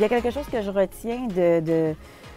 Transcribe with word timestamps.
Il 0.00 0.04
y 0.04 0.06
a 0.06 0.08
quelque 0.08 0.30
chose 0.30 0.46
que 0.50 0.62
je 0.62 0.70
retiens 0.70 1.26
de, 1.26 1.60
de, 1.60 1.94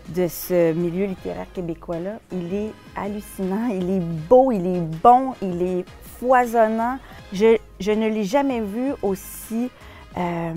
de 0.09 0.27
ce 0.27 0.73
milieu 0.73 1.05
littéraire 1.05 1.47
québécois-là. 1.53 2.19
Il 2.33 2.53
est 2.53 2.71
hallucinant, 2.93 3.67
il 3.67 3.89
est 3.89 4.01
beau, 4.01 4.51
il 4.51 4.67
est 4.67 4.81
bon, 5.01 5.31
il 5.41 5.61
est 5.61 5.85
foisonnant. 6.19 6.99
Je, 7.31 7.57
je 7.79 7.91
ne 7.93 8.09
l'ai 8.09 8.25
jamais 8.25 8.59
vu 8.59 8.91
aussi 9.01 9.69
euh, 10.17 10.53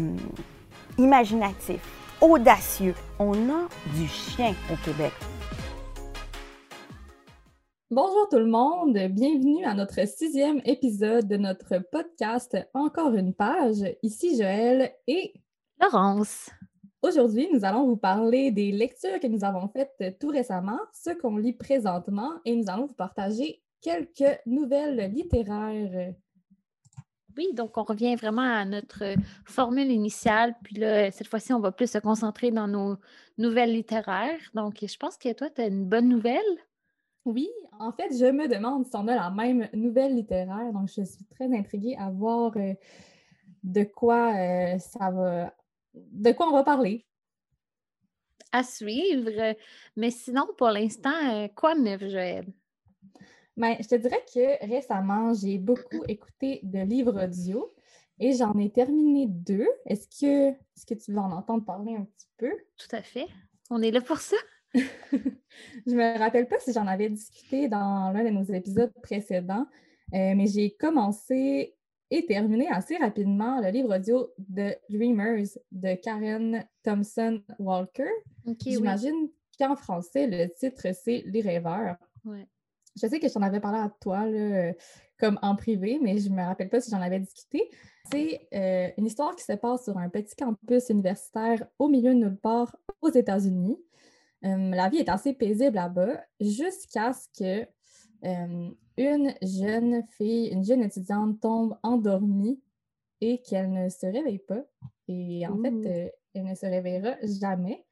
imaginatif, 0.98 1.80
audacieux. 2.20 2.96
On 3.20 3.34
a 3.50 3.68
du 3.94 4.08
chien 4.08 4.52
au 4.72 4.76
Québec. 4.84 5.12
Bonjour 7.88 8.28
tout 8.28 8.40
le 8.40 8.50
monde, 8.50 8.98
bienvenue 9.12 9.64
à 9.64 9.74
notre 9.74 10.08
sixième 10.08 10.60
épisode 10.64 11.28
de 11.28 11.36
notre 11.36 11.78
podcast 11.92 12.56
Encore 12.74 13.14
une 13.14 13.32
page. 13.32 13.84
Ici 14.02 14.36
Joël 14.36 14.90
et 15.06 15.34
Laurence. 15.80 16.50
Aujourd'hui, 17.02 17.48
nous 17.52 17.64
allons 17.64 17.86
vous 17.86 17.96
parler 17.96 18.50
des 18.50 18.72
lectures 18.72 19.20
que 19.20 19.26
nous 19.26 19.44
avons 19.44 19.68
faites 19.68 20.18
tout 20.18 20.28
récemment, 20.28 20.78
ce 20.92 21.10
qu'on 21.10 21.36
lit 21.36 21.52
présentement, 21.52 22.32
et 22.44 22.54
nous 22.56 22.68
allons 22.68 22.86
vous 22.86 22.94
partager 22.94 23.62
quelques 23.80 24.40
nouvelles 24.46 25.12
littéraires. 25.12 26.14
Oui, 27.36 27.48
donc 27.52 27.76
on 27.76 27.84
revient 27.84 28.16
vraiment 28.16 28.42
à 28.42 28.64
notre 28.64 29.14
formule 29.44 29.90
initiale. 29.90 30.54
Puis 30.62 30.76
là, 30.76 31.10
cette 31.10 31.28
fois-ci, 31.28 31.52
on 31.52 31.60
va 31.60 31.70
plus 31.70 31.90
se 31.90 31.98
concentrer 31.98 32.50
dans 32.50 32.66
nos 32.66 32.96
nouvelles 33.36 33.72
littéraires. 33.72 34.40
Donc, 34.54 34.78
je 34.80 34.96
pense 34.96 35.18
que 35.18 35.32
toi, 35.34 35.50
tu 35.50 35.60
as 35.60 35.66
une 35.66 35.84
bonne 35.84 36.08
nouvelle. 36.08 36.40
Oui, 37.26 37.48
en 37.78 37.92
fait, 37.92 38.16
je 38.16 38.30
me 38.30 38.48
demande 38.48 38.86
si 38.86 38.92
on 38.94 39.06
a 39.08 39.14
la 39.14 39.30
même 39.30 39.68
nouvelle 39.74 40.14
littéraire. 40.14 40.72
Donc, 40.72 40.88
je 40.88 41.02
suis 41.02 41.24
très 41.26 41.52
intriguée 41.54 41.96
à 41.98 42.10
voir 42.10 42.52
euh, 42.56 42.72
de 43.62 43.84
quoi 43.84 44.34
euh, 44.34 44.78
ça 44.78 45.10
va. 45.10 45.52
De 45.96 46.32
quoi 46.32 46.48
on 46.48 46.52
va 46.52 46.64
parler? 46.64 47.06
À 48.52 48.62
suivre. 48.62 49.54
Mais 49.96 50.10
sinon, 50.10 50.46
pour 50.56 50.68
l'instant, 50.68 51.14
euh, 51.32 51.48
quoi 51.54 51.74
de 51.74 51.80
neuf, 51.80 52.00
Joël? 52.00 52.46
Bien, 53.56 53.76
je 53.80 53.88
te 53.88 53.94
dirais 53.94 54.22
que 54.32 54.66
récemment, 54.66 55.32
j'ai 55.32 55.58
beaucoup 55.58 56.04
écouté 56.08 56.60
de 56.62 56.80
livres 56.80 57.24
audio 57.24 57.72
et 58.18 58.34
j'en 58.34 58.56
ai 58.58 58.70
terminé 58.70 59.26
deux. 59.26 59.68
Est-ce 59.86 60.08
que, 60.08 60.50
est 60.50 60.88
que 60.88 60.94
tu 60.94 61.12
veux 61.12 61.18
en 61.18 61.32
entendre 61.32 61.64
parler 61.64 61.96
un 61.96 62.04
petit 62.04 62.28
peu? 62.36 62.52
Tout 62.76 62.94
à 62.94 63.02
fait. 63.02 63.26
On 63.70 63.80
est 63.82 63.90
là 63.90 64.00
pour 64.00 64.18
ça. 64.18 64.36
je 64.74 65.94
me 65.94 66.18
rappelle 66.18 66.48
pas 66.48 66.58
si 66.58 66.72
j'en 66.72 66.86
avais 66.86 67.08
discuté 67.08 67.68
dans 67.68 68.10
l'un 68.12 68.24
de 68.24 68.30
nos 68.30 68.44
épisodes 68.44 68.92
précédents, 69.02 69.66
euh, 70.12 70.34
mais 70.34 70.46
j'ai 70.46 70.72
commencé 70.72 71.74
et 72.10 72.26
terminé 72.26 72.68
assez 72.68 72.96
rapidement 72.96 73.60
le 73.60 73.70
livre 73.70 73.96
audio 73.96 74.28
de 74.38 74.74
Dreamers 74.88 75.48
de 75.72 75.94
Karen 75.94 76.64
Thompson 76.82 77.42
Walker. 77.58 78.10
J'imagine 78.64 79.28
qu'en 79.58 79.76
français, 79.76 80.26
le 80.26 80.48
titre, 80.52 80.88
c'est 80.92 81.24
Les 81.26 81.40
rêveurs. 81.40 81.96
Je 82.24 83.06
sais 83.06 83.20
que 83.20 83.28
je 83.28 83.32
t'en 83.32 83.42
avais 83.42 83.60
parlé 83.60 83.78
à 83.78 83.90
toi, 84.00 84.24
comme 85.18 85.38
en 85.42 85.56
privé, 85.56 85.98
mais 86.00 86.18
je 86.18 86.28
ne 86.28 86.36
me 86.36 86.42
rappelle 86.42 86.68
pas 86.68 86.80
si 86.80 86.90
j'en 86.90 87.00
avais 87.00 87.20
discuté. 87.20 87.70
C'est 88.10 88.46
euh, 88.54 88.88
une 88.98 89.06
histoire 89.06 89.34
qui 89.34 89.44
se 89.44 89.52
passe 89.54 89.84
sur 89.84 89.98
un 89.98 90.08
petit 90.08 90.36
campus 90.36 90.88
universitaire 90.90 91.66
au 91.78 91.88
milieu 91.88 92.14
de 92.14 92.18
nulle 92.18 92.38
part 92.38 92.76
aux 93.02 93.10
États-Unis 93.10 93.76
la 94.42 94.88
vie 94.88 94.98
est 94.98 95.08
assez 95.08 95.32
paisible 95.32 95.74
là-bas 95.74 96.22
jusqu'à 96.40 97.12
ce 97.12 97.28
que 97.38 97.68
une 98.96 99.34
jeune 99.42 100.02
fille, 100.16 100.48
une 100.48 100.64
jeune 100.64 100.82
étudiante 100.82 101.40
tombe 101.40 101.76
endormie 101.82 102.60
et 103.20 103.40
qu'elle 103.42 103.72
ne 103.72 103.88
se 103.88 104.06
réveille 104.06 104.38
pas. 104.38 104.64
Et 105.08 105.46
en 105.46 105.56
fait, 105.62 105.86
euh, 105.86 106.08
elle 106.34 106.44
ne 106.44 106.54
se 106.54 106.66
réveillera 106.66 107.14
jamais. 107.22 107.84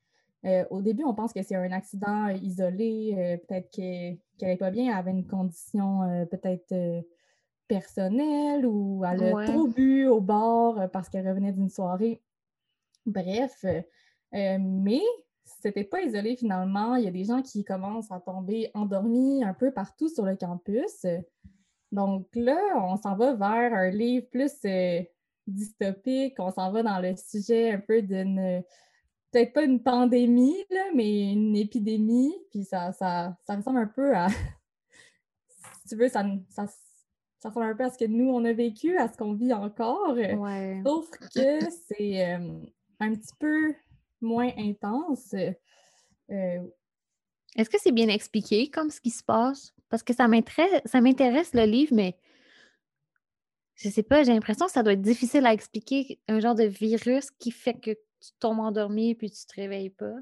Euh, 0.45 0.65
au 0.71 0.83
début, 0.83 1.05
on 1.05 1.15
pense 1.15 1.33
que 1.33 1.43
c'est 1.43 1.57
un 1.57 1.73
accident 1.73 2.29
isolé, 2.29 3.15
euh, 3.17 3.37
peut-être 3.39 3.71
qu'elle 3.71 4.19
n'est 4.43 4.57
pas 4.57 4.71
bien, 4.71 4.93
elle 4.93 4.99
avait 4.99 5.13
une 5.13 5.27
condition 5.27 6.01
peut-être 6.31 6.75
personnelle 7.67 8.67
ou 8.67 9.03
elle 9.07 9.25
a 9.25 9.47
trop 9.47 9.69
bu 9.69 10.07
au 10.07 10.21
bar 10.21 10.91
parce 10.91 11.09
qu'elle 11.09 11.27
revenait 11.27 11.53
d'une 11.53 11.71
soirée. 11.71 12.21
Bref, 13.07 13.65
mais 14.33 15.01
c'était 15.45 15.85
pas 15.85 16.03
isolé 16.03 16.37
finalement. 16.37 16.97
Il 16.97 17.05
y 17.05 17.09
a 17.09 17.11
des 17.11 17.25
gens 17.25 17.43
qui 17.43 17.65
commencent 17.65 18.11
à 18.11 18.21
tomber 18.21 18.71
endormis 18.75 19.45
un 19.45 19.55
peu 19.55 19.73
partout 19.73 20.09
sur 20.09 20.25
le 20.25 20.37
campus. 20.37 21.07
Donc 21.93 22.27
là, 22.35 22.59
on 22.77 22.97
s'en 22.97 23.17
va 23.17 23.35
vers 23.35 23.75
un 23.75 23.91
livre 23.91 24.27
plus 24.31 24.53
euh, 24.65 25.03
dystopique. 25.47 26.35
On 26.39 26.51
s'en 26.51 26.73
va 26.73 26.83
dans 26.83 26.99
le 26.99 27.15
sujet 27.17 27.73
un 27.73 27.79
peu 27.79 28.03
d'une, 28.03 28.63
peut-être 29.31 29.53
pas 29.53 29.65
une 29.65 29.83
pandémie, 29.83 30.65
mais 30.95 31.33
une 31.33 31.57
épidémie. 31.57 32.35
Puis 32.51 32.65
ça, 32.65 32.93
ça, 32.93 33.37
ressemble 33.49 33.79
un 33.79 33.87
peu 33.87 34.15
à, 34.17 34.29
si 35.83 35.89
tu 35.89 35.97
veux, 35.97 36.09
ça, 36.09 36.25
ça, 36.49 36.67
ressemble 37.45 37.67
un 37.67 37.75
peu 37.75 37.85
à 37.85 37.91
ce 37.91 37.99
que 37.99 38.07
nous, 38.07 38.31
on 38.31 38.45
a 38.45 38.53
vécu, 38.53 38.97
à 38.97 39.09
ce 39.09 39.17
qu'on 39.17 39.35
vit 39.35 39.53
encore. 39.53 40.17
Sauf 40.85 41.11
que 41.11 41.71
c'est 41.71 42.35
euh, 42.35 42.61
un 43.01 43.15
petit 43.15 43.35
peu 43.39 43.75
moins 44.25 44.51
intense. 44.57 45.35
Euh, 46.31 46.61
Est-ce 47.57 47.71
que 47.71 47.79
c'est 47.81 47.93
bien 47.93 48.09
expliqué 48.09 48.71
comme 48.71 48.91
ce 48.91 49.01
qui 49.01 49.11
se 49.11 49.23
passe? 49.23 49.73
Parce 49.89 50.03
que 50.03 50.13
ça 50.15 50.27
m'intéresse 50.27 51.55
le 51.55 51.65
livre, 51.65 51.95
mais 51.95 52.17
je 53.77 53.89
sais 53.89 54.03
pas, 54.03 54.23
j'ai 54.23 54.33
l'impression 54.33 54.67
que 54.67 54.73
ça 54.73 54.83
doit 54.83 54.93
être 54.93 55.03
difficile 55.03 55.47
à 55.47 55.53
expliquer 55.53 56.19
un 56.29 56.41
genre 56.41 56.55
de 56.55 56.65
virus 56.65 57.31
qui 57.31 57.51
fait 57.51 57.75
que 57.75 57.91
tu 57.91 58.31
tombes 58.39 58.61
endormi 58.61 59.15
puis 59.15 59.31
tu 59.31 59.47
te 59.47 59.55
réveilles 59.55 59.91
pas. 59.91 60.15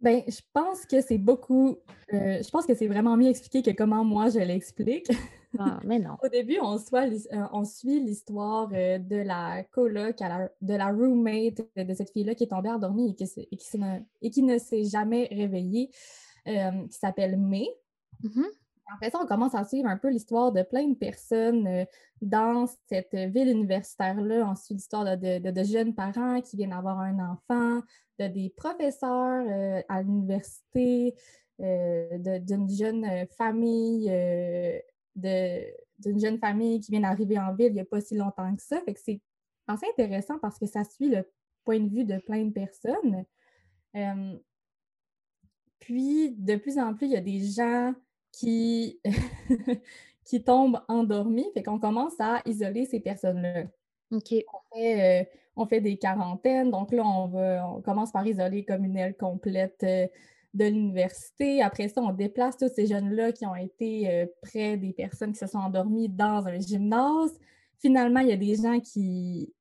Ben, 0.00 0.22
je 0.26 0.40
pense 0.52 0.84
que 0.84 1.00
c'est 1.00 1.18
beaucoup. 1.18 1.78
Euh, 2.12 2.42
je 2.42 2.50
pense 2.50 2.66
que 2.66 2.74
c'est 2.74 2.88
vraiment 2.88 3.16
mieux 3.16 3.28
expliqué 3.28 3.62
que 3.62 3.76
comment 3.76 4.04
moi 4.04 4.28
je 4.30 4.40
l'explique. 4.40 5.08
Ah, 5.58 5.80
mais 5.84 5.98
non. 5.98 6.16
Au 6.22 6.28
début, 6.28 6.58
on, 6.62 6.76
euh, 6.76 7.46
on 7.52 7.64
suit 7.64 8.00
l'histoire 8.00 8.70
euh, 8.72 8.98
de 8.98 9.16
la 9.16 9.62
coloc, 9.64 10.18
de 10.60 10.74
la 10.74 10.86
roommate 10.86 11.60
de 11.76 11.94
cette 11.94 12.10
fille-là 12.10 12.34
qui 12.34 12.44
est 12.44 12.48
tombée 12.48 12.70
endormie 12.70 13.10
et 13.10 13.14
qui, 13.14 13.48
et 14.22 14.30
qui, 14.30 14.42
ne 14.42 14.58
s'est 14.58 14.84
jamais 14.84 15.28
réveillée, 15.30 15.90
qui 16.46 16.98
s'appelle 16.98 17.38
May. 17.38 17.68
Mm-hmm. 18.22 18.46
En 18.94 18.98
fait, 18.98 19.14
on 19.14 19.26
commence 19.26 19.54
à 19.54 19.64
suivre 19.64 19.88
un 19.88 19.96
peu 19.96 20.10
l'histoire 20.10 20.52
de 20.52 20.62
plein 20.62 20.88
de 20.88 20.94
personnes 20.94 21.86
dans 22.20 22.66
cette 22.88 23.14
ville 23.14 23.48
universitaire-là. 23.48 24.48
On 24.50 24.54
suit 24.54 24.74
l'histoire 24.74 25.16
de, 25.16 25.64
jeunes 25.64 25.94
parents 25.94 26.40
qui 26.40 26.56
viennent 26.56 26.72
avoir 26.72 27.00
un 27.00 27.18
enfant, 27.18 27.80
de 28.18 28.26
des 28.26 28.52
professeurs 28.54 29.46
à 29.88 30.02
l'université, 30.02 31.14
d'une 31.58 32.68
jeune 32.68 33.26
famille 33.38 34.10
d'une 35.14 36.20
jeune 36.20 36.38
famille 36.38 36.80
qui 36.80 36.90
vient 36.90 37.00
d'arriver 37.00 37.38
en 37.38 37.54
ville 37.54 37.68
il 37.68 37.74
n'y 37.74 37.80
a 37.80 37.84
pas 37.84 38.00
si 38.00 38.16
longtemps 38.16 38.54
que 38.54 38.62
ça. 38.62 38.80
Fait 38.82 38.94
que 38.94 39.00
c'est 39.00 39.20
assez 39.66 39.86
intéressant 39.86 40.38
parce 40.38 40.58
que 40.58 40.66
ça 40.66 40.84
suit 40.84 41.08
le 41.08 41.24
point 41.64 41.80
de 41.80 41.88
vue 41.88 42.04
de 42.04 42.18
plein 42.18 42.44
de 42.44 42.52
personnes. 42.52 43.24
Euh, 43.96 44.38
puis, 45.78 46.30
de 46.38 46.56
plus 46.56 46.78
en 46.78 46.94
plus, 46.94 47.06
il 47.06 47.12
y 47.12 47.16
a 47.16 47.20
des 47.20 47.40
gens 47.40 47.92
qui, 48.30 49.00
qui 50.24 50.42
tombent 50.42 50.80
endormis. 50.88 51.46
Fait 51.54 51.62
qu'on 51.62 51.78
commence 51.78 52.18
à 52.20 52.40
isoler 52.46 52.86
ces 52.86 53.00
personnes-là. 53.00 53.64
OK. 54.12 54.32
Euh, 54.32 55.24
on 55.56 55.66
fait, 55.66 55.80
des 55.80 55.98
quarantaines. 55.98 56.70
Donc 56.70 56.92
là, 56.92 57.02
on, 57.04 57.26
va, 57.26 57.68
on 57.68 57.82
commence 57.82 58.12
par 58.12 58.26
isoler 58.26 58.64
comme 58.64 58.84
une 58.84 58.96
aile 58.96 59.16
complète 59.16 59.82
euh, 59.82 60.06
de 60.54 60.64
l'université. 60.66 61.62
Après 61.62 61.88
ça, 61.88 62.02
on 62.02 62.12
déplace 62.12 62.56
tous 62.56 62.68
ces 62.74 62.86
jeunes-là 62.86 63.32
qui 63.32 63.46
ont 63.46 63.54
été 63.54 64.10
euh, 64.10 64.26
près 64.42 64.76
des 64.76 64.92
personnes 64.92 65.32
qui 65.32 65.38
se 65.38 65.46
sont 65.46 65.58
endormies 65.58 66.08
dans 66.08 66.46
un 66.46 66.58
gymnase. 66.58 67.38
Finalement, 67.78 68.20
il 68.20 68.28
y 68.28 68.32
a 68.32 68.36
des 68.36 68.56
gens 68.56 68.78
qui, 68.80 69.52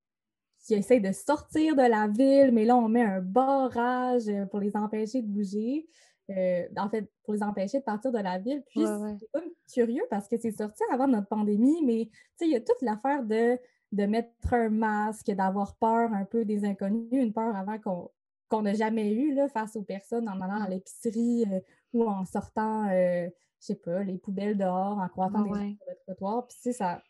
qui 0.66 0.74
essayent 0.74 1.02
de 1.02 1.12
sortir 1.12 1.76
de 1.76 1.82
la 1.82 2.08
ville, 2.08 2.52
mais 2.52 2.66
là, 2.66 2.76
on 2.76 2.90
met 2.90 3.04
un 3.04 3.22
barrage 3.22 4.28
euh, 4.28 4.46
pour 4.46 4.60
les 4.60 4.76
empêcher 4.76 5.22
de 5.22 5.28
bouger. 5.28 5.88
Euh, 6.30 6.64
en 6.78 6.90
fait, 6.90 7.10
pour 7.24 7.34
les 7.34 7.44
empêcher 7.44 7.80
de 7.80 7.84
partir 7.84 8.12
de 8.12 8.20
la 8.20 8.38
ville. 8.38 8.64
Puis 8.68 8.82
c'est 9.20 9.32
pas 9.32 9.42
curieux 9.74 10.04
parce 10.10 10.28
que 10.30 10.38
c'est 10.38 10.52
sorti 10.52 10.82
avant 10.92 11.08
notre 11.08 11.28
pandémie, 11.28 11.84
mais 11.86 12.10
il 12.42 12.52
y 12.52 12.56
a 12.56 12.62
toute 12.62 12.82
l'affaire 12.82 13.24
de, 13.24 13.58
de 13.92 14.06
mettre 14.06 14.54
un 14.54 14.70
masque, 14.70 15.30
d'avoir 15.32 15.76
peur 15.76 16.14
un 16.14 16.24
peu 16.24 16.46
des 16.46 16.64
inconnus, 16.64 17.10
une 17.12 17.34
peur 17.34 17.54
avant 17.56 17.80
qu'on 17.80 18.10
qu'on 18.52 18.64
n'a 18.64 18.74
jamais 18.74 19.14
eu 19.14 19.34
là, 19.34 19.48
face 19.48 19.78
aux 19.78 19.82
personnes 19.82 20.28
en 20.28 20.42
allant 20.42 20.62
à 20.62 20.68
l'épicerie 20.68 21.46
euh, 21.50 21.62
ou 21.94 22.04
en 22.04 22.26
sortant, 22.26 22.90
euh, 22.90 23.30
je 23.62 23.66
sais 23.66 23.76
pas, 23.76 24.04
les 24.04 24.18
poubelles 24.18 24.58
dehors, 24.58 25.00
en 25.00 25.08
croisant 25.08 25.44
des 25.44 25.50
gens 25.50 25.76
sur 25.76 25.86
le 25.88 25.96
trottoir. 26.06 26.48
Puis, 26.48 26.74
ça, 26.74 27.02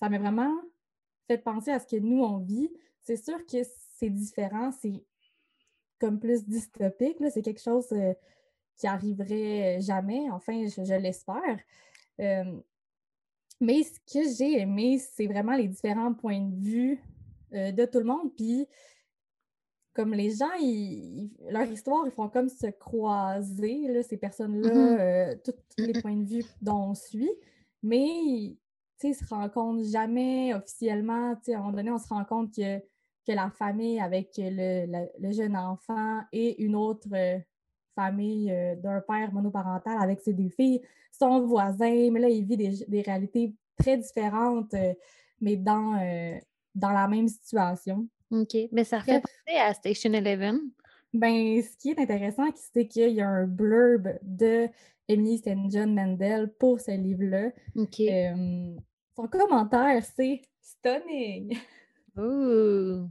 ça 0.00 0.08
m'a 0.08 0.18
vraiment 0.18 0.52
fait 1.28 1.38
penser 1.38 1.70
à 1.70 1.78
ce 1.78 1.86
que 1.86 1.96
nous, 1.96 2.20
on 2.20 2.38
vit. 2.38 2.68
C'est 3.00 3.16
sûr 3.16 3.38
que 3.46 3.58
c'est 3.96 4.10
différent, 4.10 4.72
c'est 4.72 5.04
comme 6.00 6.18
plus 6.18 6.44
dystopique, 6.44 7.18
c'est 7.30 7.42
quelque 7.42 7.62
chose 7.62 7.86
euh, 7.92 8.12
qui 8.76 8.88
arriverait 8.88 9.80
jamais, 9.80 10.28
enfin, 10.32 10.66
je, 10.66 10.98
l'espère. 10.98 11.58
mais 12.18 13.82
ce 13.84 14.00
que 14.00 14.36
j'ai 14.36 14.60
aimé, 14.60 14.98
c'est 14.98 15.28
vraiment 15.28 15.54
les 15.54 15.68
différents 15.68 16.12
points 16.12 16.40
de 16.40 16.56
vue 16.56 17.00
de 17.52 17.84
tout 17.86 18.00
le 18.00 18.04
monde. 18.04 18.34
Puis 18.36 18.66
comme 19.96 20.12
les 20.14 20.30
gens, 20.30 20.50
leur 21.50 21.64
histoire, 21.70 22.06
ils 22.06 22.12
font 22.12 22.28
comme 22.28 22.48
se 22.48 22.66
croiser, 22.66 23.88
là, 23.88 24.02
ces 24.02 24.18
personnes-là, 24.18 24.70
Mhm. 24.70 24.98
euh, 25.00 25.34
tous 25.44 25.54
les 25.78 25.94
points 25.94 26.16
de 26.16 26.24
vue 26.28 26.44
dont 26.60 26.90
on 26.90 26.94
suit, 26.94 27.30
mais 27.82 28.06
ils 29.02 29.14
se 29.14 29.24
rencontrent 29.34 29.84
jamais 29.90 30.54
officiellement. 30.54 31.32
À 31.32 31.38
un 31.54 31.56
moment 31.58 31.72
donné, 31.72 31.90
on 31.90 31.98
se 31.98 32.08
rend 32.08 32.24
compte 32.24 32.54
que, 32.54 32.78
que 32.78 33.32
la 33.32 33.50
famille 33.50 33.98
avec 34.00 34.32
le, 34.38 34.86
le- 34.86 35.08
le 35.18 35.32
jeune 35.32 35.56
enfant 35.56 36.20
et 36.32 36.62
une 36.62 36.76
autre 36.76 37.08
euh, 37.12 37.38
famille 37.94 38.50
euh, 38.52 38.76
d'un 38.76 39.00
père 39.00 39.32
monoparental 39.32 39.96
avec 40.00 40.20
ses 40.20 40.34
deux 40.34 40.50
filles 40.50 40.82
sont 41.12 41.40
voisins, 41.46 42.10
mais 42.12 42.20
là, 42.20 42.28
ils 42.28 42.44
vivent 42.44 42.58
des, 42.58 42.84
des 42.86 43.02
réalités 43.02 43.54
très 43.78 43.96
différentes, 43.96 44.74
mais 45.40 45.56
dans, 45.56 45.94
dans 46.74 46.90
la 46.92 47.08
même 47.08 47.28
situation. 47.28 48.06
OK. 48.30 48.56
Mais 48.72 48.84
ça 48.84 49.00
fait 49.00 49.20
penser 49.20 49.58
à 49.58 49.72
Station 49.74 50.12
Eleven. 50.12 50.60
Ben, 51.12 51.62
ce 51.62 51.76
qui 51.76 51.90
est 51.90 51.98
intéressant, 51.98 52.48
c'est 52.72 52.86
qu'il 52.86 53.10
y 53.10 53.20
a 53.20 53.28
un 53.28 53.46
blurb 53.46 54.18
de 54.22 54.68
Emily 55.08 55.38
St. 55.38 55.70
John 55.70 55.94
Mandel 55.94 56.52
pour 56.58 56.80
ce 56.80 56.90
livre-là. 56.90 57.50
OK. 57.76 58.00
Euh, 58.00 58.74
son 59.14 59.28
commentaire, 59.28 60.02
c'est 60.04 60.42
stunning. 60.60 61.56
Ooh. 62.18 63.08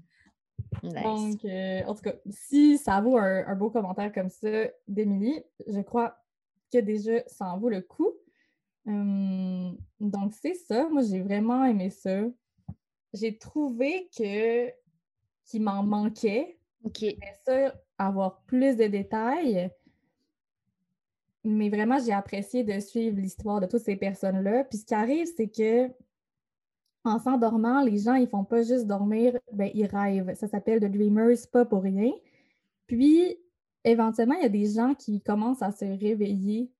Nice. 0.83 1.03
Donc, 1.03 1.45
euh, 1.45 1.81
en 1.85 1.95
tout 1.95 2.01
cas, 2.01 2.15
si 2.29 2.77
ça 2.77 3.00
vaut 3.01 3.18
un, 3.18 3.47
un 3.47 3.56
beau 3.56 3.69
commentaire 3.69 4.11
comme 4.11 4.29
ça 4.29 4.68
d'Emily, 4.88 5.41
je 5.68 5.79
crois 5.81 6.18
que 6.71 6.79
déjà, 6.79 7.23
ça 7.27 7.45
en 7.45 7.57
vaut 7.57 7.69
le 7.69 7.81
coup. 7.81 8.11
Hum, 8.85 9.77
donc, 10.00 10.33
c'est 10.33 10.53
ça. 10.53 10.88
Moi, 10.89 11.01
j'ai 11.01 11.21
vraiment 11.21 11.65
aimé 11.65 11.89
ça. 11.89 12.21
J'ai 13.13 13.38
trouvé 13.38 14.09
que 14.15 14.69
qu'il 15.45 15.63
m'en 15.63 15.83
manquait. 15.83 16.57
OK. 16.83 17.00
J'aimerais 17.00 17.39
ça 17.45 17.75
avoir 17.97 18.42
plus 18.42 18.75
de 18.75 18.86
détails. 18.86 19.71
Mais 21.44 21.69
vraiment, 21.69 22.00
j'ai 22.00 22.12
apprécié 22.12 22.63
de 22.63 22.80
suivre 22.80 23.18
l'histoire 23.18 23.62
de 23.62 23.68
toutes 23.68 23.83
ces 23.83 23.95
personnes-là. 23.95 24.63
Puis 24.63 24.80
ce 24.80 24.86
qui 24.86 24.95
arrive, 24.95 25.27
c'est 25.38 25.47
que 25.47 25.92
en 27.06 27.19
s'endormant, 27.19 27.81
les 27.81 28.00
gens, 28.00 28.15
ils 28.15 28.27
font 28.27 28.44
pas 28.44 28.63
juste 28.63 28.88
dormir, 28.88 29.38
ben, 29.53 29.69
ils 29.74 29.86
rêvent. 29.86 30.33
Ça 30.33 30.47
s'appelle 30.47 30.80
The 30.80 30.92
Dreamers, 30.92 31.38
pas 31.51 31.63
pour 31.63 31.83
rien. 31.83 32.12
Puis, 32.88 33.38
éventuellement, 33.83 34.33
il 34.36 34.42
y 34.42 34.45
a 34.45 34.50
des 34.50 34.65
gens 34.65 34.95
qui 34.95 35.21
commencent 35.21 35.62
à 35.62 35.71
se 35.71 35.86
réveiller 35.86 36.71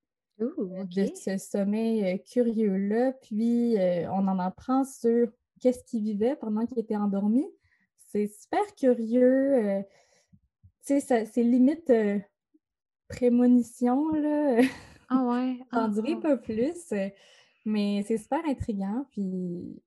Ooh, 0.42 0.84
de 0.96 1.06
ce 1.16 1.38
sommeil 1.38 2.04
euh, 2.04 2.18
curieux-là. 2.18 3.14
Puis, 3.22 3.78
euh, 3.78 4.10
on 4.12 4.28
en 4.28 4.40
apprend 4.40 4.84
sur 4.84 5.28
qu'est-ce 5.62 5.84
qu'ils 5.84 6.04
vivaient 6.04 6.36
pendant 6.36 6.66
qu'ils 6.66 6.80
étaient 6.80 6.98
endormis. 6.98 7.48
C'est 8.16 8.28
super 8.28 8.76
curieux. 8.78 9.56
euh, 9.56 9.82
tu 10.88 11.02
sais, 11.02 11.26
c'est 11.26 11.44
limite 11.44 11.90
euh, 11.90 12.18
prémonition, 13.10 14.10
là. 14.14 14.62
Ah 15.10 15.22
ouais. 15.26 15.58
Ah, 15.74 15.90
ah. 15.94 16.22
pas 16.22 16.38
plus, 16.38 16.94
mais 17.66 18.06
c'est 18.08 18.18
super 18.18 18.40
intriguant. 18.46 19.06
Puis, 19.12 19.84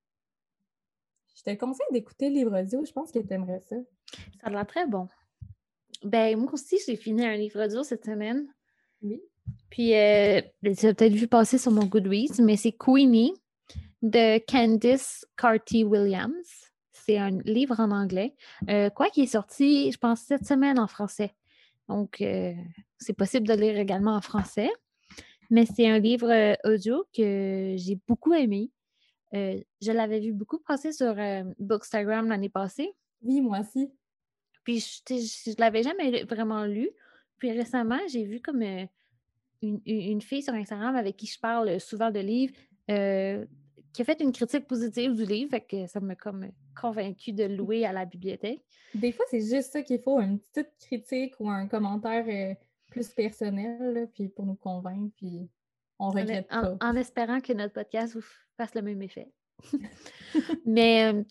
je 1.36 1.42
te 1.42 1.54
conseille 1.54 1.86
d'écouter 1.90 2.28
le 2.28 2.34
livre 2.34 2.60
audio. 2.60 2.84
Je 2.84 2.92
pense 2.92 3.12
que 3.12 3.19
tu 3.19 3.32
aimerais 3.32 3.62
ça. 3.66 3.76
Ça 4.42 4.48
a 4.48 4.50
l'air 4.50 4.66
très 4.66 4.86
bon. 4.86 5.08
Ben, 6.04 6.38
moi 6.38 6.52
aussi, 6.52 6.76
j'ai 6.86 6.96
fini 6.96 7.25
un 7.25 7.34
livre 7.34 7.64
audio 7.64 7.82
cette 7.82 8.04
semaine. 8.04 8.46
Oui. 9.00 9.22
Puis, 9.70 9.94
euh, 9.94 10.42
ben, 10.60 10.76
tu 10.76 10.86
as 10.86 10.92
peut-être 10.92 11.14
vu 11.14 11.28
passer 11.28 11.56
sur 11.56 11.72
mon 11.72 11.86
Goodreads, 11.86 12.42
mais 12.42 12.58
c'est 12.58 12.72
Queenie 12.72 13.32
de 14.02 14.38
Candice 14.46 15.26
Carty 15.34 15.82
Williams. 15.84 16.67
C'est 17.08 17.16
un 17.19 17.31
livre 17.44 17.81
en 17.81 17.90
anglais. 17.90 18.34
Euh, 18.69 18.90
quoi 18.90 19.08
qui 19.08 19.22
est 19.22 19.26
sorti, 19.26 19.90
je 19.90 19.96
pense, 19.99 20.20
cette 20.20 20.44
semaine 20.46 20.78
en 20.78 20.87
français. 20.87 21.34
Donc, 21.88 22.20
euh, 22.20 22.52
c'est 22.99 23.14
possible 23.14 23.46
de 23.49 23.55
lire 23.55 23.78
également 23.78 24.14
en 24.14 24.20
français. 24.20 24.70
Mais 25.50 25.64
c'est 25.64 25.88
un 25.88 25.99
livre 25.99 26.31
euh, 26.31 26.55
audio 26.64 27.06
que 27.16 27.75
j'ai 27.78 27.99
beaucoup 28.06 28.34
aimé. 28.34 28.70
Euh, 29.34 29.58
je 29.81 29.93
l'avais 29.93 30.20
vu 30.20 30.32
beaucoup 30.34 30.58
passer 30.58 30.93
sur 30.93 31.14
Bookstagram 31.58 32.28
l'année 32.28 32.50
passée. 32.50 32.93
Oui, 33.22 33.40
moi 33.40 33.61
aussi. 33.61 33.90
Puis 34.64 34.81
je, 34.81 35.14
je 35.50 35.54
l'avais 35.58 35.82
jamais 35.82 36.25
vraiment 36.25 36.66
lu. 36.66 36.90
Puis 37.38 37.52
récemment, 37.52 37.99
j'ai 38.12 38.25
vu 38.25 38.40
comme 38.40 38.61
une, 38.62 38.88
une- 39.62 39.81
une 39.87 40.20
fille 40.20 40.43
sur 40.43 40.52
Instagram 40.52 40.94
avec 40.94 41.16
qui 41.16 41.26
je 41.26 41.38
parle 41.40 41.81
souvent 41.81 42.11
de 42.11 42.20
livres 42.20 42.54
euh, 42.90 43.46
qui 43.93 44.02
a 44.02 44.05
fait 44.05 44.20
une 44.20 44.32
critique 44.32 44.67
positive 44.67 45.14
du 45.14 45.25
livre. 45.25 45.50
Fait 45.50 45.61
que 45.61 45.87
ça 45.87 46.00
m'a 46.00 46.14
comme 46.14 46.49
convaincue 46.81 47.32
de 47.32 47.44
le 47.44 47.56
louer 47.56 47.85
à 47.85 47.93
la 47.93 48.05
bibliothèque. 48.05 48.62
Des 48.94 49.12
fois, 49.12 49.25
c'est 49.31 49.40
juste 49.40 49.73
ça 49.73 49.82
qu'il 49.82 50.00
faut, 50.00 50.20
une 50.20 50.38
petite 50.38 50.73
critique 50.81 51.35
ou 51.40 51.50
un 51.50 51.67
commentaire 51.67 52.25
euh, 52.29 52.55
plus 52.90 53.08
personnel, 53.08 53.93
là, 53.94 54.06
puis 54.06 54.29
pour 54.29 54.46
nous 54.46 54.55
convaincre, 54.55 55.12
puis 55.17 55.49
on 55.99 56.11
regrette 56.11 56.46
en- 56.50 56.76
pas. 56.76 56.87
en 56.88 56.96
espérant 56.96 57.40
que 57.40 57.52
notre 57.52 57.75
podcast 57.75 58.14
vous 58.14 58.25
fasse 58.56 58.75
le 58.75 58.82
même 58.82 59.02
effet. 59.02 59.29
Mais 60.64 61.12
euh, 61.12 61.23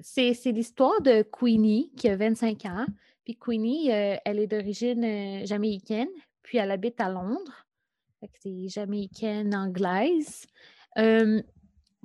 c'est. 0.00 0.34
C'est 0.34 0.52
l'histoire 0.52 1.00
de 1.02 1.22
Queenie 1.22 1.90
qui 1.96 2.08
a 2.08 2.16
25 2.16 2.64
ans. 2.66 2.86
Puis 3.24 3.36
Queenie, 3.36 3.92
euh, 3.92 4.16
elle 4.24 4.38
est 4.38 4.46
d'origine 4.46 5.04
euh, 5.04 5.46
jamaïcaine, 5.46 6.08
puis 6.42 6.58
elle 6.58 6.70
habite 6.70 7.00
à 7.00 7.08
Londres. 7.08 7.66
C'est 8.40 8.68
jamaïcaine 8.68 9.52
anglaise. 9.54 10.46
Euh, 10.98 11.42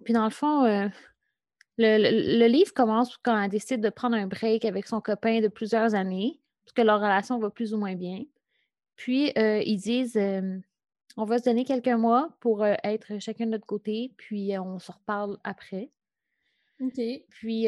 puis 0.07 0.13
dans 0.13 0.23
le 0.23 0.29
fond, 0.29 0.63
euh, 0.63 0.87
le, 1.77 1.97
le- 1.97 2.39
le 2.39 2.47
livre 2.47 2.73
commence 2.73 3.17
quand 3.17 3.37
elle 3.41 3.49
décide 3.49 3.81
de 3.81 3.89
prendre 3.89 4.15
un 4.15 4.25
break 4.25 4.63
avec 4.63 4.87
son 4.87 5.01
copain 5.01 5.41
de 5.41 5.49
plusieurs 5.49 5.95
années, 5.95 6.39
parce 6.63 6.71
que 6.71 6.81
leur 6.81 7.01
relation 7.01 7.37
va 7.39 7.49
plus 7.49 7.73
ou 7.73 7.77
moins 7.77 7.95
bien. 7.95 8.23
Puis 8.95 9.33
euh, 9.37 9.61
ils 9.65 9.75
disent 9.75 10.15
euh, 10.15 10.57
on 11.17 11.25
va 11.25 11.39
se 11.39 11.43
donner 11.43 11.65
quelques 11.65 11.89
mois 11.89 12.29
pour 12.39 12.65
être 12.65 13.19
chacun 13.19 13.47
de 13.47 13.51
notre 13.51 13.65
côté, 13.65 14.13
puis 14.15 14.57
on 14.57 14.79
se 14.79 14.93
reparle 14.93 15.37
après. 15.43 15.91
OK. 16.79 17.01
Puis 17.31 17.67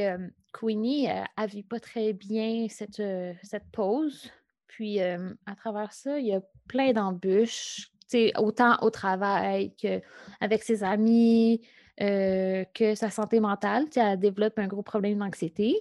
Queenie, 0.53 1.07
elle 1.07 1.49
vit 1.49 1.63
pas 1.63 1.81
très 1.81 2.13
bien 2.13 2.67
cette, 2.69 3.03
cette 3.43 3.69
pause. 3.73 4.31
Puis 4.67 5.01
euh, 5.01 5.33
à 5.45 5.55
travers 5.55 5.91
ça, 5.91 6.19
il 6.19 6.27
y 6.27 6.33
a 6.33 6.41
plein 6.69 6.93
d'embûches, 6.93 7.91
autant 8.37 8.77
au 8.81 8.91
travail 8.91 9.75
qu'avec 9.75 10.63
ses 10.63 10.85
amis, 10.85 11.59
euh, 12.01 12.63
que 12.73 12.95
sa 12.95 13.09
santé 13.09 13.39
mentale. 13.39 13.87
Elle 13.95 14.19
développe 14.19 14.57
un 14.59 14.67
gros 14.67 14.83
problème 14.83 15.19
d'anxiété. 15.19 15.79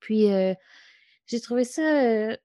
Puis 0.00 0.30
euh, 0.32 0.54
j'ai 1.26 1.40
trouvé 1.40 1.64
ça 1.64 1.82
euh, 1.82 2.36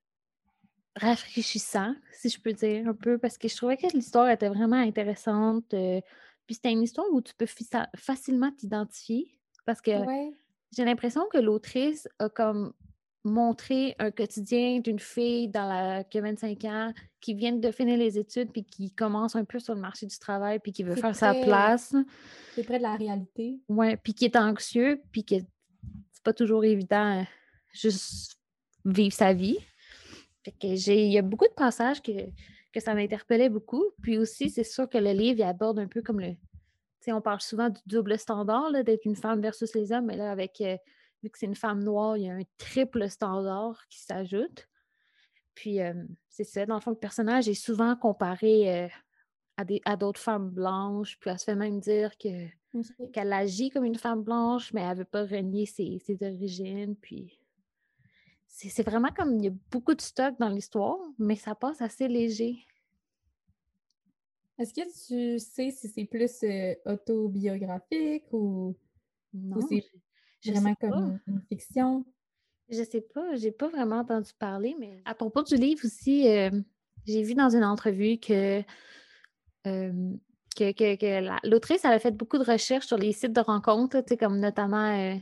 rafraîchissant, 0.95 1.95
si 2.13 2.29
je 2.29 2.39
peux 2.39 2.53
dire 2.53 2.87
un 2.87 2.93
peu, 2.93 3.17
parce 3.17 3.37
que 3.37 3.47
je 3.47 3.55
trouvais 3.55 3.77
que 3.77 3.87
l'histoire 3.93 4.29
était 4.29 4.49
vraiment 4.49 4.77
intéressante. 4.77 5.65
puis 5.69 6.55
c'était 6.55 6.71
une 6.71 6.83
histoire 6.83 7.07
où 7.11 7.21
tu 7.21 7.33
peux 7.35 7.47
facilement 7.95 8.51
t'identifier 8.51 9.39
parce 9.65 9.81
que 9.81 9.91
Ouais. 9.91 10.31
j'ai 10.75 10.83
l'impression 10.83 11.27
que 11.31 11.37
l'autrice 11.37 12.07
a 12.17 12.27
comme 12.27 12.73
montré 13.29 13.95
un 13.99 14.11
quotidien 14.11 14.79
d'une 14.79 14.99
fille 14.99 15.47
dans 15.47 15.67
la, 15.67 16.03
qui 16.03 16.17
a 16.17 16.21
25 16.21 16.65
ans, 16.65 16.93
qui 17.21 17.33
vient 17.33 17.53
de 17.53 17.71
finir 17.71 17.97
les 17.97 18.17
études, 18.17 18.51
puis 18.51 18.63
qui 18.63 18.91
commence 18.91 19.35
un 19.35 19.45
peu 19.45 19.59
sur 19.59 19.75
le 19.75 19.81
marché 19.81 20.05
du 20.05 20.17
travail, 20.19 20.59
puis 20.59 20.71
qui 20.71 20.83
veut 20.83 20.95
faire 20.95 21.15
sa 21.15 21.33
place. 21.33 21.95
C'est 22.55 22.63
près 22.63 22.77
de 22.77 22.83
la 22.83 22.95
réalité. 22.95 23.59
Ouais, 23.69 23.97
puis 23.97 24.13
qui 24.13 24.25
est 24.25 24.35
anxieux, 24.35 25.01
puis 25.11 25.23
que 25.23 25.35
c'est 26.11 26.23
pas 26.23 26.33
toujours 26.33 26.65
évident 26.65 27.19
euh, 27.19 27.23
juste 27.73 28.37
vivre 28.85 29.13
sa 29.13 29.33
vie. 29.33 29.57
Fait 30.43 30.51
que 30.51 30.75
j'ai, 30.75 31.05
il 31.05 31.11
y 31.11 31.17
a 31.17 31.21
beaucoup 31.21 31.47
de 31.47 31.53
passages 31.53 32.01
que, 32.01 32.11
que 32.73 32.79
ça 32.79 32.93
m'interpellait 32.93 33.49
beaucoup. 33.49 33.85
Puis 34.01 34.17
aussi, 34.17 34.49
c'est 34.49 34.63
sûr 34.63 34.89
que 34.89 34.97
le 34.97 35.11
livre, 35.11 35.39
il 35.39 35.43
aborde 35.43 35.79
un 35.79 35.87
peu 35.87 36.01
comme 36.01 36.19
le. 36.19 36.31
Tu 36.31 37.05
sais, 37.05 37.11
on 37.13 37.21
parle 37.21 37.39
souvent 37.41 37.69
du 37.69 37.79
double 37.85 38.17
standard, 38.19 38.71
là, 38.71 38.83
d'être 38.83 39.05
une 39.05 39.15
femme 39.15 39.41
versus 39.41 39.73
les 39.73 39.91
hommes, 39.91 40.05
mais 40.07 40.17
là, 40.17 40.31
avec. 40.31 40.59
euh, 40.61 40.75
vu 41.23 41.29
que 41.29 41.37
c'est 41.37 41.45
une 41.45 41.55
femme 41.55 41.83
noire, 41.83 42.17
il 42.17 42.23
y 42.23 42.29
a 42.29 42.33
un 42.33 42.43
triple 42.57 43.09
standard 43.09 43.87
qui 43.89 43.99
s'ajoute. 43.99 44.67
Puis, 45.55 45.81
euh, 45.81 45.93
c'est 46.29 46.43
ça. 46.43 46.65
Dans 46.65 46.75
le 46.75 46.81
fond, 46.81 46.91
le 46.91 46.97
personnage 46.97 47.49
est 47.49 47.53
souvent 47.53 47.95
comparé 47.95 48.83
euh, 48.83 48.87
à, 49.57 49.65
des, 49.65 49.81
à 49.85 49.97
d'autres 49.97 50.21
femmes 50.21 50.49
blanches, 50.49 51.17
puis 51.19 51.29
elle 51.29 51.39
se 51.39 51.45
fait 51.45 51.55
même 51.55 51.79
dire 51.79 52.17
que 52.17 52.47
qu'elle 53.13 53.33
agit 53.33 53.71
comme 53.71 53.83
une 53.83 53.97
femme 53.97 54.23
blanche, 54.23 54.71
mais 54.73 54.81
elle 54.81 54.97
veut 54.99 55.05
pas 55.05 55.25
renier 55.25 55.65
ses, 55.65 55.97
ses 56.05 56.21
origines. 56.21 56.95
Puis 56.95 57.39
c'est 58.47 58.69
c'est 58.69 58.83
vraiment 58.83 59.09
comme 59.09 59.37
il 59.37 59.45
y 59.45 59.47
a 59.47 59.53
beaucoup 59.71 59.95
de 59.95 60.01
stock 60.01 60.35
dans 60.39 60.49
l'histoire, 60.49 60.99
mais 61.17 61.35
ça 61.35 61.55
passe 61.55 61.81
assez 61.81 62.07
léger. 62.07 62.63
Est-ce 64.59 64.73
que 64.73 64.81
tu 65.07 65.39
sais 65.39 65.71
si 65.71 65.87
c'est 65.87 66.05
plus 66.05 66.43
euh, 66.43 66.75
autobiographique 66.85 68.25
ou 68.31 68.75
Non, 69.33 69.65
c'est 69.67 69.83
vraiment 70.45 70.69
sais 70.69 70.75
pas. 70.79 70.89
comme 70.89 71.19
une 71.27 71.41
fiction? 71.49 72.05
Je 72.69 72.83
sais 72.83 73.01
pas, 73.01 73.35
j'ai 73.35 73.51
pas 73.51 73.67
vraiment 73.67 73.99
entendu 73.99 74.31
parler, 74.37 74.75
mais 74.79 75.01
à 75.05 75.15
propos 75.15 75.41
du 75.43 75.55
livre 75.55 75.81
aussi, 75.85 76.27
euh, 76.29 76.51
j'ai 77.05 77.23
vu 77.23 77.33
dans 77.33 77.49
une 77.49 77.63
entrevue 77.63 78.19
que, 78.19 78.61
euh, 79.67 80.13
que, 80.55 80.71
que- 80.71 80.95
que 80.95 81.25
la- 81.25 81.39
l'autrice 81.43 81.83
elle 81.85 81.93
a 81.93 81.99
fait 81.99 82.11
beaucoup 82.15 82.37
de 82.37 82.43
recherches 82.43 82.85
sur 82.85 82.97
les 82.97 83.11
sites 83.11 83.33
de 83.33 83.41
rencontres, 83.41 84.01
comme 84.17 84.39
notamment 84.39 85.17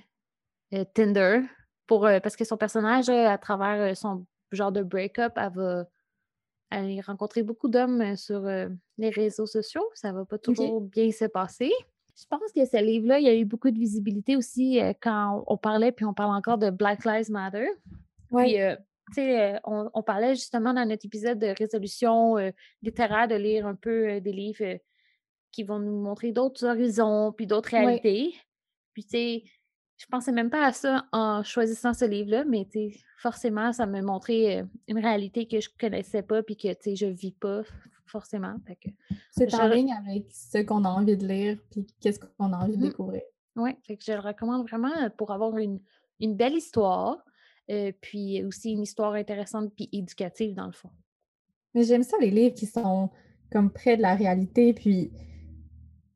euh, 0.74 0.83
Tinder. 0.93 1.41
pour, 1.86 2.01
parce 2.01 2.36
que 2.36 2.43
son 2.43 2.57
personnage, 2.57 3.07
à 3.09 3.38
travers 3.38 3.95
son 3.95 4.25
genre 4.51 4.74
de 4.74 4.83
break-up, 4.83 5.33
elle 5.38 5.53
va 5.53 5.86
aller 6.69 7.00
rencontrer 7.00 7.43
beaucoup 7.43 7.69
d'hommes 7.69 8.17
sur 8.17 8.41
les 8.97 9.09
réseaux 9.09 9.45
sociaux. 9.45 9.89
Ça 9.93 10.12
va 10.12 10.25
pas 10.25 10.38
toujours 10.38 10.81
bien 10.81 11.09
se 11.12 11.24
passer. 11.25 11.71
Je 12.19 12.25
pense 12.29 12.51
que 12.53 12.65
ce 12.65 12.83
livre-là, 12.83 13.19
il 13.19 13.25
y 13.25 13.29
a 13.29 13.36
eu 13.36 13.45
beaucoup 13.45 13.69
de 13.69 13.77
visibilité 13.77 14.36
aussi 14.36 14.79
quand 15.01 15.43
on 15.45 15.57
parlait, 15.57 15.91
puis 15.91 16.05
on 16.05 16.13
parle 16.13 16.36
encore 16.36 16.57
de 16.57 16.71
Black 16.71 17.05
Lives 17.05 17.29
Matter. 17.29 17.67
Oui. 18.31 18.57
on, 19.63 19.89
on, 19.93 20.03
parlait 20.03 20.33
justement 20.36 20.74
dans 20.74 20.86
notre 20.86 21.05
épisode 21.05 21.38
de 21.38 21.53
résolution 21.57 22.36
littéraire 22.81 23.27
de 23.27 23.36
lire 23.36 23.67
un 23.67 23.75
peu 23.75 24.19
des 24.19 24.31
livres 24.31 24.79
qui 25.51 25.63
vont 25.63 25.79
nous 25.79 26.01
montrer 26.01 26.31
d'autres 26.31 26.65
horizons, 26.65 27.31
puis 27.31 27.47
d'autres 27.47 27.69
réalités. 27.69 28.36
Puis, 28.93 29.03
tu 29.03 29.09
sais, 29.09 29.43
je 29.97 30.05
pensais 30.05 30.31
même 30.31 30.50
pas 30.50 30.65
à 30.65 30.71
ça 30.71 31.05
en 31.12 31.43
choisissant 31.43 31.93
ce 31.93 32.05
livre-là, 32.05 32.45
mais 32.45 32.67
forcément, 33.19 33.74
ça 33.74 33.86
m'a 33.86 34.01
montré 34.01 34.63
une 34.88 35.00
réalité 35.00 35.47
que 35.47 35.59
je 35.59 35.69
connaissais 35.79 36.21
pas 36.21 36.43
puis 36.43 36.55
que 36.55 36.69
je 36.69 37.05
vis 37.07 37.31
pas 37.31 37.63
forcément. 38.07 38.55
C'est 39.31 39.53
en 39.53 39.67
ligne 39.67 39.93
avec 39.93 40.25
ce 40.31 40.59
qu'on 40.59 40.83
a 40.85 40.89
envie 40.89 41.17
de 41.17 41.27
lire 41.27 41.57
puis 41.71 41.85
qu'est-ce 41.99 42.19
qu'on 42.19 42.53
a 42.53 42.57
envie 42.57 42.77
de 42.77 42.85
mmh. 42.85 42.89
découvrir. 42.89 43.21
Oui, 43.55 43.71
fait 43.83 43.97
que 43.97 44.03
je 44.05 44.11
le 44.11 44.19
recommande 44.19 44.67
vraiment 44.67 45.09
pour 45.17 45.31
avoir 45.31 45.57
une, 45.57 45.79
belle 46.19 46.53
histoire, 46.53 47.17
puis 48.01 48.43
aussi 48.43 48.71
une 48.71 48.83
histoire 48.83 49.13
intéressante 49.13 49.73
puis 49.75 49.89
éducative 49.91 50.53
dans 50.53 50.67
le 50.67 50.71
fond. 50.71 50.91
Mais 51.73 51.83
j'aime 51.83 52.03
ça 52.03 52.17
les 52.19 52.31
livres 52.31 52.55
qui 52.55 52.65
sont 52.65 53.09
comme 53.51 53.71
près 53.71 53.97
de 53.97 54.01
la 54.01 54.15
réalité 54.15 54.73
puis 54.73 55.11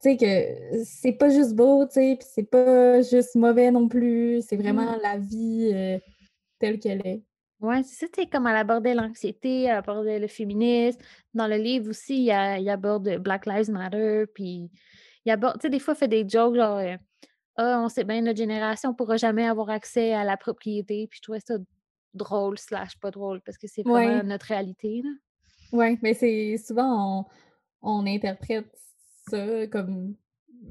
tu 0.02 0.10
sais, 0.10 0.18
que 0.18 0.84
c'est 0.84 1.12
pas 1.12 1.30
juste 1.30 1.54
beau, 1.54 1.86
tu 1.86 1.94
sais, 1.94 2.16
puis 2.20 2.28
c'est 2.34 2.50
pas 2.50 3.02
juste 3.04 3.36
mauvais 3.36 3.70
non 3.70 3.88
plus, 3.88 4.42
c'est 4.48 4.56
vraiment 4.56 4.96
la 5.02 5.18
vie 5.20 5.70
euh, 5.74 6.00
telle 6.58 6.80
qu'elle 6.80 7.06
est. 7.06 7.22
Oui, 7.62 7.84
c'est 7.84 8.06
ça, 8.06 8.08
tu 8.12 8.22
sais, 8.22 8.28
comme 8.28 8.48
elle 8.48 8.56
abordait 8.56 8.96
l'anxiété, 8.96 9.64
elle 9.64 9.78
abordait 9.78 10.18
le 10.18 10.28
féminisme. 10.28 11.00
Dans 11.36 11.46
le 11.46 11.58
livre 11.58 11.90
aussi, 11.92 12.18
il, 12.18 12.24
y 12.24 12.32
a, 12.32 12.58
il 12.58 12.68
aborde 12.70 13.18
Black 13.18 13.46
Lives 13.46 13.70
Matter, 13.70 14.26
puis 14.34 14.72
il 15.26 15.32
aborde, 15.32 15.60
tu 15.60 15.62
sais, 15.62 15.70
des 15.70 15.80
fois, 15.80 15.94
il 15.94 15.98
fait 15.98 16.08
des 16.08 16.28
jokes 16.28 16.56
genre, 16.56 16.80
euh, 16.80 16.98
ah, 17.58 17.82
on 17.84 17.88
sait 17.88 18.04
bien, 18.04 18.22
notre 18.22 18.40
génération 18.40 18.90
ne 18.90 18.96
pourra 18.96 19.18
jamais 19.18 19.46
avoir 19.46 19.70
accès 19.70 20.14
à 20.14 20.24
la 20.24 20.38
propriété, 20.38 21.06
puis 21.08 21.18
je 21.18 21.22
trouvais 21.22 21.40
ça 21.40 21.56
drôle, 22.16 22.58
slash 22.58 22.98
pas 23.00 23.12
drôle, 23.12 23.42
parce 23.42 23.60
que 23.60 23.68
c'est 23.68 23.84
vraiment 23.84 24.24
notre 24.24 24.48
réalité, 24.48 25.04
Oui, 25.72 26.00
mais 26.02 26.16
c'est 26.16 26.58
souvent, 26.58 27.20
on, 27.20 28.00
on 28.00 28.08
interprète 28.08 28.76
ça, 29.30 29.68
comme 29.68 30.16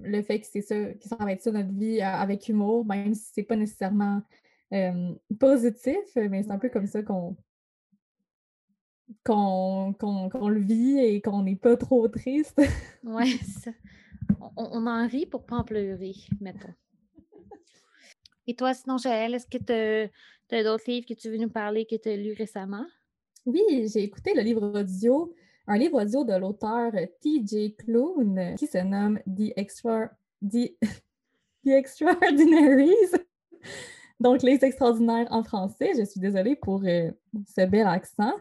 le 0.03 0.23
fait 0.23 0.41
que 0.41 0.47
c'est 0.47 0.63
ça, 0.63 0.75
que 0.75 1.07
ça 1.07 1.17
va 1.17 1.33
être 1.33 1.43
ça 1.43 1.53
notre 1.53 1.73
vie 1.73 2.01
avec 2.03 2.49
humour, 2.49 2.85
même 2.85 3.15
si 3.15 3.31
c'est 3.33 3.43
pas 3.45 3.57
nécessairement 3.57 4.23
positif, 5.39 5.97
mais 6.17 6.43
c'est 6.43 6.51
un 6.51 6.59
peu 6.59 6.69
comme 6.69 6.87
ça 6.87 7.03
qu'on 7.03 7.37
qu'on 9.25 10.49
le 10.49 10.61
vit 10.61 10.99
et 10.99 11.21
qu'on 11.21 11.43
n'est 11.43 11.57
pas 11.57 11.77
trop 11.77 12.07
triste. 12.09 12.61
oui, 13.03 13.39
ça. 13.39 13.73
On, 14.57 14.87
en 14.87 15.07
rit 15.09 15.27
pour 15.27 15.45
pas 15.45 15.57
en 15.57 15.65
pleurer, 15.65 16.15
mettons. 16.41 16.73
Et 18.47 18.55
toi, 18.55 18.75
sinon, 18.75 18.99
Jaël, 18.99 19.35
est-ce 19.35 19.47
que 19.47 19.59
tu 19.59 20.55
as, 20.55 20.63
d'autres 20.63 20.85
livres 20.89 21.07
que 21.07 21.15
tu 21.15 21.31
veux 21.31 21.39
nous 21.39 21.51
parler 21.51 21.87
que 21.87 21.97
tu 21.97 22.09
as 22.09 22.17
lus 22.17 22.35
récemment? 22.35 22.87
Oui, 23.47 23.63
j'ai 23.93 24.03
écouté 24.03 24.33
le 24.35 24.43
livre 24.43 24.81
audio 24.81 25.35
un 25.67 25.79
livre 25.79 26.03
audio 26.03 26.25
de 26.25 26.35
l'auteur 26.35 26.91
T.J. 27.21 27.77
Klune 27.77 28.57
qui 28.59 28.67
se 28.67 28.79
nomme 28.79 29.21
The, 29.21 29.53
Extra... 29.57 30.11
The... 30.43 30.75
Extraordinaries. 31.65 33.15
Donc, 34.21 34.43
Les 34.43 34.65
Extraordinaires 34.65 35.29
en 35.31 35.43
français. 35.43 35.93
Je 35.99 36.05
suis 36.05 36.21
désolée 36.21 36.57
pour 36.57 36.83
euh, 36.85 37.11
ce 37.47 37.67
bel 37.67 37.87
accent. 37.87 38.33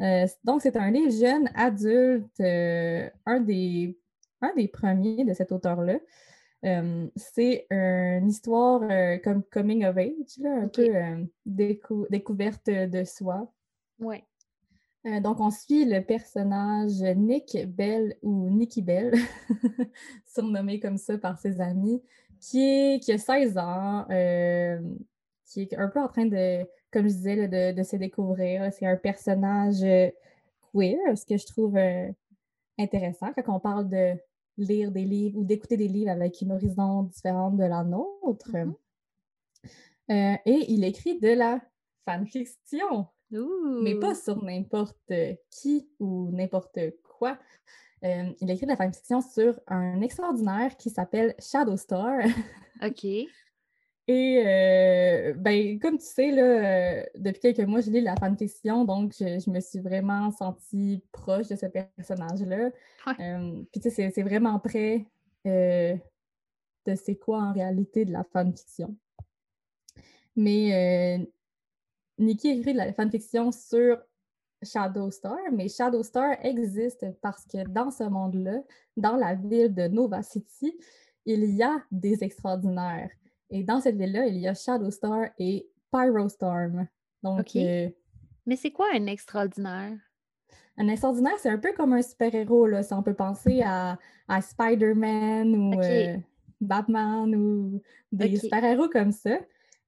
Euh, 0.00 0.26
donc, 0.44 0.62
c'est 0.62 0.76
un 0.76 0.90
livre 0.90 1.12
jeune, 1.12 1.50
adulte, 1.54 2.40
euh, 2.40 3.08
un, 3.26 3.40
des, 3.40 3.98
un 4.40 4.52
des 4.54 4.68
premiers 4.68 5.24
de 5.24 5.32
cet 5.32 5.52
auteur-là. 5.52 5.98
c'est 7.16 7.66
une 7.70 8.28
histoire 8.28 8.80
comme 9.22 9.42
coming 9.44 9.84
of 9.84 9.96
age, 9.96 10.44
un 10.44 10.68
peu 10.68 10.92
découverte 11.46 12.68
de 12.68 13.04
soi. 13.04 13.52
Oui. 13.98 14.22
Euh, 15.06 15.20
donc, 15.20 15.40
on 15.40 15.50
suit 15.50 15.86
le 15.86 16.00
personnage 16.00 17.00
Nick 17.16 17.56
Bell 17.68 18.16
ou 18.22 18.50
Nicky 18.50 18.82
Bell, 18.82 19.14
surnommé 20.26 20.78
comme 20.78 20.98
ça 20.98 21.16
par 21.16 21.38
ses 21.38 21.60
amis, 21.60 22.02
qui, 22.38 22.62
est, 22.62 23.02
qui 23.02 23.12
a 23.12 23.18
16 23.18 23.56
ans, 23.56 24.06
euh, 24.10 24.78
qui 25.50 25.62
est 25.62 25.74
un 25.76 25.88
peu 25.88 26.00
en 26.00 26.08
train 26.08 26.26
de, 26.26 26.64
comme 26.92 27.08
je 27.08 27.14
disais, 27.14 27.48
de, 27.48 27.82
se 27.82 27.96
découvrir. 27.96 28.72
C'est 28.72 28.86
un 28.86 28.96
personnage 28.96 29.82
euh, 29.82 30.10
queer, 30.72 31.16
ce 31.16 31.26
que 31.26 31.36
je 31.36 31.46
trouve 31.46 31.76
intéressant 32.78 33.32
quand 33.34 33.56
on 33.56 33.60
parle 33.60 33.88
de 33.88 34.14
lire 34.56 34.90
des 34.90 35.04
livres 35.04 35.38
ou 35.38 35.44
d'écouter 35.44 35.76
des 35.76 35.88
livres 35.88 36.10
avec 36.10 36.40
une 36.40 36.52
horizon 36.52 37.04
différente 37.04 37.56
de 37.56 37.64
la 37.64 37.84
nôtre. 37.84 38.50
Mm-hmm. 40.08 40.38
et 40.46 40.64
il 40.68 40.84
écrit 40.84 41.18
de 41.18 41.28
la 41.28 41.60
fanfiction 42.06 43.08
mais 43.82 43.94
pas 43.94 44.14
sur 44.14 44.42
n'importe 44.42 45.12
qui 45.50 45.88
ou 45.98 46.30
n'importe 46.32 46.78
quoi. 47.04 47.38
Euh, 48.02 48.32
il 48.40 48.50
écrit 48.50 48.66
de 48.66 48.70
la 48.70 48.76
fanfiction 48.76 49.20
sur 49.20 49.60
un 49.66 50.00
extraordinaire 50.00 50.76
qui 50.76 50.90
s'appelle 50.90 51.34
Shadow 51.38 51.76
Star. 51.76 52.20
OK. 52.82 53.06
Et 54.12 54.42
euh, 54.44 55.34
ben, 55.34 55.78
comme 55.78 55.96
tu 55.96 56.04
sais, 56.04 56.32
là, 56.32 56.42
euh, 56.42 57.04
depuis 57.14 57.38
quelques 57.38 57.60
mois, 57.60 57.80
je 57.80 57.92
lis 57.92 58.00
la 58.00 58.16
fanfiction, 58.16 58.84
donc 58.84 59.14
je, 59.16 59.48
me 59.48 59.60
suis 59.60 59.78
vraiment 59.78 60.32
sentie 60.32 61.00
proche 61.12 61.46
de 61.46 61.54
ce 61.54 61.66
personnage-là. 61.66 62.70
puis 63.06 63.80
tu 63.80 63.88
sais, 63.88 64.10
c'est 64.10 64.22
vraiment 64.24 64.58
près 64.58 65.06
de 65.44 65.96
c'est 66.96 67.14
quoi 67.14 67.40
en 67.40 67.52
réalité 67.52 68.04
de 68.04 68.10
la 68.10 68.24
fanfiction. 68.24 68.96
Mais 70.34 71.24
Nikki 72.18 72.48
écrit 72.48 72.72
de 72.72 72.78
la 72.78 72.92
fanfiction 72.92 73.52
sur 73.52 74.02
Shadow 74.60 75.12
Star, 75.12 75.38
mais 75.52 75.68
Shadow 75.68 76.02
Star 76.02 76.34
existe 76.44 77.06
parce 77.22 77.44
que 77.44 77.62
dans 77.68 77.92
ce 77.92 78.02
monde-là, 78.02 78.58
dans 78.96 79.14
la 79.14 79.36
ville 79.36 79.72
de 79.72 79.86
Nova 79.86 80.24
City, 80.24 80.76
il 81.26 81.44
y 81.54 81.62
a 81.62 81.80
des 81.92 82.24
extraordinaires. 82.24 83.10
Et 83.50 83.64
dans 83.64 83.80
cette 83.80 83.96
ville-là, 83.96 84.26
il 84.26 84.38
y 84.38 84.48
a 84.48 84.54
Shadow 84.54 84.90
Star 84.90 85.26
et 85.38 85.68
Pyrostorm. 85.92 86.86
Donc, 87.22 87.56
euh, 87.56 87.88
mais 88.46 88.56
c'est 88.56 88.70
quoi 88.70 88.88
un 88.94 89.06
extraordinaire? 89.06 89.96
Un 90.76 90.88
extraordinaire, 90.88 91.38
c'est 91.38 91.50
un 91.50 91.58
peu 91.58 91.72
comme 91.72 91.92
un 91.92 92.02
super-héros. 92.02 92.66
Là. 92.66 92.82
Si 92.82 92.92
on 92.94 93.02
peut 93.02 93.14
penser 93.14 93.62
à, 93.64 93.98
Spider-Man 94.40 95.54
ou 95.54 95.80
euh, 95.80 96.16
Batman 96.60 97.34
ou 97.34 97.82
des 98.12 98.36
super-héros 98.36 98.88
comme 98.88 99.12
ça. 99.12 99.38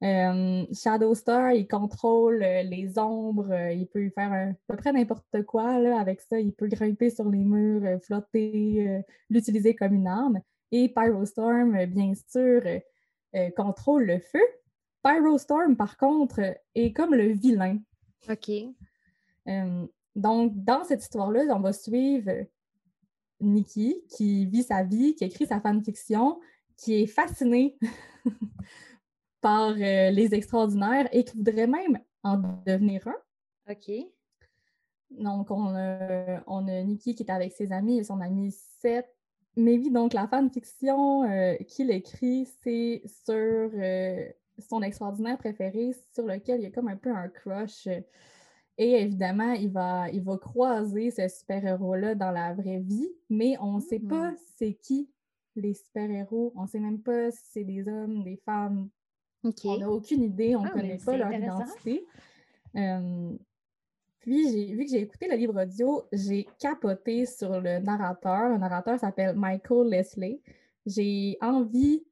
Euh, 0.03 0.65
Shadow 0.73 1.15
Star, 1.15 1.53
il 1.53 1.69
contrôle 1.69 2.43
euh, 2.43 2.63
les 2.65 2.99
ombres, 2.99 3.53
il 3.71 3.87
peut 3.87 4.11
faire 4.11 4.33
à 4.33 4.47
peu 4.67 4.77
près 4.77 4.93
n'importe 4.93 5.43
quoi 5.47 5.79
là, 5.79 5.99
avec 6.01 6.21
ça. 6.21 6.41
Il 6.41 6.53
peut 6.53 6.67
grimper 6.67 7.09
sur 7.09 7.29
les 7.29 7.45
murs, 7.45 8.01
flotter, 8.03 9.03
l'utiliser 9.31 9.75
comme 9.75 9.95
une 9.95 10.09
arme. 10.09 10.41
Et 10.73 10.89
Pyrostorm, 10.89 11.87
bien 11.87 12.13
sûr, 12.29 12.63
contrôle 13.57 14.05
le 14.05 14.19
feu. 14.19 14.43
Pyrostorm, 15.03 15.77
par 15.77 15.97
contre, 15.97 16.41
est 16.75 16.93
comme 16.93 17.15
le 17.15 17.33
vilain. 17.33 17.79
OK. 18.29 18.51
donc, 20.15 20.53
dans 20.55 20.85
cette 20.85 21.03
histoire-là, 21.03 21.43
on 21.51 21.61
va 21.61 21.73
suivre 21.73 22.47
Nikki, 23.43 24.05
qui 24.09 24.47
vit 24.47 24.63
sa 24.63 24.83
vie, 24.83 25.15
qui 25.15 25.25
écrit 25.25 25.47
sa 25.47 25.61
fanfiction, 25.61 26.41
qui 26.77 27.03
est 27.03 27.07
fascinée 27.07 27.77
par 29.41 29.71
euh, 29.71 30.11
les 30.11 30.35
extraordinaires 30.35 31.09
et 31.13 31.25
qui 31.25 31.37
voudrait 31.37 31.67
même 31.67 31.99
en 32.23 32.39
devenir 32.67 33.07
un. 33.09 33.73
OK. 33.73 33.91
Donc, 35.11 35.51
on 35.51 35.75
a, 35.75 36.43
on 36.47 36.67
a 36.69 36.83
Nikki 36.83 37.15
qui 37.15 37.23
est 37.23 37.31
avec 37.31 37.53
ses 37.53 37.73
amis 37.73 37.99
et 37.99 38.05
son 38.05 38.21
ami 38.21 38.53
Seth. 38.81 39.12
Mais 39.57 39.79
oui, 39.79 39.91
donc 39.91 40.15
la 40.15 40.27
fanfiction 40.27 41.25
euh, 41.25 41.55
qu'il 41.69 41.91
écrit, 41.91 42.49
c'est 42.63 43.03
sur 43.07 43.35
euh, 43.37 44.29
son 44.59 44.83
extraordinaire 44.83 45.37
préféré, 45.37 45.93
sur 46.15 46.27
lequel 46.27 46.61
il 46.61 46.65
y 46.65 46.67
a 46.67 46.71
comme 46.71 46.89
un 46.89 46.97
peu 46.97 47.11
un 47.11 47.29
crush. 47.29 47.87
Et 48.79 48.93
évidemment, 48.93 49.53
il 49.53 49.71
va, 49.71 50.09
il 50.11 50.23
va 50.23 50.39
croiser 50.39 51.11
ce 51.11 51.29
super-héros-là 51.29 52.15
dans 52.15 52.31
la 52.31 52.55
vraie 52.55 52.81
vie, 52.81 53.11
mais 53.29 53.57
on 53.61 53.75
ne 53.75 53.81
sait 53.81 54.01
pas 54.01 54.31
hmm. 54.31 54.37
c'est 54.57 54.75
qui 54.75 55.11
les 55.55 55.75
super-héros. 55.75 56.53
On 56.57 56.63
ne 56.63 56.67
sait 56.67 56.81
même 56.81 57.03
pas 57.03 57.31
si 57.31 57.43
c'est 57.53 57.65
des 57.65 57.87
hommes, 57.87 58.25
des 58.25 58.37
femmes, 58.47 58.89
on 59.45 59.79
n'a 59.79 59.91
aucune 59.91 60.23
idée, 60.23 60.57
on 60.57 60.63
ne 60.63 60.69
ah, 60.69 60.71
connaît 60.71 60.99
pas 61.05 61.17
leur 61.17 61.33
identité. 61.33 62.07
Puis, 64.23 64.73
vu 64.75 64.85
que 64.85 64.91
j'ai 64.91 65.01
écouté 65.01 65.27
le 65.29 65.37
livre 65.37 65.61
audio, 65.61 66.05
j'ai 66.13 66.47
capoté 66.61 67.27
sur 67.27 67.61
le 67.61 67.81
narrateur. 67.81 68.51
Le 68.51 68.57
narrateur 68.57 68.99
s'appelle 68.99 69.35
Michael 69.35 69.89
Leslie. 69.89 70.41
J'ai 70.87 71.37
envie 71.41 72.05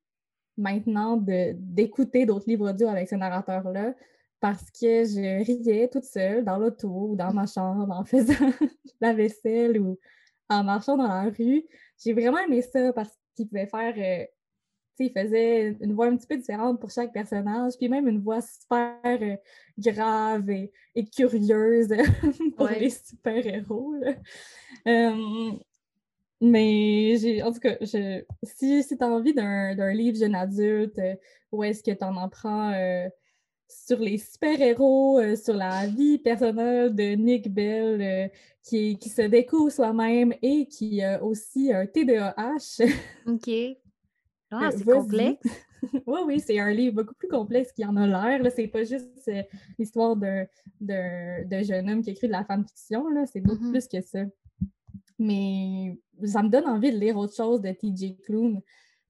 maintenant 0.57 1.17
d'écouter 1.17 2.26
d'autres 2.26 2.49
livres 2.49 2.71
audio 2.71 2.88
avec 2.88 3.09
ce 3.09 3.14
narrateur-là 3.14 3.95
parce 4.40 4.71
que 4.73 5.05
je 5.05 5.45
riais 5.45 5.88
toute 5.88 6.05
seule 6.05 6.45
dans 6.45 6.59
l'auto 6.59 6.88
ou 6.88 7.17
dans 7.17 7.33
ma 7.33 7.47
chambre 7.47 7.93
en 7.93 8.05
faisant 8.05 8.35
la 9.00 9.14
vaisselle 9.14 9.81
ou 9.81 9.97
en 10.49 10.64
marchant 10.64 10.97
dans 10.97 11.07
la 11.07 11.31
rue. 11.31 11.64
J'ai 12.02 12.12
vraiment 12.12 12.38
aimé 12.38 12.61
ça 12.61 12.93
parce 12.93 13.17
qu'il 13.37 13.47
pouvait 13.47 13.67
faire. 13.69 14.26
Euh, 15.00 15.04
il 15.04 15.12
faisait 15.12 15.76
une 15.80 15.95
voix 15.95 16.07
un 16.07 16.16
petit 16.16 16.26
peu 16.26 16.37
différente 16.37 16.80
pour 16.80 16.90
chaque 16.90 17.12
personnage, 17.12 17.75
puis 17.78 17.88
même 17.88 18.09
une 18.09 18.21
voix 18.21 18.40
super 18.40 18.97
euh, 19.07 19.37
grave 19.78 20.50
et, 20.50 20.71
curieuse 21.14 21.88
pour 22.57 22.69
les 22.69 22.90
super-héros. 22.90 23.95
mais 26.40 27.16
j'ai, 27.19 27.42
en 27.42 27.52
tout 27.52 27.61
cas, 27.61 27.76
je, 27.80 28.23
si, 28.42 28.83
si 28.83 28.97
tu 28.97 29.04
as 29.04 29.09
envie 29.09 29.35
d'un 29.35 29.92
livre 29.92 30.19
jeune 30.19 30.35
adulte, 30.35 30.99
euh, 30.99 31.14
où 31.52 31.64
est-ce 31.64 31.83
que 31.83 31.90
tu 31.90 32.04
en, 32.04 32.16
en 32.16 32.28
prends 32.28 32.73
sur 33.71 33.99
les 33.99 34.19
super-héros, 34.19 35.19
euh, 35.21 35.37
sur 35.37 35.54
la 35.54 35.87
vie 35.87 36.19
personnelle 36.19 36.95
de 36.95 37.14
Nick 37.14 37.52
Bell, 37.52 38.00
euh, 38.00 38.28
qui, 38.62 38.99
qui, 38.99 39.09
se 39.09 39.23
découvre 39.23 39.71
soi-même 39.71 40.35
et 40.42 40.66
qui 40.66 41.02
a 41.02 41.23
aussi 41.23 41.73
un 41.73 41.87
TDAH. 41.87 42.85
OK. 43.26 43.50
Ah, 44.50 44.71
c'est 44.71 44.85
complexe. 44.85 45.47
oui, 46.07 46.21
oui, 46.26 46.40
c'est 46.40 46.59
un 46.59 46.71
livre 46.71 46.97
beaucoup 46.97 47.14
plus 47.14 47.28
complexe 47.28 47.73
qu'il 47.73 47.87
en 47.87 47.97
a 47.97 48.07
l'air. 48.07 48.52
C'est 48.54 48.66
pas 48.66 48.85
juste 48.85 49.09
euh, 49.28 49.42
l'histoire 49.78 50.16
d'un 50.16 51.62
jeune 51.62 51.90
homme 51.90 52.02
qui 52.02 52.11
écrit 52.11 52.26
de 52.26 52.33
la 52.33 52.45
fanfiction, 52.45 53.04
c'est 53.26 53.40
beaucoup 53.40 53.64
mm-hmm. 53.64 53.71
plus 53.71 53.88
que 53.88 54.00
ça. 54.00 54.21
Mais 55.19 55.99
ça 56.25 56.42
me 56.42 56.49
donne 56.49 56.66
envie 56.66 56.92
de 56.92 56.99
lire 56.99 57.16
autre 57.16 57.35
chose 57.35 57.61
de 57.61 57.71
TJ 57.71 58.19
Klune. 58.25 58.61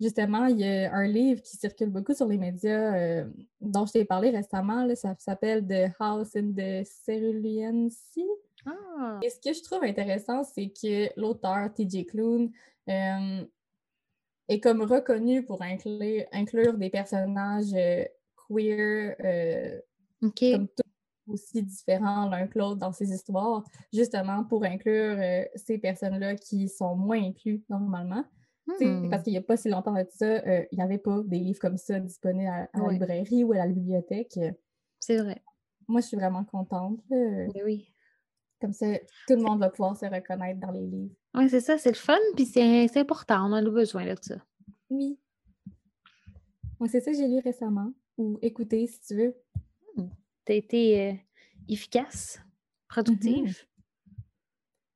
Justement, 0.01 0.47
il 0.47 0.59
y 0.59 0.65
a 0.65 0.93
un 0.95 1.07
livre 1.07 1.43
qui 1.43 1.57
circule 1.57 1.91
beaucoup 1.91 2.15
sur 2.15 2.27
les 2.27 2.39
médias 2.39 2.95
euh, 2.95 3.25
dont 3.61 3.85
je 3.85 3.93
t'ai 3.93 4.05
parlé 4.05 4.31
récemment. 4.31 4.87
ça 4.95 5.15
s'appelle 5.19 5.67
The 5.67 5.95
House 5.99 6.35
in 6.35 6.53
the 6.53 6.87
Cerulean 7.05 7.89
Sea. 7.91 8.25
Ah. 8.67 9.21
Et 9.23 9.29
ce 9.29 9.39
que 9.39 9.53
je 9.53 9.63
trouve 9.63 9.85
intéressant, 9.85 10.43
c'est 10.43 10.69
que 10.69 11.21
l'auteur, 11.21 11.73
T.J. 11.75 12.07
Klune, 12.07 12.51
euh, 12.89 13.45
est 14.51 14.61
comme 14.61 14.83
reconnu 14.83 15.45
pour 15.45 15.63
inclure, 15.63 16.77
des 16.77 16.91
personnages 16.91 17.73
euh, 17.75 18.05
queer, 18.49 19.17
comme 20.21 20.69
aussi 21.29 21.63
différents 21.63 22.29
l'un 22.29 22.49
que 22.49 22.59
l'autre 22.59 22.77
dans 22.77 22.93
ses 22.93 23.13
histoires, 23.13 23.65
justement 23.93 24.45
pour 24.45 24.65
inclure 24.65 25.17
ces 25.55 25.79
personnes-là 25.79 26.35
qui 26.35 26.69
sont 26.69 26.97
moins 26.97 27.23
inclus 27.23 27.63
normalement. 27.69 28.25
Hmm. 28.67 29.09
Parce 29.11 29.23
qu'il 29.23 29.33
n'y 29.33 29.39
a 29.39 29.43
pas 29.43 29.57
si 29.57 29.69
longtemps 29.69 29.95
de 29.95 30.07
ça, 30.11 30.27
euh, 30.27 30.65
il 30.71 30.79
n'y 30.79 30.85
avait 30.85 30.99
pas 30.99 31.21
des 31.25 31.39
livres 31.39 31.59
comme 31.59 31.77
ça 31.77 31.99
disponibles 31.99 32.49
à, 32.49 32.69
la 32.75 32.93
librairie 32.93 33.45
ou 33.45 33.53
à 33.53 33.59
la 33.59 33.67
bibliothèque. 33.67 34.39
C'est 35.01 35.17
vrai. 35.17 35.43
Moi, 35.89 36.01
je 36.01 36.07
suis 36.07 36.17
vraiment 36.17 36.45
contente. 36.45 37.01
oui. 37.65 37.93
Comme 38.61 38.73
ça, 38.73 38.87
tout 39.27 39.37
le 39.37 39.43
monde 39.43 39.61
va 39.61 39.71
pouvoir 39.71 39.97
se 39.97 40.05
reconnaître 40.05 40.61
dans 40.61 40.71
les 40.71 40.87
livres. 40.87 41.15
Oui, 41.35 41.49
c'est 41.49 41.61
ça, 41.61 41.79
c'est 41.79 41.91
le 41.91 41.97
fun, 41.97 42.19
puis 42.35 42.45
c'est 42.45 42.97
important, 42.97 43.49
on 43.49 43.53
a 43.53 43.63
besoin 43.63 44.05
de 44.05 44.17
ça. 44.21 44.37
Oui. 44.91 45.19
Moi, 46.79 46.89
c'est 46.89 47.01
ça 47.01 47.13
que 47.13 47.17
j'ai 47.17 47.29
lu 47.29 47.39
récemment, 47.39 47.93
ou 48.19 48.39
écouté, 48.43 48.87
si 48.87 49.01
tu 49.01 49.15
veux. 49.17 49.37
Hmm. 49.97 50.09
Tu 50.45 50.53
as 50.53 50.55
été 50.57 51.01
euh, 51.01 51.15
efficace, 51.69 52.41
productive. 52.89 53.51
Mm-hmm. 53.51 53.67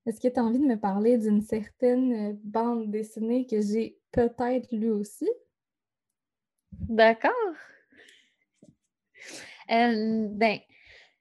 Est-ce 0.06 0.20
que 0.20 0.28
tu 0.28 0.38
as 0.38 0.44
envie 0.44 0.58
de 0.58 0.66
me 0.66 0.78
parler 0.78 1.16
d'une 1.16 1.40
certaine 1.40 2.32
euh, 2.32 2.36
bande 2.42 2.90
dessinée 2.90 3.46
que 3.46 3.60
j'ai 3.60 3.98
peut-être 4.12 4.70
lue 4.72 4.90
aussi? 4.90 5.28
D'accord. 6.72 7.32
Euh, 9.70 10.28
ben, 10.30 10.58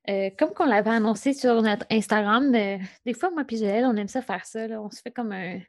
euh, 0.10 0.30
comme 0.38 0.54
qu'on 0.54 0.66
l'avait 0.66 0.90
annoncé 0.90 1.34
sur 1.34 1.62
notre 1.62 1.86
Instagram, 1.90 2.52
des 2.52 3.14
fois, 3.14 3.32
moi 3.32 3.44
et 3.50 3.86
on 3.86 3.96
aime 3.96 4.08
ça 4.08 4.22
faire 4.22 4.46
ça. 4.46 4.68
On 4.82 4.90
se 4.90 5.02
fait 5.02 5.12
comme 5.12 5.32
un, 5.32 5.60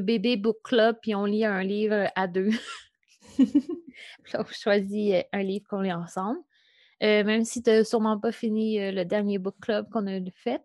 bébé 0.00 0.36
book 0.36 0.58
club, 0.62 0.96
puis 1.02 1.14
on 1.14 1.24
lit 1.24 1.44
un 1.44 1.62
livre 1.62 2.08
à 2.14 2.26
deux. 2.26 2.50
on 3.38 4.44
choisit 4.50 5.26
un 5.32 5.42
livre 5.42 5.66
qu'on 5.68 5.80
lit 5.80 5.92
ensemble. 5.92 6.40
même 7.00 7.44
si 7.44 7.62
tu 7.62 7.70
n'as 7.70 7.84
sûrement 7.84 8.18
pas 8.18 8.32
fini 8.32 8.92
le 8.92 9.04
dernier 9.04 9.38
book 9.38 9.56
club 9.60 9.88
qu'on 9.90 10.06
a 10.06 10.18
fait, 10.34 10.62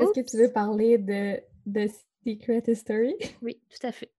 est-ce 0.00 0.20
que 0.20 0.30
tu 0.30 0.36
veux 0.38 0.52
parler 0.52 0.98
de 0.98 1.40
The 1.70 1.90
Secret 2.26 2.62
History? 2.66 3.14
Oui, 3.42 3.60
tout 3.68 3.86
à 3.86 3.92
fait. 3.92 4.10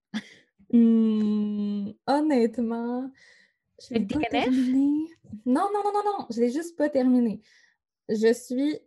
Hmm, 0.72 1.90
honnêtement, 2.06 3.10
je 3.80 3.94
l'ai 3.94 4.06
pas 4.06 4.20
terminé. 4.30 5.08
Non, 5.44 5.68
non, 5.72 5.82
non, 5.84 5.92
non, 5.92 6.02
non, 6.04 6.26
je 6.30 6.40
l'ai 6.40 6.50
juste 6.50 6.76
pas 6.76 6.88
terminé. 6.88 7.42
Je 8.08 8.32
suis 8.32 8.78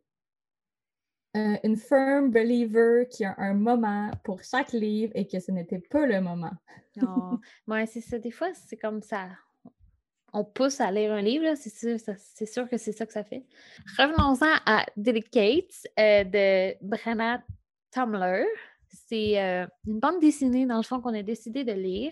euh, 1.35 1.57
une 1.63 1.75
firm 1.75 2.31
believer 2.31 3.07
qu'il 3.09 3.23
y 3.23 3.27
a 3.27 3.35
un 3.37 3.53
moment 3.53 4.09
pour 4.23 4.41
chaque 4.41 4.71
livre 4.71 5.11
et 5.15 5.27
que 5.27 5.39
ce 5.39 5.51
n'était 5.51 5.79
pas 5.79 6.05
le 6.05 6.21
moment. 6.21 6.53
non, 6.95 7.39
ouais, 7.67 7.85
c'est 7.87 8.01
ça. 8.01 8.19
Des 8.19 8.31
fois, 8.31 8.53
c'est 8.53 8.77
comme 8.77 9.01
ça 9.01 9.27
on 10.37 10.43
pousse 10.43 10.81
à 10.81 10.91
lire 10.91 11.13
un 11.13 11.21
livre, 11.21 11.55
c'est 11.55 11.69
sûr, 11.69 12.69
que 12.69 12.77
c'est 12.77 12.91
ça 12.91 13.05
que 13.05 13.13
ça 13.13 13.23
fait. 13.23 13.45
Revenons-en 13.97 14.59
à 14.65 14.85
Delicates 14.97 15.87
euh, 15.97 16.25
de 16.25 16.75
Brenna 16.81 17.41
Tumler. 17.89 18.45
C'est 19.07 19.41
euh, 19.41 19.65
une 19.87 19.99
bande 19.99 20.19
dessinée, 20.19 20.65
dans 20.65 20.75
le 20.75 20.83
fond, 20.83 20.99
qu'on 20.99 21.13
a 21.13 21.23
décidé 21.23 21.63
de 21.63 21.71
lire. 21.71 22.11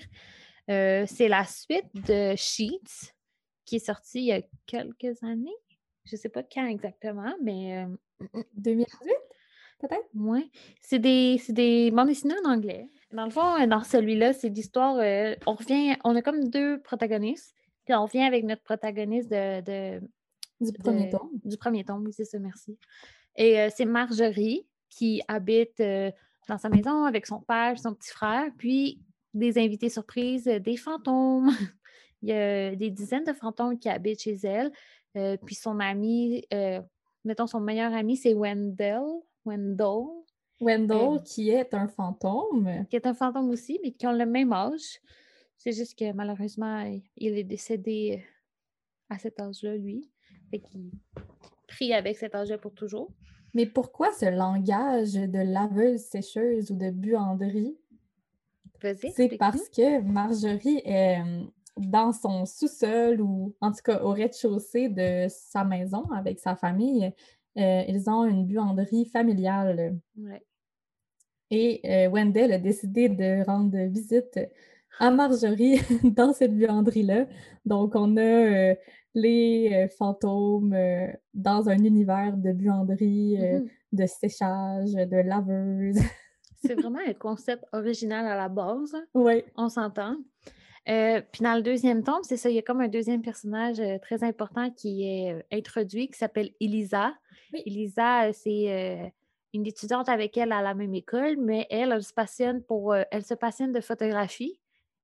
C'est 0.70 1.28
la 1.28 1.44
suite 1.44 1.94
de 2.08 2.34
Sheets, 2.38 3.12
qui 3.66 3.76
est 3.76 3.86
sortie 3.86 4.20
il 4.20 4.26
y 4.28 4.32
a 4.32 4.42
quelques 4.66 5.22
années. 5.22 5.58
Je 6.06 6.16
ne 6.16 6.20
sais 6.20 6.30
pas 6.30 6.44
quand 6.44 6.66
exactement, 6.66 7.34
mais. 7.42 7.86
2018, 8.56 8.88
peut-être? 9.80 10.08
Oui. 10.16 10.50
C'est 10.82 11.00
des, 11.00 11.42
des 11.50 11.92
bandes 11.92 12.08
dessinées 12.08 12.36
en 12.46 12.52
anglais. 12.52 12.90
Dans 13.12 13.26
le 13.26 13.32
fond, 13.32 13.68
dans 13.68 13.84
celui-là, 13.84 14.34
c'est 14.34 14.50
l'histoire. 14.50 14.96
on 15.46 15.54
revient, 15.54 15.96
on 16.04 16.16
a 16.16 16.22
comme 16.22 16.50
deux 16.50 16.82
protagonistes 16.82 17.56
puis 17.86 17.94
on 17.94 18.06
vient 18.06 18.26
avec 18.26 18.44
notre 18.46 18.64
protagoniste 18.64 19.30
de, 19.30 20.00
du 20.62 20.74
premier 20.74 21.10
tome. 21.10 21.30
Du 21.44 21.58
premier 21.58 21.84
tome, 21.84 22.04
oui, 22.06 22.14
c'est 22.14 22.26
ça, 22.26 22.40
merci. 22.40 22.78
Et 23.36 23.60
euh, 23.60 23.70
c'est 23.76 23.86
Marjorie 23.86 24.66
qui 24.90 25.22
habite 25.28 25.80
euh, 25.80 26.12
dans 26.48 26.58
sa 26.58 26.70
maison 26.70 27.06
avec 27.06 27.26
son 27.26 27.42
père, 27.42 27.78
son 27.78 27.94
petit 27.94 28.12
frère, 28.12 28.50
puis 28.58 29.02
des 29.34 29.58
invités 29.58 29.90
surprises, 29.90 30.48
euh, 30.48 30.60
des 30.60 30.78
fantômes. 30.78 31.52
Il 32.22 32.30
y 32.30 32.32
a 32.32 32.74
des 32.74 32.90
dizaines 32.90 33.26
de 33.26 33.34
fantômes 33.34 33.78
qui 33.78 33.90
habitent 33.90 34.22
chez 34.22 34.38
elle. 34.44 34.72
Puis 35.14 35.56
son 35.56 35.80
ami, 35.80 36.46
mettons 37.24 37.48
son 37.48 37.60
meilleur 37.60 37.94
ami, 37.94 38.18
c'est 38.18 38.34
Wendell. 38.34 39.04
Wendell. 39.46 40.24
Wendell, 40.62 41.22
qui 41.24 41.50
est 41.50 41.74
un 41.74 41.88
fantôme. 41.88 42.86
Qui 42.90 42.96
est 42.96 43.06
un 43.06 43.14
fantôme 43.14 43.50
aussi, 43.50 43.80
mais 43.84 43.92
qui 43.92 44.08
ont 44.08 44.14
le 44.14 44.26
même 44.26 44.54
âge. 44.54 45.00
C'est 45.58 45.74
juste 45.74 45.98
que 45.98 46.12
malheureusement, 46.14 46.84
il 47.18 47.38
est 47.38 47.44
décédé 47.44 48.22
euh, 48.22 49.16
à 49.16 49.18
cet 49.18 49.40
âge-là, 49.40 49.76
lui. 49.76 50.10
Fait 50.52 50.60
qu'il 50.60 50.92
prie 51.68 51.94
avec 51.94 52.18
cet 52.18 52.36
âge-là 52.36 52.58
pour 52.58 52.74
toujours. 52.74 53.12
Mais 53.54 53.66
pourquoi 53.66 54.12
ce 54.12 54.26
langage 54.26 55.14
de 55.14 55.40
laveuse, 55.40 56.02
sécheuse 56.02 56.72
ou 56.72 56.76
de 56.76 56.90
buanderie? 56.90 57.78
C'est 59.16 59.38
parce 59.38 59.70
que 59.70 60.02
Marjorie 60.02 60.82
est 60.84 61.22
euh, 61.22 61.44
dans 61.78 62.12
son 62.12 62.46
sous-sol 62.46 63.22
ou 63.22 63.56
en 63.62 63.72
tout 63.72 63.82
cas 63.84 64.02
au 64.04 64.12
rez-de-chaussée 64.12 64.90
de 64.90 65.28
sa 65.30 65.64
maison 65.64 66.06
avec 66.12 66.40
sa 66.40 66.56
famille. 66.56 67.12
Euh, 67.58 67.84
ils 67.88 68.10
ont 68.10 68.26
une 68.26 68.46
buanderie 68.46 69.06
familiale. 69.06 69.98
Et 71.52 72.08
Wendell 72.10 72.52
a 72.52 72.58
décidé 72.58 73.10
de 73.10 73.46
rendre 73.46 73.78
visite 73.88 74.40
à 75.00 75.12
Marjorie 75.12 75.80
dans 76.04 76.34
cette 76.34 76.56
buanderie-là. 76.56 77.26
Donc, 77.66 77.94
on 77.96 78.18
a 78.18 78.22
euh, 78.22 78.76
les 79.14 79.72
euh, 79.74 79.88
fantômes 79.88 80.74
euh, 80.74 81.08
dans 81.34 81.70
un 81.70 81.78
univers 81.84 82.36
de 82.38 82.52
buanderie, 82.52 83.38
mm-hmm. 83.38 83.70
de 83.94 84.06
séchage, 84.06 84.94
de 84.94 85.28
laveuse. 85.28 86.00
C'est 86.64 86.76
vraiment 86.76 87.00
un 87.06 87.14
concept 87.14 87.66
original 87.74 88.26
à 88.26 88.36
la 88.36 88.50
base. 88.50 88.96
Oui. 89.14 89.44
On 89.56 89.70
s'entend. 89.70 90.16
Puis 90.86 91.42
dans 91.42 91.56
le 91.56 91.62
deuxième 91.62 92.04
tome, 92.04 92.24
c'est 92.24 92.38
ça, 92.38 92.50
il 92.50 92.56
y 92.56 92.60
a 92.60 92.62
comme 92.62 92.82
un 92.82 92.88
deuxième 92.88 93.22
personnage 93.22 93.82
très 94.02 94.24
important 94.24 94.70
qui 94.72 95.04
est 95.04 95.46
introduit, 95.52 96.08
qui 96.08 96.18
s'appelle 96.18 96.52
Elisa. 96.60 97.14
Elisa, 97.54 98.34
c'est 98.34 99.14
une 99.54 99.66
étudiante 99.66 100.10
avec 100.10 100.38
elle 100.38 100.52
à 100.52 100.62
la 100.62 100.74
même 100.74 100.94
école, 100.94 101.38
mais 101.38 101.68
elle, 101.70 101.92
elle 101.92 102.04
se 102.04 102.14
passionne 102.14 102.64
pour, 102.64 102.96
elle 102.96 103.24
se 103.24 103.34
passionne 103.34 103.72
de 103.72 103.82
photographie 103.82 104.60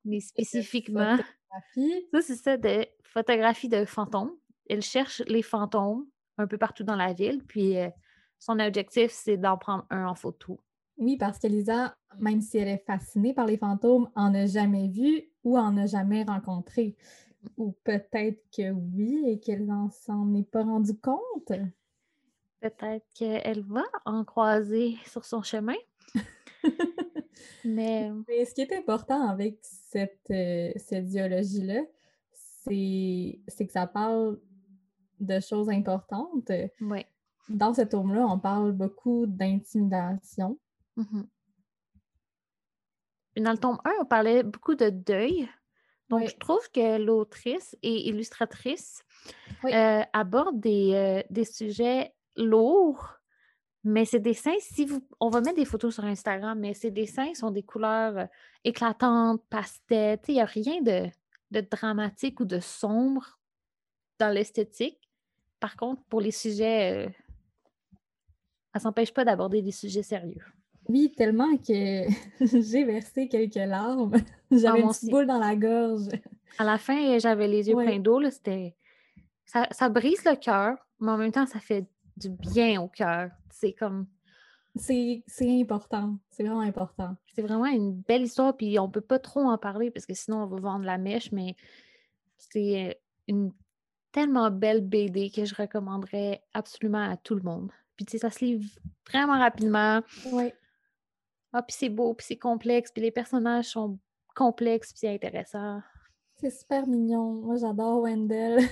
mais 0.06 0.20
spécifiquement. 0.20 1.18
Ça, 2.14 2.22
c'est 2.22 2.36
ça, 2.36 2.58
de 2.58 2.86
photographie 3.04 3.70
de 3.70 3.84
fantômes. 3.84 4.36
Elle 4.70 4.84
cherche 4.84 5.24
les 5.26 5.42
fantômes 5.42 6.06
un 6.38 6.46
peu 6.46 6.60
partout 6.60 6.84
dans 6.84 6.96
la 6.96 7.14
ville, 7.14 7.44
puis 7.44 7.78
euh, 7.78 7.90
son 8.38 8.60
objectif, 8.60 9.12
c'est 9.12 9.36
d'en 9.36 9.58
prendre 9.58 9.84
un 9.90 10.06
en 10.06 10.14
photo. 10.14 10.60
Oui, 11.00 11.16
parce 11.16 11.40
qu'Elisa, 11.40 11.96
même 12.20 12.42
si 12.42 12.58
elle 12.58 12.68
est 12.68 12.84
fascinée 12.86 13.34
par 13.34 13.46
les 13.46 13.58
fantômes, 13.58 14.10
en 14.16 14.34
a 14.34 14.46
jamais 14.46 14.90
vu 14.90 15.24
ou 15.46 15.58
en 15.58 15.78
a 15.78 15.88
jamais 15.88 16.24
rencontré. 16.24 16.98
Ou 17.58 17.72
peut-être 17.86 18.44
que 18.56 18.72
oui 18.72 19.24
et 19.26 19.40
qu'elle 19.40 19.66
n'en 19.66 19.90
s'en 19.90 20.34
est 20.34 20.44
pas 20.44 20.64
rendue 20.64 20.98
compte. 20.98 21.54
Peut-être 22.60 23.06
qu'elle 23.16 23.64
va 23.64 23.84
en 24.04 24.26
croiser 24.26 24.98
sur 25.06 25.24
son 25.24 25.42
chemin. 25.42 25.78
Mais... 27.64 28.12
Mais 28.28 28.44
ce 28.44 28.54
qui 28.54 28.62
est 28.62 28.74
important 28.74 29.26
avec 29.26 29.60
cette, 29.62 30.20
euh, 30.32 30.72
cette 30.76 31.08
biologie-là, 31.08 31.82
c'est 32.34 33.66
que 33.66 33.72
ça 33.72 33.88
parle 33.88 34.38
de 35.22 35.40
choses 35.40 35.70
importantes. 35.70 36.52
Oui. 36.82 37.06
Dans 37.48 37.74
ce 37.74 37.82
tome-là, 37.82 38.28
on 38.28 38.38
parle 38.38 38.74
beaucoup 38.74 39.26
d'intimidation. 39.26 40.60
Mhm. 41.00 41.28
Dans 43.38 43.52
le 43.52 43.58
tome 43.58 43.80
1, 43.86 43.92
on 44.02 44.06
parlait 44.06 44.44
beaucoup 44.44 44.76
de 44.76 44.90
deuil. 44.90 45.50
Donc, 46.10 46.28
je 46.28 46.36
trouve 46.38 46.68
que 46.72 46.98
l'autrice 46.98 47.78
et 47.84 48.10
illustratrice 48.10 49.04
euh, 49.66 50.02
aborde 50.12 50.60
des, 50.60 50.94
euh, 50.94 51.24
des, 51.30 51.46
sujets 51.46 52.14
lourds, 52.36 53.20
mais 53.84 54.06
ces 54.06 54.20
dessins, 54.20 54.56
si 54.60 54.86
vous, 54.86 55.08
on 55.20 55.30
va 55.30 55.40
mettre 55.42 55.58
des 55.58 55.66
photos 55.66 55.94
sur 55.94 56.04
Instagram, 56.04 56.60
mais 56.60 56.74
ces 56.74 56.90
dessins 56.90 57.34
sont 57.36 57.52
des 57.52 57.62
couleurs 57.62 58.18
euh, 58.18 58.26
éclatantes, 58.64 59.44
pastel. 59.50 60.20
Il 60.28 60.34
n'y 60.34 60.42
a 60.42 60.46
rien 60.46 60.82
de, 60.82 61.10
de, 61.52 61.62
dramatique 61.62 62.40
ou 62.40 62.46
de 62.46 62.60
sombre 62.60 63.40
dans 64.18 64.34
l'esthétique. 64.34 65.12
Par 65.60 65.78
contre, 65.78 66.02
pour 66.10 66.22
les 66.22 66.32
sujets, 66.32 66.66
elle 66.66 67.14
ne 68.74 68.80
s'empêche 68.80 69.14
pas 69.14 69.26
d'aborder 69.26 69.62
des 69.62 69.72
sujets 69.72 70.04
sérieux. 70.04 70.44
Oui, 70.90 71.14
tellement 71.16 71.56
que 71.56 72.08
j'ai 72.42 72.84
versé 72.84 73.28
quelques 73.28 73.56
larmes. 73.56 74.12
J'avais 74.52 74.80
ah, 74.80 74.86
une 74.86 74.90
petite 74.90 75.12
boule 75.12 75.28
dans 75.28 75.38
la 75.38 75.56
gorge. 75.56 76.10
À 76.58 76.64
la 76.64 76.80
fin, 76.80 77.20
j'avais 77.20 77.48
les 77.48 77.70
yeux 77.70 77.76
pleins 77.76 78.00
d'eau. 78.00 78.28
C'était... 78.32 78.76
Ça, 79.46 79.68
ça, 79.70 79.88
brise 79.88 80.26
le 80.26 80.36
cœur, 80.36 80.76
mais 81.00 81.12
en 81.12 81.18
même 81.18 81.32
temps, 81.32 81.46
ça 81.46 81.60
fait 81.60 81.86
du 82.18 82.30
bien 82.30 82.82
au 82.82 82.88
cœur. 82.88 83.30
C'est 83.52 83.74
comme... 83.74 84.08
C'est 84.76 85.24
important. 85.62 86.18
C'est 86.32 86.44
vraiment 86.44 86.62
important. 86.62 87.16
C'est 87.36 87.44
vraiment 87.44 87.68
une 87.68 87.94
belle 87.94 88.24
histoire, 88.24 88.58
puis 88.58 88.80
on 88.80 88.90
peut 88.90 89.02
pas 89.02 89.20
trop 89.20 89.42
en 89.42 89.58
parler 89.60 89.92
parce 89.92 90.08
que 90.08 90.16
sinon, 90.16 90.44
on 90.44 90.48
va 90.48 90.60
vendre 90.60 90.86
la 90.86 90.98
mèche, 90.98 91.32
mais 91.32 91.56
c'est 92.38 93.00
une 93.28 93.52
tellement 94.12 94.50
belle 94.50 94.82
BD 94.82 95.30
que 95.30 95.46
je 95.46 95.54
recommanderais 95.54 96.42
absolument 96.56 97.08
à 97.08 97.16
tout 97.16 97.36
le 97.36 97.44
monde. 97.44 97.72
Puis, 97.96 98.06
tu 98.06 98.14
sais, 98.14 98.18
ça 98.18 98.32
se 98.32 98.44
livre 98.44 98.66
vraiment 99.12 99.38
rapidement. 99.38 100.02
Oui. 100.32 100.52
Ah, 101.54 101.64
puis 101.64 101.76
c'est 101.78 101.90
beau, 101.90 102.14
puis 102.14 102.26
c'est 102.28 102.38
complexe, 102.38 102.92
puis 102.92 103.02
les 103.02 103.12
personnages 103.12 103.70
sont 103.70 103.98
complexes, 104.36 104.94
puis 104.94 105.08
intéressants. 105.08 105.82
C'est 106.36 106.52
super 106.52 106.88
mignon. 106.88 107.34
Moi, 107.34 107.58
j'adore 107.58 108.04
Wendell. 108.04 108.64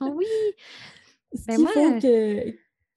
oui! 0.00 0.26
Ce 1.32 1.46
ben, 1.46 1.56
qu'il 1.56 1.68
faut 1.68 2.00
que, 2.00 2.50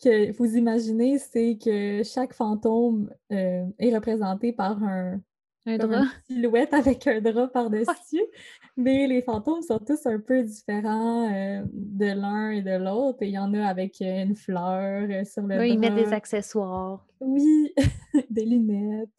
que 0.03 0.31
vous 0.37 0.57
imaginez, 0.57 1.19
c'est 1.19 1.57
que 1.63 2.01
chaque 2.03 2.33
fantôme 2.33 3.13
euh, 3.31 3.65
est 3.77 3.93
représenté 3.93 4.51
par 4.51 4.83
un, 4.83 5.21
un 5.65 5.77
drap. 5.77 6.01
Une 6.01 6.09
silhouette 6.35 6.73
avec 6.73 7.07
un 7.07 7.21
drap 7.21 7.47
par-dessus. 7.47 8.23
Mais 8.75 9.07
les 9.07 9.21
fantômes 9.21 9.61
sont 9.61 9.79
tous 9.79 10.05
un 10.05 10.19
peu 10.19 10.43
différents 10.43 11.31
euh, 11.31 11.63
de 11.71 12.05
l'un 12.05 12.51
et 12.51 12.61
de 12.61 12.75
l'autre. 12.75 13.19
il 13.21 13.29
y 13.29 13.37
en 13.37 13.53
a 13.53 13.65
avec 13.65 14.01
euh, 14.01 14.23
une 14.23 14.35
fleur 14.35 15.07
euh, 15.09 15.23
sur 15.25 15.43
le 15.43 15.59
oui, 15.59 15.71
ils 15.73 15.79
mettent 15.79 15.95
des 15.95 16.11
accessoires. 16.11 17.05
Oui, 17.19 17.73
des 18.29 18.45
lunettes. 18.45 19.09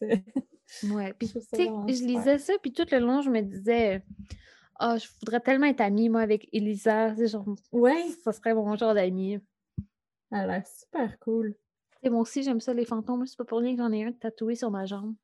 Ouais, 0.90 1.14
puis 1.14 1.28
je 1.28 2.04
lisais 2.04 2.38
ça, 2.38 2.54
puis 2.60 2.72
tout 2.72 2.86
le 2.90 2.98
long, 2.98 3.22
je 3.22 3.30
me 3.30 3.40
disais... 3.40 4.02
oh, 4.80 4.96
je 4.98 5.06
voudrais 5.20 5.40
tellement 5.40 5.66
être 5.66 5.80
amie, 5.80 6.08
moi, 6.08 6.20
avec 6.20 6.48
Elisa. 6.52 7.14
Genre, 7.14 7.54
ouais. 7.72 8.08
Ça 8.24 8.32
serait 8.32 8.54
mon 8.54 8.74
genre 8.76 8.94
d'amie. 8.94 9.38
Elle 10.32 10.38
a 10.38 10.46
l'air 10.46 10.66
super 10.66 11.18
cool. 11.20 11.54
Et 12.02 12.10
moi 12.10 12.20
aussi, 12.20 12.42
j'aime 12.42 12.60
ça, 12.60 12.74
les 12.74 12.84
fantômes. 12.84 13.24
C'est 13.24 13.38
pas 13.38 13.44
pour 13.44 13.60
rien 13.60 13.76
que 13.76 13.82
j'en 13.82 13.92
ai 13.92 14.04
un 14.04 14.12
tatoué 14.12 14.56
sur 14.56 14.70
ma 14.70 14.84
jambe. 14.84 15.14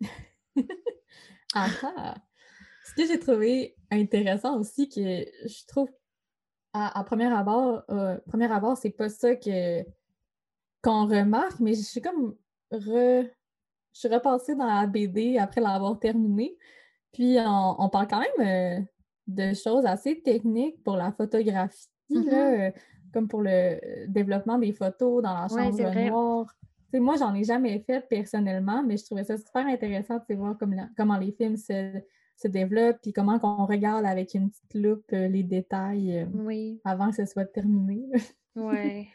ah, 1.54 1.68
ah. 1.96 2.14
Ce 2.84 2.94
que 2.94 3.06
j'ai 3.06 3.18
trouvé 3.18 3.76
intéressant 3.90 4.58
aussi, 4.58 4.88
que 4.88 5.00
je 5.00 5.66
trouve 5.66 5.88
à, 6.72 6.98
à 6.98 7.04
premier 7.04 7.32
abord, 7.32 7.82
euh, 7.90 8.18
premier 8.26 8.50
abord, 8.50 8.76
c'est 8.76 8.90
pas 8.90 9.08
ça 9.08 9.36
que 9.36 9.82
qu'on 10.82 11.06
remarque, 11.06 11.60
mais 11.60 11.74
je 11.74 11.82
suis 11.82 12.00
comme 12.00 12.34
re... 12.72 13.24
je 13.24 13.28
suis 13.92 14.08
repassée 14.08 14.54
dans 14.54 14.66
la 14.66 14.86
BD 14.86 15.36
après 15.38 15.60
l'avoir 15.60 15.98
terminée. 15.98 16.56
Puis 17.12 17.36
on, 17.38 17.88
parle 17.90 18.06
quand 18.08 18.20
même 18.20 18.80
euh, 18.80 18.84
de 19.26 19.52
choses 19.52 19.84
assez 19.84 20.22
techniques 20.22 20.82
pour 20.82 20.96
la 20.96 21.12
photographie, 21.12 21.88
mm-hmm. 22.10 22.34
euh, 22.34 22.70
comme 23.12 23.28
pour 23.28 23.42
le 23.42 24.06
développement 24.06 24.58
des 24.58 24.72
photos 24.72 25.22
dans 25.22 25.34
la 25.34 25.48
chambre 25.48 26.08
noire 26.08 26.54
moi, 26.98 27.16
j'en 27.16 27.34
ai 27.34 27.44
jamais 27.44 27.80
fait 27.80 28.00
personnellement, 28.08 28.82
mais 28.82 28.96
je 28.96 29.04
trouvais 29.04 29.24
ça 29.24 29.36
super 29.36 29.66
intéressant 29.66 30.18
de 30.28 30.34
voir 30.34 30.56
comment 30.96 31.18
les 31.18 31.32
films 31.32 31.56
se, 31.56 32.02
développent 32.44 32.98
puis 33.02 33.12
comment 33.12 33.38
on 33.42 33.66
regarde 33.66 34.06
avec 34.06 34.34
une 34.34 34.50
petite 34.50 34.74
loupe 34.74 35.12
euh, 35.12 35.28
les 35.28 35.42
détails 35.42 36.26
euh, 36.26 36.74
avant 36.84 37.10
que 37.10 37.16
ce 37.16 37.26
soit 37.26 37.44
terminé. 37.44 38.02
oui. 38.56 39.08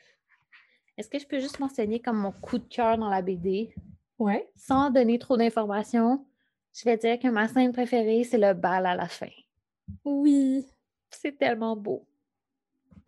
Est-ce 0.97 1.09
que 1.09 1.19
je 1.19 1.25
peux 1.25 1.39
juste 1.39 1.59
mentionner 1.59 1.99
comme 1.99 2.17
mon 2.17 2.31
coup 2.31 2.59
de 2.59 2.63
cœur 2.63 2.97
dans 2.97 3.09
la 3.09 3.21
BD? 3.21 3.73
Oui. 4.19 4.35
Sans 4.55 4.91
donner 4.91 5.19
trop 5.19 5.37
d'informations, 5.37 6.23
je 6.73 6.85
vais 6.85 6.97
dire 6.97 7.19
que 7.19 7.27
ma 7.27 7.47
scène 7.47 7.73
préférée, 7.73 8.23
c'est 8.23 8.37
le 8.37 8.53
bal 8.53 8.85
à 8.85 8.95
la 8.95 9.07
fin. 9.07 9.31
Oui. 10.05 10.65
C'est 11.09 11.37
tellement 11.37 11.75
beau. 11.75 12.05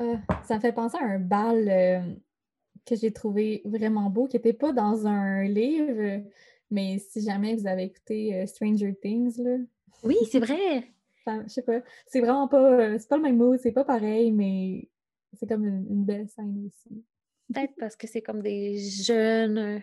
Euh, 0.02 0.18
ça 0.44 0.56
me 0.56 0.60
fait 0.60 0.74
penser 0.74 0.98
à 0.98 1.06
un 1.06 1.20
bal 1.20 2.18
que 2.88 2.96
j'ai 2.96 3.12
trouvé 3.12 3.62
vraiment 3.66 4.10
beau, 4.10 4.28
qui 4.28 4.38
n'était 4.38 4.54
pas 4.54 4.72
dans 4.72 5.08
un 5.08 5.44
livre, 5.44 6.24
mais 6.72 7.00
si 7.00 7.22
jamais 7.22 7.56
vous 7.56 7.68
avez 7.68 7.84
écouté 7.84 8.36
euh, 8.36 8.46
Stranger 8.46 8.96
Things, 9.02 9.38
là. 9.42 9.58
Oui, 10.04 10.16
c'est 10.32 10.40
vrai! 10.40 10.92
Je 11.28 11.48
sais 11.48 11.62
pas. 11.62 11.82
C'est 12.08 12.22
vraiment 12.22 12.48
pas. 12.48 12.72
Euh, 12.72 12.98
c'est 12.98 13.10
pas 13.10 13.18
le 13.18 13.24
même 13.24 13.38
mot, 13.38 13.58
c'est 13.58 13.72
pas 13.72 13.84
pareil, 13.84 14.32
mais 14.32 14.88
c'est 15.34 15.48
comme 15.48 15.66
une, 15.66 16.06
belle 16.06 16.30
scène 16.30 16.66
aussi. 16.66 17.04
Peut-être 17.54 17.74
parce 17.78 17.96
que 17.96 18.08
c'est 18.08 18.22
comme 18.22 18.42
des 18.42 18.78
jeunes 18.78 19.58
euh, 19.58 19.80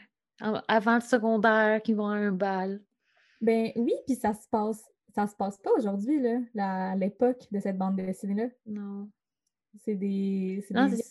avant 0.68 0.96
le 0.96 1.00
secondaire 1.00 1.82
qui 1.82 1.92
vont 1.92 2.08
à 2.08 2.14
un 2.14 2.32
bal. 2.32 2.82
Ben 3.40 3.70
oui, 3.76 3.92
puis 4.06 4.16
ça 4.16 4.32
se 4.32 4.48
passe. 4.48 4.82
Ça 5.14 5.26
se 5.26 5.36
passe 5.36 5.58
pas 5.58 5.70
aujourd'hui, 5.76 6.20
là, 6.54 6.96
l'époque 6.96 7.46
de 7.52 7.60
cette 7.60 7.78
bande 7.78 7.96
dessinée-là. 7.96 8.48
Non. 8.66 9.08
C'est 9.84 9.94
des, 9.94 10.64
des 10.70 11.02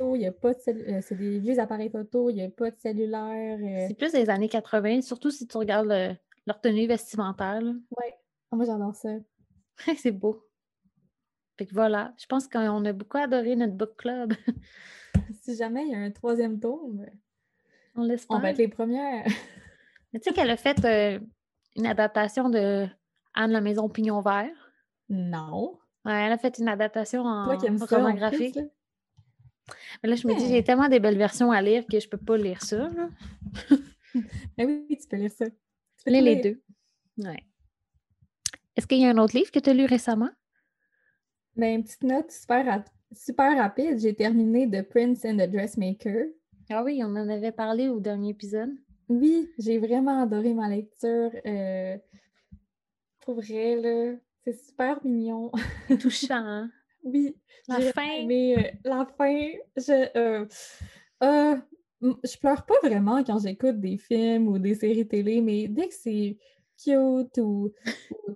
il 0.00 0.26
a 0.26 0.32
pas 0.32 0.54
de 0.54 0.60
euh, 0.68 1.00
c'est 1.02 1.14
des 1.14 1.38
vieux 1.38 1.58
appareils 1.58 1.90
photo, 1.90 2.30
il 2.30 2.34
n'y 2.34 2.42
a 2.42 2.48
pas 2.48 2.70
de 2.70 2.76
cellulaire. 2.78 3.58
Euh. 3.60 3.86
C'est 3.88 3.98
plus 3.98 4.12
des 4.12 4.30
années 4.30 4.48
80, 4.48 5.02
surtout 5.02 5.30
si 5.30 5.46
tu 5.46 5.56
regardes 5.56 6.16
leur 6.46 6.60
tenue 6.60 6.86
vestimentaire. 6.86 7.60
Oui, 7.62 8.06
ah, 8.50 8.56
moi 8.56 8.64
j'adore 8.64 8.94
ça. 8.94 9.10
c'est 9.96 10.12
beau. 10.12 10.46
Fait 11.58 11.66
que 11.66 11.74
voilà, 11.74 12.14
je 12.18 12.26
pense 12.26 12.48
qu'on 12.48 12.84
a 12.84 12.92
beaucoup 12.92 13.18
adoré 13.18 13.54
notre 13.56 13.74
book 13.74 13.96
club. 13.96 14.32
si 15.42 15.56
jamais 15.56 15.84
il 15.84 15.92
y 15.92 15.94
a 15.94 15.98
un 15.98 16.10
troisième 16.10 16.58
tome, 16.58 17.04
on 17.94 18.08
On 18.28 18.38
va 18.38 18.50
être 18.50 18.58
les 18.58 18.68
premières. 18.68 19.24
tu 20.14 20.20
sais 20.22 20.32
qu'elle 20.32 20.50
a 20.50 20.56
fait 20.56 20.84
euh, 20.84 21.20
une 21.76 21.86
adaptation 21.86 22.48
de 22.48 22.86
Anne 23.34 23.52
la 23.52 23.60
maison 23.60 23.88
pignon 23.88 24.20
vert? 24.20 24.72
Non. 25.08 25.78
Ouais, 26.04 26.24
elle 26.24 26.32
a 26.32 26.38
fait 26.38 26.58
une 26.58 26.68
adaptation 26.68 27.24
en 27.24 27.56
roman 27.56 28.14
graphique. 28.14 28.58
Mais 30.02 30.08
là, 30.08 30.16
je 30.16 30.26
me 30.26 30.34
dis, 30.34 30.48
j'ai 30.48 30.64
tellement 30.64 30.88
des 30.88 31.00
belles 31.00 31.18
versions 31.18 31.52
à 31.52 31.62
lire 31.62 31.84
que 31.90 32.00
je 32.00 32.08
peux 32.08 32.18
pas 32.18 32.36
lire 32.36 32.62
ça. 32.62 32.90
Mais 34.58 34.64
oui, 34.66 34.98
tu 35.00 35.08
peux 35.08 35.16
lire 35.16 35.30
ça. 35.30 35.46
Tu 35.48 36.10
lire 36.12 36.22
les 36.22 36.36
deux. 36.36 36.62
Ouais. 37.18 37.44
Est-ce 38.76 38.86
qu'il 38.86 38.98
y 38.98 39.04
a 39.04 39.10
un 39.10 39.18
autre 39.18 39.36
livre 39.36 39.50
que 39.50 39.58
tu 39.58 39.70
as 39.70 39.74
lu 39.74 39.84
récemment? 39.84 40.30
Ben, 41.56 41.76
une 41.76 41.84
petite 41.84 42.02
note 42.02 42.30
super, 42.30 42.84
super 43.12 43.56
rapide. 43.56 43.98
J'ai 43.98 44.14
terminé 44.14 44.68
The 44.70 44.82
Prince 44.88 45.24
and 45.24 45.36
the 45.36 45.50
Dressmaker. 45.50 46.26
Ah 46.70 46.82
oui, 46.84 47.02
on 47.04 47.16
en 47.16 47.28
avait 47.28 47.52
parlé 47.52 47.88
au 47.88 48.00
dernier 48.00 48.30
épisode. 48.30 48.70
Oui, 49.08 49.50
j'ai 49.58 49.78
vraiment 49.78 50.22
adoré 50.22 50.54
ma 50.54 50.68
lecture. 50.68 51.30
Euh, 51.44 51.98
pour 53.20 53.34
vrai, 53.34 53.76
là, 53.76 54.14
c'est 54.44 54.54
super 54.54 55.04
mignon. 55.04 55.50
Touchant, 56.00 56.36
hein? 56.36 56.70
Oui. 57.02 57.36
La 57.68 57.80
fin. 57.92 58.26
Mais 58.26 58.56
euh, 58.58 58.70
la 58.84 59.06
fin, 59.06 59.52
je. 59.76 60.18
Euh, 60.18 60.46
euh, 61.22 61.56
je 62.00 62.38
pleure 62.38 62.64
pas 62.64 62.78
vraiment 62.82 63.22
quand 63.22 63.38
j'écoute 63.38 63.78
des 63.78 63.98
films 63.98 64.48
ou 64.48 64.58
des 64.58 64.74
séries 64.74 65.06
télé, 65.06 65.40
mais 65.42 65.68
dès 65.68 65.88
que 65.88 65.94
c'est 65.94 66.38
cute 66.82 67.38
ou, 67.38 67.72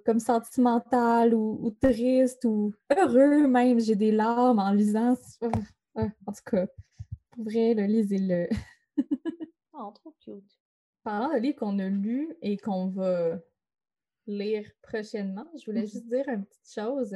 comme 0.04 0.20
sentimental 0.20 1.34
ou, 1.34 1.70
triste 1.80 2.44
ou 2.44 2.74
heureux 2.94 3.46
même, 3.46 3.80
j'ai 3.80 3.96
des 3.96 4.12
larmes 4.12 4.58
en 4.58 4.70
lisant. 4.72 5.16
en 5.94 6.08
tout 6.08 6.50
cas, 6.50 6.66
pour 7.30 7.44
vrai, 7.44 7.74
lisez-le. 7.74 8.48
oh, 9.72 9.92
trop 9.94 10.14
cute. 10.22 10.60
parlant 11.02 11.32
de 11.32 11.38
livres 11.38 11.56
qu'on 11.58 11.78
a 11.78 11.88
lus 11.88 12.36
et 12.42 12.58
qu'on 12.58 12.88
va 12.88 13.38
lire 14.26 14.70
prochainement, 14.82 15.46
je 15.58 15.66
voulais 15.66 15.86
juste 15.86 16.06
dire 16.06 16.28
une 16.28 16.44
petite 16.44 16.70
chose. 16.72 17.14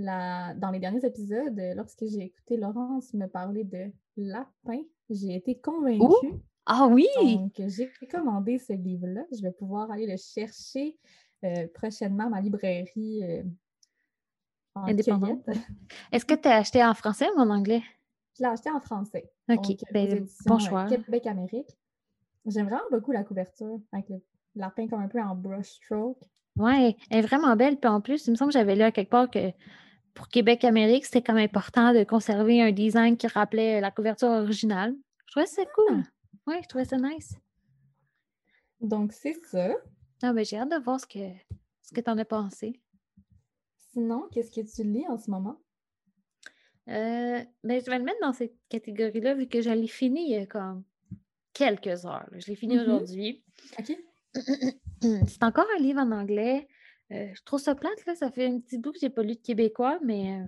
La- 0.00 0.54
Dans 0.54 0.70
les 0.70 0.78
derniers 0.78 1.04
épisodes, 1.04 1.58
euh, 1.58 1.74
lorsque 1.74 2.06
j'ai 2.06 2.22
écouté 2.26 2.56
Laurence 2.56 3.12
me 3.14 3.26
parler 3.26 3.64
de 3.64 3.90
lapin, 4.16 4.80
j'ai 5.10 5.34
été 5.34 5.58
convaincue. 5.58 6.34
Ah 6.66 6.86
oui! 6.88 7.06
Donc, 7.20 7.52
j'ai 7.66 7.90
commandé 8.08 8.58
ce 8.58 8.74
livre-là. 8.74 9.24
Je 9.36 9.42
vais 9.42 9.50
pouvoir 9.50 9.90
aller 9.90 10.06
le 10.06 10.16
chercher 10.16 10.96
euh, 11.44 11.66
prochainement 11.74 12.26
à 12.26 12.28
ma 12.28 12.40
librairie 12.40 13.24
euh, 13.24 13.42
en 14.76 14.84
Indépendante. 14.84 15.44
cueillette. 15.44 15.62
Est-ce 16.12 16.24
que 16.24 16.34
tu 16.34 16.46
as 16.46 16.58
acheté 16.58 16.84
en 16.84 16.94
français 16.94 17.26
ou 17.36 17.40
en 17.40 17.50
anglais? 17.50 17.82
Je 18.36 18.44
l'ai 18.44 18.50
acheté 18.50 18.70
en 18.70 18.80
français. 18.80 19.28
OK, 19.50 19.56
Donc, 19.56 19.80
ben, 19.92 20.26
bon 20.46 20.58
choix. 20.60 20.84
Québec-Amérique. 20.86 21.76
J'aime 22.46 22.66
vraiment 22.68 22.82
beaucoup 22.92 23.10
la 23.10 23.24
couverture 23.24 23.80
avec 23.90 24.08
le 24.10 24.22
lapin 24.54 24.86
comme 24.86 25.00
un 25.00 25.08
peu 25.08 25.20
en 25.20 25.34
brush 25.34 25.70
stroke. 25.82 26.22
Ouais, 26.56 26.96
elle 27.10 27.18
est 27.18 27.26
vraiment 27.26 27.56
belle. 27.56 27.78
Puis 27.78 27.90
en 27.90 28.00
plus, 28.00 28.26
il 28.26 28.30
me 28.30 28.36
semble 28.36 28.52
que 28.52 28.58
j'avais 28.58 28.76
lu 28.76 28.82
à 28.82 28.92
quelque 28.92 29.10
part 29.10 29.30
que 29.30 29.52
pour 30.14 30.28
Québec-Amérique, 30.28 31.04
c'était 31.06 31.22
comme 31.22 31.36
important 31.36 31.92
de 31.92 32.04
conserver 32.04 32.60
un 32.62 32.72
design 32.72 33.16
qui 33.16 33.26
rappelait 33.26 33.80
la 33.80 33.90
couverture 33.90 34.28
originale. 34.28 34.94
Je 35.26 35.32
trouvais 35.32 35.46
ça 35.46 35.64
cool. 35.74 36.02
Ouais, 36.46 36.60
je 36.62 36.68
trouvais 36.68 36.84
ça 36.84 36.96
nice. 36.96 37.34
Donc, 38.80 39.12
c'est 39.12 39.34
ça. 39.46 39.70
Ah, 40.22 40.32
ben, 40.32 40.44
j'ai 40.44 40.56
hâte 40.58 40.70
de 40.70 40.82
voir 40.82 41.00
ce 41.00 41.06
que, 41.06 41.18
ce 41.82 41.92
que 41.94 42.00
tu 42.00 42.10
en 42.10 42.18
as 42.18 42.24
pensé. 42.24 42.80
Sinon, 43.92 44.28
qu'est-ce 44.32 44.50
que 44.50 44.60
tu 44.66 44.82
lis 44.88 45.06
en 45.08 45.18
ce 45.18 45.30
moment? 45.30 45.60
Euh, 46.88 47.42
ben, 47.64 47.80
je 47.84 47.90
vais 47.90 47.98
le 47.98 48.04
mettre 48.04 48.20
dans 48.22 48.32
cette 48.32 48.54
catégorie-là 48.68 49.34
vu 49.34 49.46
que 49.48 49.60
je 49.60 49.70
l'ai 49.70 49.86
fini 49.88 50.30
il 50.30 50.30
y 50.32 50.36
a 50.36 50.46
comme 50.46 50.84
quelques 51.52 52.06
heures. 52.06 52.28
Je 52.32 52.46
l'ai 52.46 52.54
fini 52.56 52.76
Mhm. 52.76 52.82
aujourd'hui. 52.82 53.44
OK. 53.78 53.92
C'est 55.26 55.42
encore 55.42 55.66
un 55.76 55.80
livre 55.82 56.00
en 56.00 56.10
anglais. 56.12 56.66
Euh, 57.12 57.28
je 57.34 57.42
trouve 57.44 57.60
ça 57.60 57.74
plate, 57.74 58.04
là. 58.06 58.14
Ça 58.14 58.30
fait 58.30 58.46
un 58.46 58.60
petit 58.60 58.78
bout 58.78 58.92
que 58.92 58.98
j'ai 59.00 59.10
pas 59.10 59.22
lu 59.22 59.34
de 59.34 59.40
québécois, 59.40 59.98
mais 60.04 60.40
euh, 60.40 60.44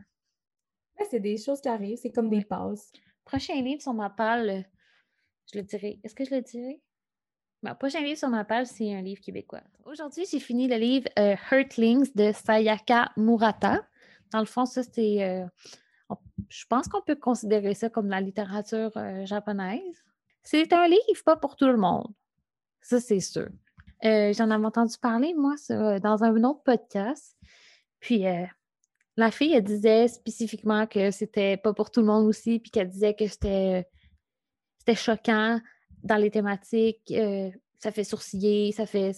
Ouais, 0.99 1.07
c'est 1.11 1.21
des 1.21 1.39
choses 1.39 1.61
qui 1.61 1.69
arrivent. 1.69 1.99
C'est 1.99 2.13
comme 2.13 2.29
des 2.29 2.45
passes. 2.45 2.93
prochain 3.25 3.55
livre 3.63 3.81
sur 3.81 3.95
ma 3.95 4.11
pile, 4.11 4.51
euh, 4.51 4.63
je 5.53 5.59
le 5.59 5.65
dirai. 5.65 5.99
Est-ce 6.05 6.15
que 6.15 6.25
je 6.25 6.35
le 6.35 6.43
dirai? 6.43 6.83
Mon 7.63 7.75
prochain 7.75 8.01
livre 8.01 8.19
sur 8.19 8.29
ma 8.29 8.45
page, 8.45 8.67
c'est 8.69 8.93
un 8.95 9.03
livre 9.03 9.21
québécois. 9.21 9.63
Aujourd'hui, 9.85 10.25
j'ai 10.31 10.41
fini 10.41 10.67
le 10.69 10.77
livre 10.77 11.09
euh, 11.19 11.37
Hurtlings 11.51 12.11
de 12.15 12.33
Sayaka 12.33 13.13
Murata. 13.17 13.87
Dans 14.31 14.41
le 14.41 14.47
fond, 14.47 14.65
ça, 14.67 14.83
c'est. 14.83 15.23
euh, 15.23 15.47
on- 16.09 16.17
je 16.49 16.65
pense 16.67 16.89
qu'on 16.89 17.03
peut 17.03 17.17
considérer 17.17 17.75
ça 17.75 17.89
comme 17.91 18.09
la 18.09 18.21
littérature 18.21 18.91
euh, 18.97 19.25
japonaise. 19.27 20.03
C'est 20.43 20.73
un 20.73 20.87
livre 20.89 21.23
pas 21.25 21.37
pour 21.37 21.57
tout 21.57 21.67
le 21.67 21.77
monde. 21.77 22.09
Ça, 22.81 22.99
c'est 23.01 23.21
sûr. 23.21 23.49
Euh, 24.05 24.33
J'en 24.33 24.51
avais 24.51 24.65
entendu 24.65 24.97
parler, 25.01 25.35
moi, 25.35 25.57
ça, 25.57 25.99
dans 26.01 26.25
un 26.25 26.43
autre 26.45 26.63
podcast. 26.65 27.37
Puis, 28.01 28.27
euh, 28.27 28.45
la 29.17 29.31
fille, 29.31 29.53
elle 29.55 29.65
disait 29.65 30.09
spécifiquement 30.09 30.87
que 30.87 31.11
c'était 31.11 31.57
pas 31.57 31.75
pour 31.75 31.91
tout 31.91 32.01
le 32.01 32.07
monde 32.07 32.27
aussi, 32.27 32.59
puis 32.59 32.71
qu'elle 32.71 32.89
disait 32.89 33.15
que 33.15 33.27
c'était 33.27 33.87
choquant 34.95 35.61
dans 36.03 36.17
les 36.17 36.31
thématiques. 36.31 37.11
euh, 37.11 37.51
ça 37.79 37.91
fait 37.93 38.05
sourciller, 38.05 38.73
ça 38.73 38.87
fait. 38.87 39.13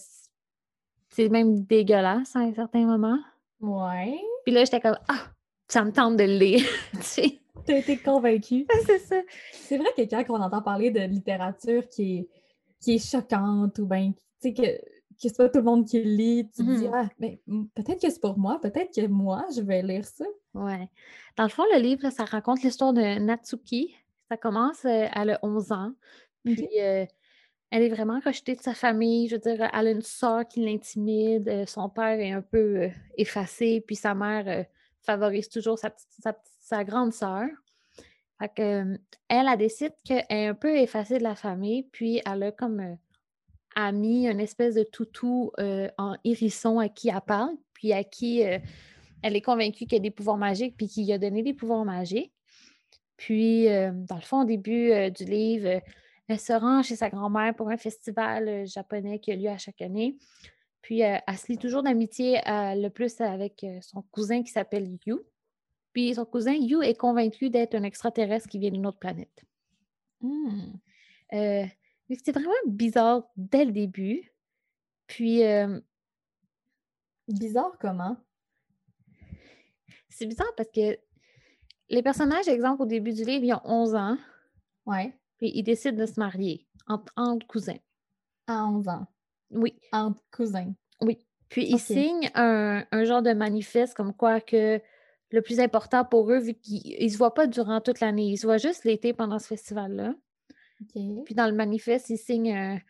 C'est 1.11 1.29
même 1.29 1.65
dégueulasse 1.65 2.35
à 2.37 2.41
un 2.41 2.53
certain 2.55 2.85
moment. 2.87 3.19
Ouais. 3.61 4.19
Puis 4.45 4.53
là, 4.55 4.65
j'étais 4.65 4.81
comme 4.81 4.99
Ah, 5.09 5.27
ça 5.69 5.85
me 5.85 5.93
tente 5.93 6.17
de 6.17 6.25
le 6.25 6.39
lire. 6.39 6.67
T'as 7.67 7.77
été 7.79 7.97
convaincue. 7.97 8.67
c'est 8.87 8.99
ça. 8.99 9.17
C'est 9.53 9.79
vrai 9.79 9.89
que 9.97 10.03
quand 10.03 10.25
on 10.31 10.41
entend 10.43 10.63
parler 10.63 10.91
de 10.91 11.01
littérature 11.01 11.87
qui 11.89 12.19
est, 12.19 12.29
qui 12.81 12.95
est 12.95 13.11
choquante 13.11 13.79
ou 13.79 13.87
bien, 13.87 14.13
sais, 14.43 14.55
que, 14.55 14.63
que 14.63 15.29
c'est 15.29 15.37
pas 15.37 15.49
tout 15.49 15.59
le 15.59 15.65
monde 15.65 15.87
qui 15.87 16.03
lit, 16.03 16.49
tu 16.55 16.65
te 16.65 16.71
dis, 16.77 16.87
Mhm. 16.89 16.95
ah, 16.95 17.09
mais 17.19 17.41
mm, 17.47 17.65
peut-être 17.75 18.01
que 18.03 18.11
c'est 18.11 18.21
pour 18.21 18.39
moi, 18.39 18.61
peut-être 18.61 18.95
que 18.95 19.07
moi, 19.07 19.45
je 19.55 19.61
vais 19.63 19.83
lire 19.83 20.05
ça. 20.05 20.25
Ouais. 20.55 20.89
Dans 21.37 21.45
le 21.45 21.49
fond, 21.51 21.65
le 21.75 21.81
livre, 21.81 22.11
ça 22.11 22.25
raconte 22.25 22.63
l'histoire 22.63 22.93
de 22.93 23.19
Natsuki. 23.21 23.95
Ça 24.31 24.37
commence, 24.37 24.85
euh, 24.85 25.07
elle 25.15 25.31
a 25.31 25.39
11 25.43 25.73
ans. 25.73 25.93
Puis, 26.45 26.69
euh, 26.81 27.05
elle 27.71 27.83
est 27.83 27.89
vraiment 27.89 28.21
rejetée 28.25 28.55
de 28.55 28.61
sa 28.61 28.75
famille. 28.75 29.29
Je 29.29 29.37
veux 29.37 29.41
dire, 29.41 29.71
elle 29.73 29.87
a 29.87 29.91
une 29.91 30.03
sœur 30.03 30.47
qui 30.47 30.65
l'intimide. 30.65 31.49
euh, 31.49 31.67
son 31.67 31.89
père 31.89 32.19
est 32.21 32.33
un 32.33 32.43
peu 32.43 32.91
effacé. 33.17 33.83
Puis 33.87 33.97
sa 33.97 34.15
mère 34.15 34.67
favorise 35.03 35.49
toujours 35.49 35.79
sa, 35.79 35.91
petite- 35.91 36.09
sa, 36.23 36.33
petite- 36.33 36.53
sa 36.61 36.85
grande 36.85 37.13
sœur. 37.13 37.47
Fait 38.39 38.49
que, 38.55 38.99
elle, 39.29 39.47
elle 39.51 39.57
décide 39.59 39.93
qu'elle 40.05 40.25
est 40.29 40.47
un 40.49 40.55
peu 40.55 40.77
effacée 40.77 41.19
de 41.19 41.23
la 41.23 41.35
famille. 41.35 41.85
Puis 41.93 42.21
elle 42.31 42.43
a 42.43 42.53
comme 42.53 42.97
euh, 43.77 43.81
ami 43.81 44.27
une 44.27 44.41
espèce 44.41 44.75
de 44.75 44.83
toutou 44.83 45.53
euh, 45.59 45.89
en 45.99 46.17
hérisson 46.25 46.79
à 46.79 46.89
qui 46.89 47.09
elle 47.09 47.21
parle. 47.27 47.55
Puis 47.75 47.93
à 47.93 48.05
qui 48.05 48.45
euh, 48.45 48.59
elle 49.23 49.37
est 49.37 49.43
convaincue 49.43 49.85
qu'il 49.85 49.93
y 49.93 49.97
a 49.97 50.01
des 50.01 50.11
pouvoirs 50.11 50.39
magiques. 50.39 50.77
Puis 50.77 50.89
qui 50.89 51.05
lui 51.05 51.13
a 51.13 51.19
donné 51.19 51.43
des 51.43 51.55
pouvoirs 51.55 51.85
magiques. 51.85 52.33
Puis, 53.17 53.69
euh, 53.69 53.93
dans 53.93 54.17
le 54.17 54.23
fond, 54.23 54.43
au 54.43 54.45
début 54.45 54.91
du 55.13 55.25
livre, 55.25 55.81
elle 56.27 56.41
se 56.41 56.53
rend 56.53 56.83
chez 56.83 56.97
sa 56.97 57.09
grand-mère 57.09 57.55
pour 57.55 57.69
un 57.71 57.77
festival 57.77 58.67
japonais 58.67 59.21
qui 59.21 59.31
a 59.31 59.37
lieu 59.37 59.49
à 59.49 59.59
chaque 59.59 59.81
année. 59.81 60.17
Puis, 60.81 61.01
elle 61.01 61.21
se 61.39 61.47
lie 61.47 61.59
toujours 61.59 61.85
d'amitié 61.85 62.41
le 62.47 62.89
plus 62.89 63.21
avec 63.21 63.65
son 63.81 64.03
cousin 64.11 64.43
qui 64.43 64.51
s'appelle 64.51 64.99
Yu. 65.07 65.21
Puis, 65.93 66.15
son 66.15 66.25
cousin 66.25 66.55
Yu 66.55 66.83
est 66.83 66.97
convaincu 66.97 67.49
d'être 67.49 67.77
un 67.77 67.85
extraterrestre 67.85 68.49
qui 68.49 68.59
vient 68.59 68.71
d'une 68.71 68.87
autre 68.89 68.99
planète. 68.99 69.45
Hmm. 70.21 70.73
C'est 72.11 72.33
vraiment 72.33 72.53
bizarre 72.67 73.25
dès 73.37 73.65
le 73.65 73.73
début. 73.73 74.33
Puis, 75.07 75.45
euh, 75.45 75.81
Bizarre 77.29 77.77
comment? 77.81 78.17
c'est 80.09 80.27
bizarre 80.27 80.53
parce 80.57 80.69
que 80.71 80.99
les 81.89 82.03
personnages, 82.03 82.49
exemple, 82.49 82.83
au 82.83 82.87
début 82.87 83.13
du 83.13 83.25
livre, 83.25 83.45
ils 83.45 83.55
ont 83.55 83.61
11 83.65 83.95
ans, 83.95 84.19
Ouais. 84.87 85.17
puis 85.39 85.51
ils 85.55 85.63
décident 85.63 85.97
de 85.97 86.07
se 86.07 86.21
marier 86.21 86.67
entre, 86.87 87.13
entre 87.17 87.47
cousins. 87.47 87.79
À 88.47 88.67
11 88.67 88.89
ans. 88.89 89.07
Oui. 89.51 89.79
Entre 89.93 90.21
cousins. 90.31 90.75
Puis 91.49 91.67
ils 91.69 91.79
signent 91.79 92.31
un, 92.35 92.85
un 92.91 93.05
genre 93.05 93.23
de 93.23 93.33
manifeste 93.35 93.95
comme 93.95 94.15
quoi 94.15 94.41
que 94.41 94.81
le 95.31 95.43
plus 95.43 95.61
important 95.61 96.05
pour 96.05 96.31
eux, 96.31 96.39
vu 96.39 96.55
qu'ils 96.55 97.03
ne 97.05 97.09
se 97.09 97.17
voient 97.19 97.35
pas 97.35 97.47
durant 97.47 97.81
toute 97.81 98.01
l'année, 98.01 98.29
ils 98.31 98.39
se 98.39 98.47
voient 98.47 98.57
juste 98.59 98.85
l'été 98.85 99.13
pendant 99.15 99.39
ce 99.39 99.49
festival-là. 99.49 100.15
Puis 101.25 101.35
dans 101.35 101.47
le 101.47 101.53
manifeste, 101.55 102.11
ils 102.11 102.19
signent 102.19 102.81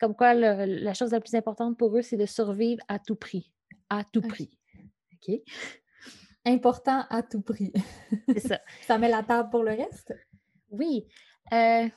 comme 0.00 0.14
quoi 0.16 0.34
le- 0.34 0.64
la 0.82 0.94
chose 0.94 1.12
la 1.12 1.20
plus 1.20 1.34
importante 1.34 1.78
pour 1.78 1.96
eux, 1.96 2.02
c'est 2.02 2.16
de 2.16 2.26
survivre 2.26 2.82
à 2.88 2.98
tout 2.98 3.14
prix. 3.16 3.52
À 3.88 4.04
tout 4.04 4.20
prix. 4.22 4.58
OK? 5.14 5.34
Important 6.44 7.04
à 7.08 7.22
tout 7.22 7.40
prix. 7.40 7.72
C'est 8.28 8.40
ça. 8.40 8.60
ça 8.86 8.98
met 8.98 9.08
la 9.08 9.22
table 9.22 9.48
pour 9.50 9.62
le 9.62 9.70
reste? 9.72 10.12
Oui. 10.70 11.06
Euh, 11.52 11.88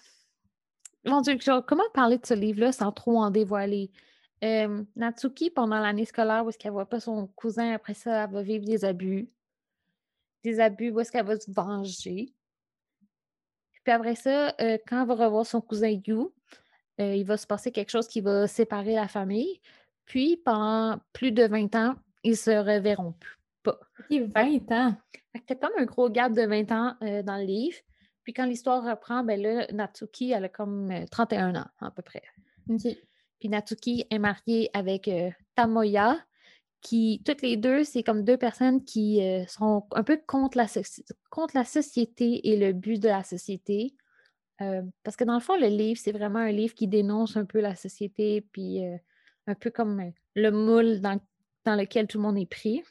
Mon 1.05 1.21
Dieu, 1.21 1.39
genre, 1.39 1.65
comment 1.65 1.83
parler 1.93 2.17
de 2.19 2.25
ce 2.25 2.33
livre-là 2.35 2.71
sans 2.71 2.91
trop 2.91 3.17
en 3.19 3.31
dévoiler? 3.31 3.91
Euh, 4.43 4.83
Natsuki, 4.95 5.49
pendant 5.49 5.79
l'année 5.79 6.05
scolaire, 6.05 6.45
où 6.45 6.49
est-ce 6.49 6.57
qu'elle 6.59 6.71
voit 6.73 6.87
pas 6.89 6.99
son 6.99 7.27
cousin, 7.27 7.71
après 7.73 7.93
ça, 7.95 8.25
elle 8.25 8.31
va 8.31 8.43
vivre 8.43 8.65
des 8.65 8.85
abus. 8.85 9.29
Des 10.43 10.59
abus 10.59 10.91
où 10.91 10.99
est-ce 10.99 11.11
qu'elle 11.11 11.25
va 11.25 11.39
se 11.39 11.49
venger. 11.51 12.33
Puis 13.85 13.93
après 13.93 14.15
ça, 14.15 14.53
euh, 14.59 14.77
quand 14.87 15.03
elle 15.03 15.07
va 15.07 15.25
revoir 15.25 15.45
son 15.45 15.61
cousin 15.61 16.01
Yu, 16.05 16.17
euh, 16.99 17.15
il 17.15 17.23
va 17.23 17.37
se 17.37 17.45
passer 17.45 17.71
quelque 17.71 17.91
chose 17.91 18.07
qui 18.07 18.19
va 18.19 18.47
séparer 18.47 18.95
la 18.95 19.07
famille. 19.07 19.61
Puis, 20.05 20.37
pendant 20.37 20.97
plus 21.13 21.31
de 21.31 21.43
20 21.43 21.75
ans, 21.75 21.95
ils 22.23 22.35
se 22.35 22.49
reverront 22.49 23.13
plus. 23.13 23.37
Pas. 23.61 23.79
OK, 23.99 24.19
20 24.33 24.71
ans. 24.71 24.95
Fait 25.47 25.55
comme 25.55 25.71
un 25.77 25.85
gros 25.85 26.09
gap 26.09 26.33
de 26.33 26.41
20 26.41 26.71
ans 26.71 26.95
euh, 27.03 27.21
dans 27.21 27.37
le 27.37 27.43
livre. 27.43 27.77
Puis 28.23 28.33
quand 28.33 28.45
l'histoire 28.45 28.83
reprend, 28.83 29.23
ben 29.23 29.39
là, 29.39 29.67
Natsuki, 29.71 30.31
elle 30.31 30.45
a 30.45 30.49
comme 30.49 30.89
euh, 30.89 31.05
31 31.11 31.55
ans 31.55 31.67
à 31.79 31.91
peu 31.91 32.01
près. 32.01 32.23
Puis 32.67 33.49
Natsuki 33.49 34.07
est 34.09 34.17
mariée 34.17 34.71
avec 34.73 35.09
Tamoya, 35.53 36.17
qui, 36.85 37.23
toutes 37.25 37.41
les 37.41 37.57
deux, 37.57 37.83
c'est 37.83 38.03
comme 38.03 38.23
deux 38.23 38.37
personnes 38.37 38.85
qui 38.85 39.19
euh, 39.19 39.43
sont 39.47 39.87
un 39.91 40.03
peu 40.03 40.21
contre 40.27 40.55
la, 40.55 40.67
contre 41.31 41.57
la 41.57 41.65
société 41.65 42.47
et 42.47 42.57
le 42.57 42.73
but 42.73 43.01
de 43.01 43.07
la 43.07 43.23
société. 43.23 43.95
Euh, 44.61 44.83
parce 45.03 45.17
que 45.17 45.23
dans 45.23 45.33
le 45.33 45.39
fond, 45.39 45.57
le 45.59 45.65
livre, 45.65 45.99
c'est 46.01 46.11
vraiment 46.11 46.39
un 46.39 46.51
livre 46.51 46.75
qui 46.75 46.87
dénonce 46.87 47.37
un 47.37 47.45
peu 47.45 47.59
la 47.59 47.75
société, 47.75 48.45
puis 48.51 48.85
euh, 48.85 48.97
un 49.47 49.55
peu 49.55 49.71
comme 49.71 50.11
le 50.35 50.51
moule 50.51 51.01
dans, 51.01 51.19
dans 51.65 51.75
lequel 51.75 52.05
tout 52.05 52.19
le 52.19 52.23
monde 52.23 52.37
est 52.37 52.45
pris. 52.49 52.83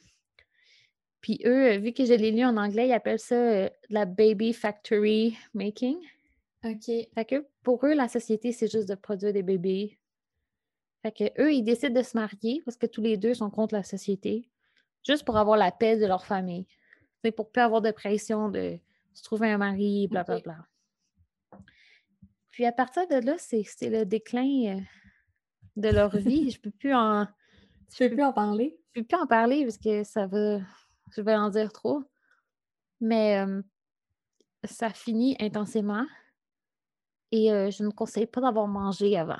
Puis 1.20 1.40
eux, 1.46 1.76
vu 1.78 1.92
que 1.92 2.04
je 2.04 2.14
l'ai 2.14 2.32
lu 2.32 2.44
en 2.44 2.56
anglais, 2.56 2.88
ils 2.88 2.92
appellent 2.92 3.20
ça 3.20 3.70
la 3.90 4.06
baby 4.06 4.52
factory 4.52 5.36
making. 5.54 5.96
OK. 6.64 6.86
Fait 7.14 7.24
que 7.24 7.46
pour 7.62 7.86
eux, 7.86 7.94
la 7.94 8.08
société, 8.08 8.50
c'est 8.50 8.70
juste 8.70 8.88
de 8.88 8.96
produire 8.96 9.32
des 9.32 9.44
bébés. 9.44 9.96
Fait 11.04 11.12
que 11.12 11.42
eux, 11.42 11.52
ils 11.52 11.62
décident 11.62 12.00
de 12.00 12.02
se 12.02 12.16
marier 12.16 12.62
parce 12.64 12.78
que 12.78 12.86
tous 12.86 13.02
les 13.02 13.18
deux 13.18 13.34
sont 13.34 13.50
contre 13.50 13.74
la 13.74 13.82
société, 13.82 14.48
juste 15.06 15.26
pour 15.26 15.36
avoir 15.36 15.58
la 15.58 15.70
paix 15.70 15.98
de 15.98 16.06
leur 16.06 16.24
famille. 16.24 16.66
C'est 17.22 17.30
pour 17.30 17.52
pas 17.52 17.64
avoir 17.64 17.82
de 17.82 17.90
pression 17.90 18.48
de 18.48 18.78
se 19.12 19.22
trouver 19.22 19.50
un 19.50 19.58
mari, 19.58 20.08
blablabla. 20.08 20.66
Puis 22.52 22.64
à 22.64 22.72
partir 22.72 23.06
de 23.06 23.16
là, 23.16 23.34
c'est 23.36 23.66
le 23.82 24.04
déclin 24.04 24.78
euh, 24.78 24.80
de 25.76 25.90
leur 25.90 26.16
vie. 26.16 26.50
je 26.52 26.58
peux 26.58 26.70
plus 26.70 26.94
en. 26.94 27.26
Je 27.92 27.98
peux 27.98 28.14
plus 28.14 28.24
en 28.24 28.32
parler? 28.32 28.80
Je 28.94 29.02
peux 29.02 29.06
plus 29.06 29.18
en 29.18 29.26
parler 29.26 29.64
parce 29.64 29.76
que 29.76 30.04
ça 30.04 30.26
va. 30.26 30.60
Je 31.14 31.20
vais 31.20 31.36
en 31.36 31.50
dire 31.50 31.70
trop. 31.70 32.02
Mais 33.02 33.44
euh, 33.44 33.60
ça 34.64 34.88
finit 34.88 35.36
intensément. 35.38 36.06
Et 37.30 37.52
euh, 37.52 37.70
je 37.70 37.82
ne 37.82 37.90
conseille 37.90 38.26
pas 38.26 38.40
d'avoir 38.40 38.68
mangé 38.68 39.18
avant. 39.18 39.36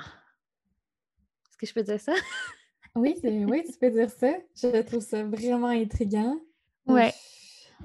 Est-ce 1.55 1.57
que 1.57 1.65
je 1.67 1.73
peux 1.73 1.83
dire 1.83 1.99
ça? 2.01 2.13
oui, 2.95 3.15
oui, 3.23 3.63
tu 3.63 3.77
peux 3.79 3.89
dire 3.89 4.09
ça. 4.09 4.33
Je 4.55 4.81
trouve 4.81 5.01
ça 5.01 5.23
vraiment 5.23 5.69
intriguant. 5.69 6.37
Ouais. 6.85 7.13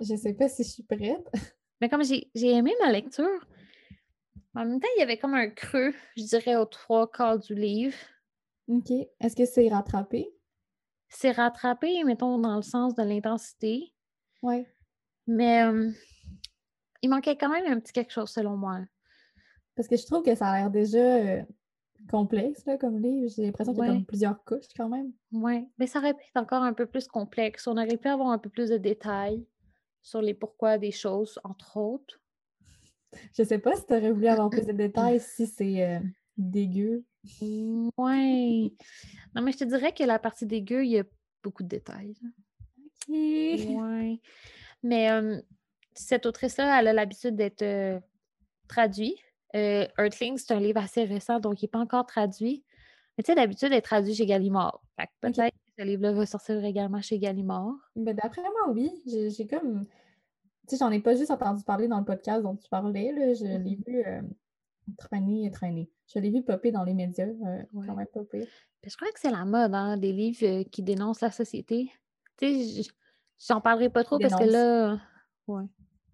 Je 0.00 0.12
ne 0.12 0.18
sais 0.18 0.34
pas 0.34 0.48
si 0.48 0.64
je 0.64 0.68
suis 0.68 0.82
prête. 0.82 1.26
Mais 1.80 1.88
comme 1.88 2.02
j'ai 2.02 2.28
aimé 2.34 2.74
ma 2.80 2.90
lecture, 2.90 3.46
en 4.54 4.64
même 4.64 4.80
temps, 4.80 4.88
il 4.96 5.00
y 5.00 5.02
avait 5.02 5.18
comme 5.18 5.34
un 5.34 5.48
creux, 5.48 5.94
je 6.16 6.24
dirais, 6.24 6.56
aux 6.56 6.64
trois 6.64 7.08
quarts 7.08 7.38
du 7.38 7.54
livre. 7.54 7.96
OK. 8.66 8.90
Est-ce 9.20 9.36
que 9.36 9.44
c'est 9.46 9.68
rattrapé? 9.68 10.28
C'est 11.08 11.30
rattrapé, 11.30 12.02
mettons, 12.04 12.38
dans 12.38 12.56
le 12.56 12.62
sens 12.62 12.94
de 12.96 13.02
l'intensité. 13.02 13.94
Oui. 14.42 14.66
Mais 15.28 15.62
euh, 15.62 15.90
il 17.02 17.10
manquait 17.10 17.36
quand 17.36 17.48
même 17.48 17.72
un 17.72 17.78
petit 17.78 17.92
quelque 17.92 18.12
chose, 18.12 18.30
selon 18.30 18.56
moi. 18.56 18.80
Parce 19.76 19.88
que 19.88 19.96
je 19.96 20.04
trouve 20.04 20.24
que 20.24 20.34
ça 20.34 20.48
a 20.48 20.58
l'air 20.58 20.70
déjà 20.70 20.98
euh, 20.98 21.42
complexe 22.10 22.64
là, 22.66 22.76
comme 22.76 23.00
livre. 23.00 23.28
J'ai 23.34 23.46
l'impression 23.46 23.72
qu'il 23.72 23.84
y 23.84 23.86
a 23.86 23.92
comme 23.92 24.04
plusieurs 24.04 24.44
couches 24.44 24.68
quand 24.76 24.88
même. 24.88 25.12
Oui, 25.32 25.68
mais 25.78 25.86
ça 25.86 25.98
aurait 25.98 26.14
pu 26.14 26.22
être 26.24 26.42
encore 26.42 26.62
un 26.62 26.72
peu 26.72 26.86
plus 26.86 27.06
complexe. 27.06 27.66
On 27.66 27.76
aurait 27.76 27.96
pu 27.96 28.08
avoir 28.08 28.30
un 28.30 28.38
peu 28.38 28.50
plus 28.50 28.70
de 28.70 28.76
détails 28.76 29.46
sur 30.02 30.20
les 30.20 30.34
pourquoi 30.34 30.78
des 30.78 30.92
choses, 30.92 31.38
entre 31.44 31.76
autres. 31.76 32.20
Je 33.36 33.42
sais 33.42 33.58
pas 33.58 33.74
si 33.76 33.86
tu 33.86 33.92
aurais 33.92 34.12
voulu 34.12 34.28
avoir 34.28 34.50
plus 34.50 34.66
de 34.66 34.72
détails 34.72 35.20
si 35.20 35.46
c'est 35.46 35.84
euh, 35.84 36.00
dégueu. 36.36 37.04
Oui. 37.40 38.76
Non, 39.34 39.42
mais 39.42 39.52
je 39.52 39.58
te 39.58 39.64
dirais 39.64 39.92
que 39.92 40.04
la 40.04 40.18
partie 40.18 40.46
dégueu, 40.46 40.84
il 40.84 40.92
y 40.92 40.98
a 40.98 41.04
beaucoup 41.42 41.62
de 41.62 41.68
détails. 41.68 42.14
OK. 42.18 43.08
Oui. 43.08 44.20
Mais 44.82 45.08
cette 45.94 46.26
autrice-là, 46.26 46.80
elle 46.80 46.88
a 46.88 46.92
l'habitude 46.92 47.36
d'être 47.36 47.62
euh, 47.62 48.00
traduite. 48.68 49.18
Euh, 49.54 49.86
Earthling, 49.98 50.38
c'est 50.38 50.52
un 50.52 50.60
livre 50.60 50.80
assez 50.80 51.04
récent, 51.04 51.40
donc 51.40 51.62
il 51.62 51.64
n'est 51.64 51.70
pas 51.70 51.78
encore 51.78 52.06
traduit. 52.06 52.64
Mais 53.18 53.24
tu 53.24 53.32
sais, 53.32 53.34
d'habitude, 53.34 53.68
il 53.72 53.76
est 53.76 53.80
traduit 53.80 54.14
chez 54.14 54.26
Gallimard. 54.26 54.80
peut-être 55.20 55.50
que 55.50 55.72
ce 55.78 55.84
livre-là 55.84 56.12
va 56.12 56.26
sortir 56.26 56.64
également 56.64 57.00
chez 57.00 57.18
Gallimard. 57.18 57.74
Ben, 57.96 58.14
D'après 58.14 58.42
moi, 58.42 58.72
oui. 58.72 58.90
J'ai 59.06 59.46
comme 59.46 59.86
tu 60.70 60.76
sais, 60.76 60.84
j'en 60.84 60.92
ai 60.92 61.00
pas 61.00 61.16
juste 61.16 61.32
entendu 61.32 61.64
parler 61.64 61.88
dans 61.88 61.98
le 61.98 62.04
podcast 62.04 62.42
dont 62.44 62.54
tu 62.54 62.68
parlais, 62.68 63.12
là. 63.12 63.34
Je 63.34 63.44
l'ai 63.44 63.58
mm-hmm. 63.58 63.84
vu 63.86 64.04
euh, 64.06 64.22
traîner 64.98 65.46
et 65.46 65.50
traîner. 65.50 65.90
Je 66.06 66.20
l'ai 66.20 66.30
vu 66.30 66.44
popper 66.44 66.70
dans 66.70 66.84
les 66.84 66.94
médias, 66.94 67.26
euh, 67.26 67.62
quand 67.72 67.96
même 67.96 68.06
popper. 68.12 68.46
Je 68.86 68.96
crois 68.96 69.10
que 69.10 69.18
c'est 69.18 69.32
la 69.32 69.44
mode, 69.44 69.74
hein, 69.74 69.96
des 69.96 70.12
livres 70.12 70.44
euh, 70.44 70.62
qui 70.62 70.82
dénoncent 70.82 71.22
la 71.22 71.32
société. 71.32 71.90
Tu 72.38 72.82
sais, 72.82 72.90
j'en 73.48 73.60
parlerai 73.60 73.90
pas 73.90 74.04
trop 74.04 74.18
parce 74.20 74.36
que 74.36 74.48
là. 74.48 75.00
Ouais. 75.48 75.64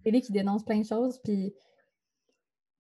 Des 0.05 0.11
livres 0.11 0.25
qui 0.25 0.33
dénoncent 0.33 0.65
plein 0.65 0.81
de 0.81 0.87
choses, 0.87 1.19
puis. 1.23 1.55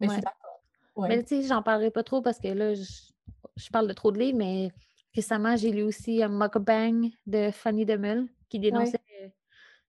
Mais 0.01 0.09
je 0.09 0.13
suis 0.13 0.23
d'accord. 0.23 0.63
Mais 1.09 1.23
tu 1.23 1.43
sais, 1.43 1.49
j'en 1.49 1.63
parlerai 1.63 1.91
pas 1.91 2.03
trop 2.03 2.23
parce 2.23 2.39
que 2.39 2.49
là, 2.49 2.75
je, 2.75 3.71
parle 3.71 3.87
de 3.87 3.93
trop 3.93 4.11
de 4.13 4.19
livres, 4.19 4.39
mais 4.39 4.71
récemment, 5.15 5.57
j'ai 5.57 5.71
lu 5.71 5.83
aussi 5.83 6.23
un 6.23 6.29
Mukbang 6.29 7.11
de 7.27 7.51
Fanny 7.51 7.85
Demel 7.85 8.27
qui 8.49 8.59
dénonçait 8.59 9.01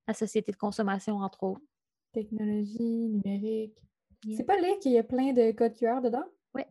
la 0.07 0.13
société 0.13 0.51
de 0.51 0.57
consommation, 0.57 1.17
entre 1.17 1.43
autres. 1.43 1.61
Technologie, 2.13 3.09
numérique. 3.09 3.83
C'est 4.35 4.43
pas 4.43 4.59
là 4.59 4.69
qu'il 4.81 4.93
y 4.93 4.97
a 4.97 5.03
plein 5.03 5.33
de 5.33 5.51
codes 5.51 5.75
QR 5.75 6.01
dedans? 6.01 6.25
Oui. 6.55 6.63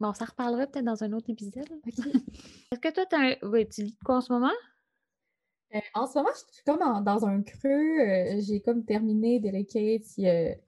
Bon, 0.00 0.12
ça 0.12 0.24
reparlera 0.24 0.66
peut-être 0.66 0.84
dans 0.84 1.04
un 1.04 1.12
autre 1.12 1.30
épisode. 1.30 1.68
Est-ce 1.86 2.80
que 2.80 2.92
toi, 2.92 3.04
as 3.12 3.16
un... 3.16 3.34
oui, 3.48 3.68
tu 3.68 3.82
lis 3.84 3.96
quoi 4.04 4.16
en 4.16 4.20
ce 4.20 4.32
moment? 4.32 4.50
Euh, 5.74 5.80
en 5.94 6.06
ce 6.06 6.18
moment, 6.18 6.30
je 6.34 6.54
suis 6.54 6.64
comme 6.64 6.80
dans 7.04 7.24
un 7.24 7.42
creux. 7.42 8.00
Euh, 8.00 8.40
j'ai 8.40 8.60
comme 8.60 8.84
terminé 8.84 9.38
Delicate 9.38 10.18
il 10.18 10.58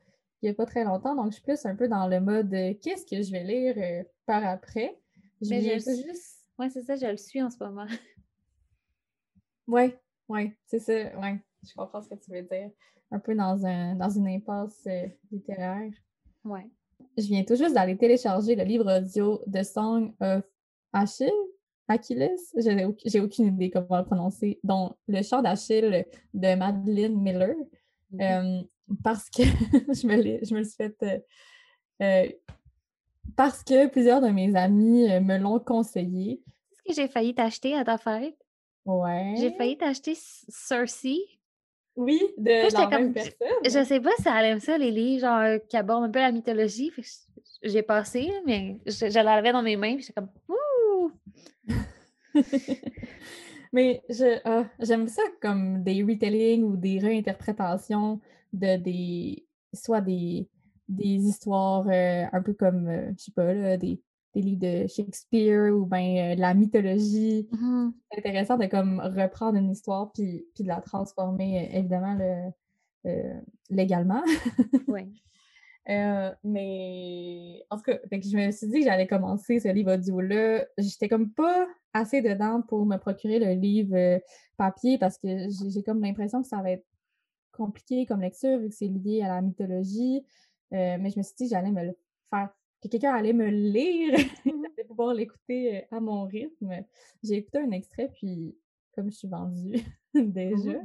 n'y 0.44 0.50
a, 0.50 0.54
pas 0.54 0.66
très 0.66 0.84
longtemps, 0.84 1.14
donc 1.14 1.28
je 1.28 1.34
suis 1.34 1.42
plus 1.42 1.64
un 1.66 1.74
peu 1.74 1.88
dans 1.88 2.06
le 2.06 2.20
mode 2.20 2.52
euh, 2.54 2.74
qu'est-ce 2.82 3.06
que 3.06 3.22
je 3.22 3.30
vais 3.32 3.44
lire 3.44 4.04
par 4.26 4.44
après? 4.44 4.98
Je 5.40 5.50
Mais 5.50 5.60
juste. 5.60 5.88
Oui, 6.58 6.70
c'est 6.70 6.82
ça, 6.82 6.94
je 6.94 7.06
le 7.06 7.16
suis 7.16 7.42
en 7.42 7.50
ce 7.50 7.62
moment. 7.62 7.86
Oui, 9.66 9.94
oui, 10.28 10.52
c'est 10.66 10.78
ça, 10.78 10.92
oui 10.92 11.38
je 11.66 11.74
comprends 11.74 12.02
ce 12.02 12.08
que 12.08 12.14
tu 12.14 12.30
veux 12.30 12.42
dire. 12.42 12.70
Un 13.10 13.18
peu 13.18 13.34
dans, 13.34 13.64
un, 13.64 13.94
dans 13.94 14.10
une 14.10 14.28
impasse 14.28 14.82
euh, 14.86 15.06
littéraire. 15.30 15.90
Ouais. 16.44 16.68
Je 17.16 17.24
viens 17.24 17.44
tout 17.44 17.56
juste 17.56 17.74
d'aller 17.74 17.96
télécharger 17.96 18.54
le 18.54 18.64
livre 18.64 18.98
audio 18.98 19.40
The 19.52 19.62
Song 19.62 20.14
of 20.20 20.44
Achille. 20.92 21.30
Achilles, 21.86 22.30
j'ai 23.04 23.20
aucune 23.20 23.46
idée 23.46 23.70
comment 23.70 23.98
le 23.98 24.04
prononcer, 24.04 24.58
dont 24.64 24.94
le 25.06 25.22
chant 25.22 25.42
d'Achille 25.42 26.06
de 26.32 26.54
Madeleine 26.54 27.20
Miller. 27.20 27.54
Euh, 28.20 28.62
parce 29.02 29.30
que 29.30 29.42
je, 29.92 30.06
me 30.06 30.44
je 30.44 30.54
me 30.54 30.62
suis 30.62 30.76
fait. 30.76 31.24
Euh, 32.02 32.28
parce 33.36 33.62
que 33.62 33.86
plusieurs 33.86 34.20
de 34.20 34.28
mes 34.28 34.54
amis 34.54 35.08
me 35.20 35.38
l'ont 35.38 35.58
conseillé. 35.58 36.42
Est-ce 36.72 36.82
que 36.82 37.02
j'ai 37.02 37.08
failli 37.08 37.34
t'acheter 37.34 37.74
à 37.74 37.84
ta 37.84 37.98
fête? 37.98 38.36
Ouais. 38.84 39.34
J'ai 39.38 39.52
failli 39.52 39.78
t'acheter 39.78 40.14
Cersei 40.14 41.18
oui, 41.96 42.20
de 42.36 42.72
la 42.72 42.88
même 42.88 43.12
personne. 43.12 43.32
Je 43.64 43.84
sais 43.84 44.00
pas 44.00 44.10
si 44.18 44.28
elle 44.28 44.46
aime 44.46 44.60
ça, 44.60 44.76
les 44.76 44.90
livres 44.90 45.20
genre, 45.20 45.38
euh, 45.38 45.58
qui 45.58 45.76
abordent 45.76 46.04
un 46.04 46.10
peu 46.10 46.18
la 46.18 46.32
mythologie. 46.32 46.92
J'ai 47.62 47.82
passé, 47.82 48.32
mais 48.44 48.78
je, 48.86 49.22
l'avais 49.22 49.52
dans 49.52 49.62
mes 49.62 49.76
mains, 49.76 49.94
puis 49.94 50.04
j'étais 50.04 50.14
comme 50.14 50.30
Ouh! 50.48 51.12
mais 53.72 54.02
ah, 54.44 54.64
j'aime 54.80 55.06
ça 55.06 55.22
comme 55.40 55.84
des 55.84 56.02
retellings 56.02 56.64
ou 56.64 56.76
des 56.76 56.98
réinterprétations 56.98 58.20
de 58.54 58.76
des. 58.76 59.46
soit 59.72 60.00
des, 60.00 60.48
des 60.88 61.06
histoires 61.06 61.86
euh, 61.88 62.24
un 62.32 62.42
peu 62.42 62.54
comme, 62.54 62.88
euh, 62.88 63.10
je 63.18 63.24
sais 63.24 63.32
pas, 63.32 63.52
là, 63.52 63.76
des, 63.76 64.00
des 64.34 64.42
livres 64.42 64.60
de 64.60 64.86
Shakespeare 64.86 65.74
ou 65.74 65.86
bien 65.86 66.32
euh, 66.32 66.34
de 66.36 66.40
la 66.40 66.54
mythologie. 66.54 67.48
Mmh 67.52 67.90
c'est 68.10 68.18
intéressant 68.18 68.56
de 68.56 68.66
comme 68.66 69.00
reprendre 69.00 69.58
une 69.58 69.70
histoire 69.70 70.12
puis, 70.12 70.46
puis 70.54 70.64
de 70.64 70.68
la 70.68 70.80
transformer, 70.80 71.68
évidemment, 71.72 72.18
euh, 73.06 73.40
légalement. 73.70 74.22
oui. 74.88 75.12
mais 76.44 77.66
en 77.70 77.76
tout 77.76 77.82
cas, 77.82 77.98
je 78.10 78.36
me 78.36 78.50
suis 78.52 78.68
dit 78.68 78.78
que 78.80 78.84
j'allais 78.84 79.06
commencer 79.06 79.60
ce 79.60 79.68
livre 79.68 79.94
audio-là. 79.94 80.64
J'étais 80.78 81.08
comme 81.08 81.30
pas 81.30 81.66
assez 81.92 82.22
dedans 82.22 82.62
pour 82.62 82.86
me 82.86 82.96
procurer 82.96 83.38
le 83.38 83.52
livre 83.60 84.20
papier 84.56 84.96
parce 84.96 85.18
que 85.18 85.28
j'ai 85.72 85.82
comme 85.82 86.00
l'impression 86.00 86.40
que 86.40 86.48
ça 86.48 86.62
va 86.62 86.70
être 86.70 86.86
compliqué 87.56 88.06
comme 88.06 88.20
lecture 88.20 88.58
vu 88.58 88.68
que 88.68 88.74
c'est 88.74 88.88
lié 88.88 89.22
à 89.22 89.28
la 89.28 89.40
mythologie. 89.40 90.24
mais 90.70 91.10
je 91.10 91.18
me 91.18 91.22
suis 91.22 91.34
dit 91.36 91.44
que 91.44 91.50
j'allais 91.50 91.70
me 91.70 91.84
le 91.84 91.96
faire 92.30 92.50
que 92.84 92.88
quelqu'un 92.88 93.14
allait 93.14 93.32
me 93.32 93.48
lire, 93.48 94.14
j'allais 94.44 94.84
pouvoir 94.86 95.14
l'écouter 95.14 95.78
euh, 95.78 95.96
à 95.96 96.00
mon 96.00 96.24
rythme. 96.24 96.84
J'ai 97.22 97.36
écouté 97.36 97.58
un 97.58 97.70
extrait, 97.70 98.10
puis 98.12 98.54
comme 98.94 99.10
je 99.10 99.16
suis 99.16 99.28
vendue 99.28 99.82
déjà. 100.14 100.78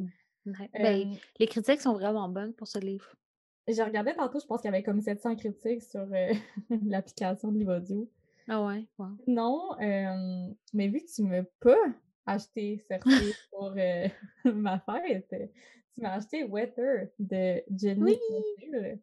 Ben, 0.73 1.15
les 1.37 1.47
critiques 1.47 1.81
sont 1.81 1.93
vraiment 1.93 2.29
bonnes 2.29 2.53
pour 2.53 2.67
ce 2.67 2.79
livre. 2.79 3.13
J'ai 3.67 3.83
regardé 3.83 4.15
tantôt, 4.15 4.39
je 4.39 4.47
pense 4.47 4.61
qu'il 4.61 4.71
y 4.71 4.73
avait 4.73 4.81
comme 4.81 5.01
700 5.01 5.35
critiques 5.35 5.83
sur 5.83 6.07
euh, 6.11 6.33
l'application 6.85 7.51
de 7.51 7.59
livre 7.59 7.77
audio. 7.77 8.09
Ah 8.47 8.65
ouais, 8.65 8.87
wow. 8.97 9.09
Non, 9.27 9.75
mais 9.77 10.87
vu 10.87 11.01
que 11.01 11.13
tu 11.13 11.21
me 11.21 11.43
peux 11.59 11.75
acheter 12.29 12.77
Cersei 12.87 13.33
pour 13.51 13.73
euh, 13.77 14.07
ma 14.53 14.79
fête, 14.79 15.27
tu 15.93 16.01
m'as 16.01 16.15
acheté 16.15 16.43
Weather 16.43 17.07
de 17.17 17.61
Jenny 17.75 18.01
oui! 18.01 18.99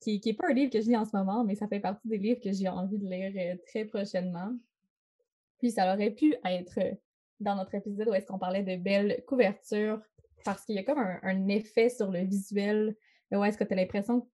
qui 0.00 0.20
n'est 0.24 0.34
pas 0.34 0.48
un 0.48 0.52
livre 0.52 0.72
que 0.72 0.80
je 0.80 0.88
lis 0.88 0.96
en 0.96 1.04
ce 1.04 1.16
moment, 1.16 1.44
mais 1.44 1.54
ça 1.54 1.68
fait 1.68 1.80
partie 1.80 2.08
des 2.08 2.18
livres 2.18 2.40
que 2.40 2.52
j'ai 2.52 2.68
envie 2.68 2.98
de 2.98 3.06
lire 3.06 3.32
euh, 3.36 3.56
très 3.66 3.84
prochainement. 3.84 4.52
Puis 5.58 5.70
ça 5.70 5.92
aurait 5.92 6.10
pu 6.10 6.34
être 6.44 6.78
euh, 6.78 6.94
dans 7.38 7.54
notre 7.54 7.74
épisode 7.74 8.08
où 8.08 8.14
est-ce 8.14 8.26
qu'on 8.26 8.38
parlait 8.38 8.62
de 8.62 8.76
belles 8.76 9.22
couvertures, 9.26 10.00
parce 10.44 10.64
qu'il 10.64 10.74
y 10.74 10.78
a 10.78 10.82
comme 10.82 10.98
un, 10.98 11.48
effet 11.48 11.88
sur 11.88 12.10
le 12.10 12.20
visuel, 12.20 12.96
où 13.30 13.44
est-ce 13.44 13.56
que 13.56 13.64
tu 13.64 13.72
as 13.72 13.76
l'impression 13.76 14.28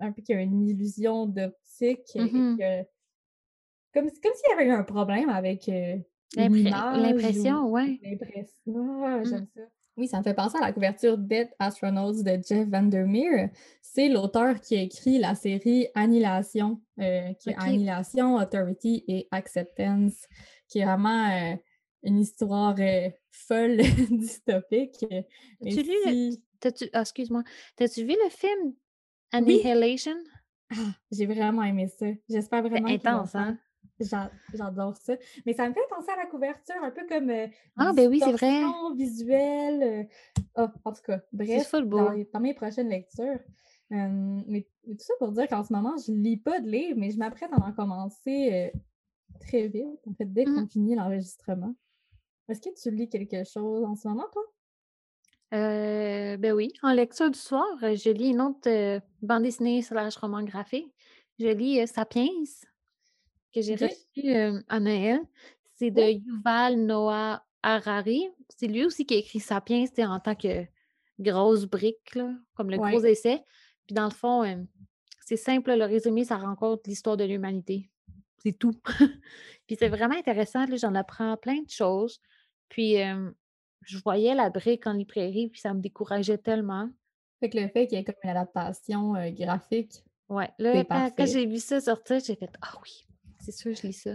un 0.00 0.10
peu 0.10 0.22
qu'il 0.22 0.34
y 0.34 0.38
a 0.38 0.42
une 0.42 0.68
illusion 0.68 1.26
d'optique, 1.26 2.10
mm-hmm. 2.14 2.86
comme, 3.92 4.10
comme 4.10 4.34
s'il 4.34 4.50
y 4.50 4.52
avait 4.52 4.66
eu 4.66 4.72
un 4.72 4.82
problème 4.82 5.28
avec 5.28 5.68
euh, 5.68 5.96
l'impression, 6.36 7.68
ouais. 7.70 7.98
L'impression, 8.02 9.04
ah, 9.04 9.22
j'aime 9.24 9.42
mm. 9.42 9.48
ça. 9.54 9.62
Oui, 9.96 10.08
ça 10.08 10.18
me 10.18 10.24
fait 10.24 10.34
penser 10.34 10.56
à 10.58 10.60
la 10.60 10.72
couverture 10.72 11.16
Dead 11.16 11.48
Astronauts 11.60 12.22
de 12.22 12.38
Jeff 12.46 12.68
Vandermeer. 12.68 13.50
C'est 13.80 14.08
l'auteur 14.08 14.60
qui 14.60 14.76
a 14.76 14.82
écrit 14.82 15.18
la 15.18 15.36
série 15.36 15.86
Annihilation, 15.94 16.80
euh, 16.98 17.32
qui 17.34 17.50
est 17.50 17.54
Annihilation, 17.56 18.34
Authority 18.34 19.04
et 19.06 19.28
Acceptance, 19.30 20.26
qui 20.68 20.80
est 20.80 20.84
vraiment 20.84 21.30
euh, 21.30 21.54
une 22.02 22.18
histoire 22.18 22.74
euh, 22.80 23.08
folle, 23.30 23.76
dystopique. 24.10 25.04
As-tu 25.64 25.82
lu 25.82 25.94
le... 26.06 26.36
Ah, 26.92 27.02
excuse-moi. 27.02 27.44
T'as-tu 27.76 28.00
vu 28.00 28.16
le 28.24 28.30
film 28.30 28.74
Annihilation? 29.30 30.16
j'ai 31.12 31.26
vraiment 31.26 31.62
aimé 31.62 31.86
ça. 31.86 32.06
J'espère 32.28 32.62
vraiment 32.62 32.88
C'est 32.88 33.06
intense, 33.06 33.34
hein? 33.36 33.58
J'a- 34.00 34.30
J'adore 34.52 34.96
ça. 34.96 35.14
Mais 35.46 35.52
ça 35.54 35.68
me 35.68 35.74
fait 35.74 35.86
penser 35.88 36.10
à 36.10 36.16
la 36.16 36.26
couverture, 36.26 36.74
un 36.82 36.90
peu 36.90 37.06
comme 37.08 37.30
euh, 37.30 37.46
Ah, 37.76 37.92
ben 37.94 38.08
oui, 38.08 38.20
c'est 38.20 38.32
vrai. 38.32 38.62
visuelle. 38.96 39.82
euh, 39.82 40.04
ah, 40.56 40.72
en 40.84 40.92
tout 40.92 41.02
cas, 41.02 41.20
bref, 41.32 41.48
dans, 41.72 42.24
dans 42.32 42.40
mes 42.40 42.54
prochaines 42.54 42.88
lectures. 42.88 43.38
Euh, 43.92 44.08
mais, 44.48 44.66
mais 44.86 44.94
tout 44.96 45.04
ça 45.04 45.14
pour 45.18 45.30
dire 45.32 45.46
qu'en 45.48 45.62
ce 45.62 45.72
moment, 45.72 45.94
je 45.96 46.10
lis 46.12 46.36
pas 46.38 46.60
de 46.60 46.68
livres, 46.68 46.98
mais 46.98 47.10
je 47.10 47.18
m'apprête 47.18 47.52
à 47.52 47.56
en 47.64 47.72
commencer 47.72 48.72
euh, 48.74 48.78
très 49.40 49.68
vite, 49.68 50.00
en 50.08 50.14
fait, 50.14 50.24
dès 50.26 50.44
Mhm. 50.46 50.54
qu'on 50.54 50.66
finit 50.66 50.94
l'enregistrement. 50.96 51.74
Est-ce 52.48 52.60
que 52.60 52.74
tu 52.74 52.90
lis 52.90 53.08
quelque 53.08 53.44
chose 53.44 53.84
en 53.84 53.94
ce 53.96 54.08
moment, 54.08 54.26
toi? 54.32 54.42
Ben 55.52 56.52
oui, 56.52 56.72
en 56.82 56.92
lecture 56.92 57.30
du 57.30 57.38
soir, 57.38 57.64
je 57.80 58.10
lis 58.10 58.30
une 58.30 58.40
autre 58.40 59.00
bande 59.22 59.42
dessinée 59.44 59.82
slash 59.82 60.16
roman 60.16 60.42
graphique. 60.42 60.92
Je 61.38 61.46
lis 61.48 61.86
Sapiens, 61.86 62.26
que 63.54 63.62
j'ai 63.62 63.74
reçu 63.74 64.34
euh, 64.34 64.60
à 64.68 64.80
Noël. 64.80 65.20
C'est 65.74 65.90
de 65.90 66.02
Yuval 66.02 66.76
Noah 66.76 67.44
Harari. 67.62 68.28
C'est 68.56 68.66
lui 68.66 68.84
aussi 68.84 69.06
qui 69.06 69.14
a 69.14 69.18
écrit 69.18 69.40
Sapiens, 69.40 69.86
c'était 69.86 70.04
en 70.04 70.20
tant 70.20 70.34
que 70.34 70.64
grosse 71.18 71.64
brique, 71.64 72.14
là, 72.14 72.30
comme 72.54 72.70
le 72.70 72.78
gros 72.78 73.04
essai. 73.04 73.42
Puis 73.86 73.94
dans 73.94 74.04
le 74.04 74.14
fond, 74.14 74.44
euh, 74.44 74.56
c'est 75.24 75.36
simple, 75.36 75.74
le 75.74 75.84
résumé, 75.84 76.24
ça 76.24 76.36
rencontre 76.36 76.82
l'histoire 76.86 77.16
de 77.16 77.24
l'humanité. 77.24 77.90
C'est 78.38 78.58
tout. 78.58 78.74
Puis 79.66 79.76
c'est 79.78 79.88
vraiment 79.88 80.16
intéressant, 80.16 80.66
j'en 80.76 80.94
apprends 80.94 81.36
plein 81.36 81.62
de 81.62 81.70
choses. 81.70 82.20
Puis 82.68 83.00
euh, 83.00 83.30
je 83.82 83.98
voyais 83.98 84.34
la 84.34 84.50
brique 84.50 84.86
en 84.86 84.92
librairie, 84.92 85.48
puis 85.48 85.60
ça 85.60 85.72
me 85.72 85.80
décourageait 85.80 86.38
tellement. 86.38 86.90
Fait 87.40 87.48
que 87.48 87.58
le 87.58 87.68
fait 87.68 87.86
qu'il 87.86 87.98
y 87.98 88.00
ait 88.00 88.04
comme 88.04 88.14
une 88.22 88.30
adaptation 88.30 89.14
euh, 89.14 89.30
graphique, 89.30 90.02
Ouais, 90.28 90.50
là, 90.58 90.84
quand, 90.84 91.26
j'ai 91.26 91.44
vu 91.44 91.58
ça 91.58 91.80
sortir, 91.80 92.18
j'ai 92.18 92.34
fait 92.34 92.50
Ah 92.62 92.78
oui, 92.82 93.06
c'est 93.44 93.52
sûr, 93.52 93.74
je 93.74 93.86
lis 93.86 93.92
ça. 93.92 94.14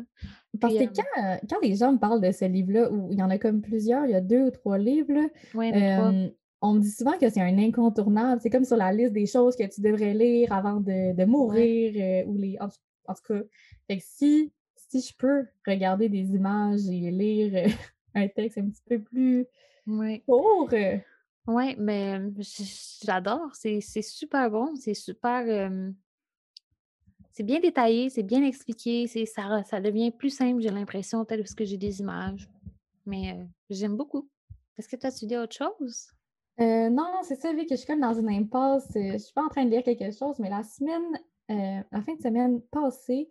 Parce 0.60 0.74
que 0.74 0.86
quand, 0.86 1.24
euh, 1.24 1.38
quand 1.50 1.58
les 1.62 1.76
gens 1.76 1.94
me 1.94 1.98
parlent 2.00 2.22
de 2.22 2.32
ce 2.32 2.46
livre-là, 2.46 2.92
où 2.92 3.12
il 3.12 3.20
y 3.20 3.24
en 3.24 3.30
a 3.30 3.38
comme 3.38 3.62
plusieurs, 3.62 4.06
il 4.06 4.12
y 4.12 4.16
a 4.16 4.22
deux 4.22 4.48
ou 4.48 4.52
trois 4.52 4.78
livres, 4.78 5.14
là, 5.14 5.28
Ouais, 5.54 5.72
euh, 5.74 6.30
on 6.62 6.74
me 6.74 6.80
dit 6.82 6.92
souvent 6.92 7.18
que 7.18 7.30
c'est 7.30 7.42
un 7.42 7.58
incontournable. 7.58 8.42
C'est 8.42 8.50
comme 8.50 8.66
sur 8.66 8.78
la 8.78 8.92
liste 8.92 9.14
des 9.14 9.26
choses 9.26 9.56
que 9.56 9.64
tu 9.68 9.82
devrais 9.82 10.14
lire 10.14 10.52
avant 10.52 10.80
de, 10.82 11.14
de 11.16 11.26
mourir. 11.26 11.94
euh, 11.96 12.30
ou 12.30 12.36
les... 12.38 12.58
en, 12.60 12.68
tout- 12.70 12.76
en 13.08 13.14
tout 13.14 13.22
cas, 13.34 13.42
fait 13.88 13.98
que 13.98 14.04
si, 14.06 14.52
si 14.76 15.02
je 15.02 15.16
peux 15.16 15.46
regarder 15.66 16.10
des 16.10 16.26
images 16.36 16.88
et 16.90 17.12
lire 17.12 17.54
euh, 17.56 17.70
un 18.16 18.28
texte 18.28 18.58
un 18.58 18.70
petit 18.70 18.84
peu 18.88 19.00
plus 19.00 19.46
Ouais. 19.88 20.22
court, 20.28 20.70
Ouais, 21.48 21.76
mais 21.80 22.20
j'adore. 23.04 23.56
C'est 23.56 23.82
c'est 23.82 24.04
super 24.04 24.52
bon. 24.52 24.76
C'est 24.76 24.94
super. 24.94 25.72
C'est 27.40 27.46
bien 27.46 27.62
détaillé, 27.62 28.10
c'est 28.10 28.24
bien 28.24 28.44
expliqué. 28.44 29.08
c'est 29.08 29.26
Ça, 29.26 29.64
ça 29.64 29.80
devient 29.80 30.12
plus 30.12 30.30
simple, 30.30 30.60
j'ai 30.60 30.72
l'impression, 30.72 31.24
tel 31.24 31.42
que 31.46 31.64
j'ai 31.64 31.78
des 31.78 32.02
images. 32.02 32.50
Mais 33.06 33.32
euh, 33.32 33.46
j'aime 33.70 33.96
beaucoup. 33.96 34.28
Est-ce 34.78 34.90
que 34.90 34.98
tu 34.98 35.06
as 35.06 35.10
étudié 35.10 35.38
autre 35.38 35.56
chose? 35.56 36.08
Euh, 36.60 36.90
non, 36.90 37.08
c'est 37.24 37.38
ça, 37.38 37.54
vu 37.54 37.62
que 37.62 37.70
je 37.70 37.76
suis 37.78 37.88
comme 37.88 38.02
dans 38.02 38.14
une 38.14 38.28
impasse. 38.28 38.94
euh, 38.98 39.14
je 39.14 39.18
suis 39.20 39.34
pas 39.34 39.46
en 39.46 39.48
train 39.48 39.64
de 39.64 39.70
lire 39.70 39.84
quelque 39.84 40.12
chose, 40.12 40.38
mais 40.40 40.50
la 40.50 40.64
semaine, 40.64 41.18
euh, 41.50 41.82
la 41.90 42.02
fin 42.02 42.14
de 42.14 42.22
semaine 42.22 42.62
passée, 42.72 43.30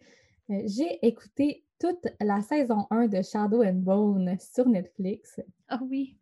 j'ai 0.48 1.06
écouté 1.06 1.66
toute 1.78 2.06
la 2.18 2.40
saison 2.40 2.86
1 2.88 3.09
de 3.09 3.20
Shadow 3.20 3.62
and 3.62 3.82
Bone 3.82 4.38
sur 4.40 4.66
Netflix. 4.66 5.38
Ah 5.68 5.80
oui. 5.82 6.16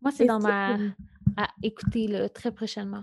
Moi, 0.00 0.12
c'est 0.12 0.26
dans 0.26 0.38
ma. 0.38 0.76
à 1.36 1.48
écouter 1.64 2.06
là, 2.06 2.28
très 2.28 2.52
prochainement. 2.52 3.02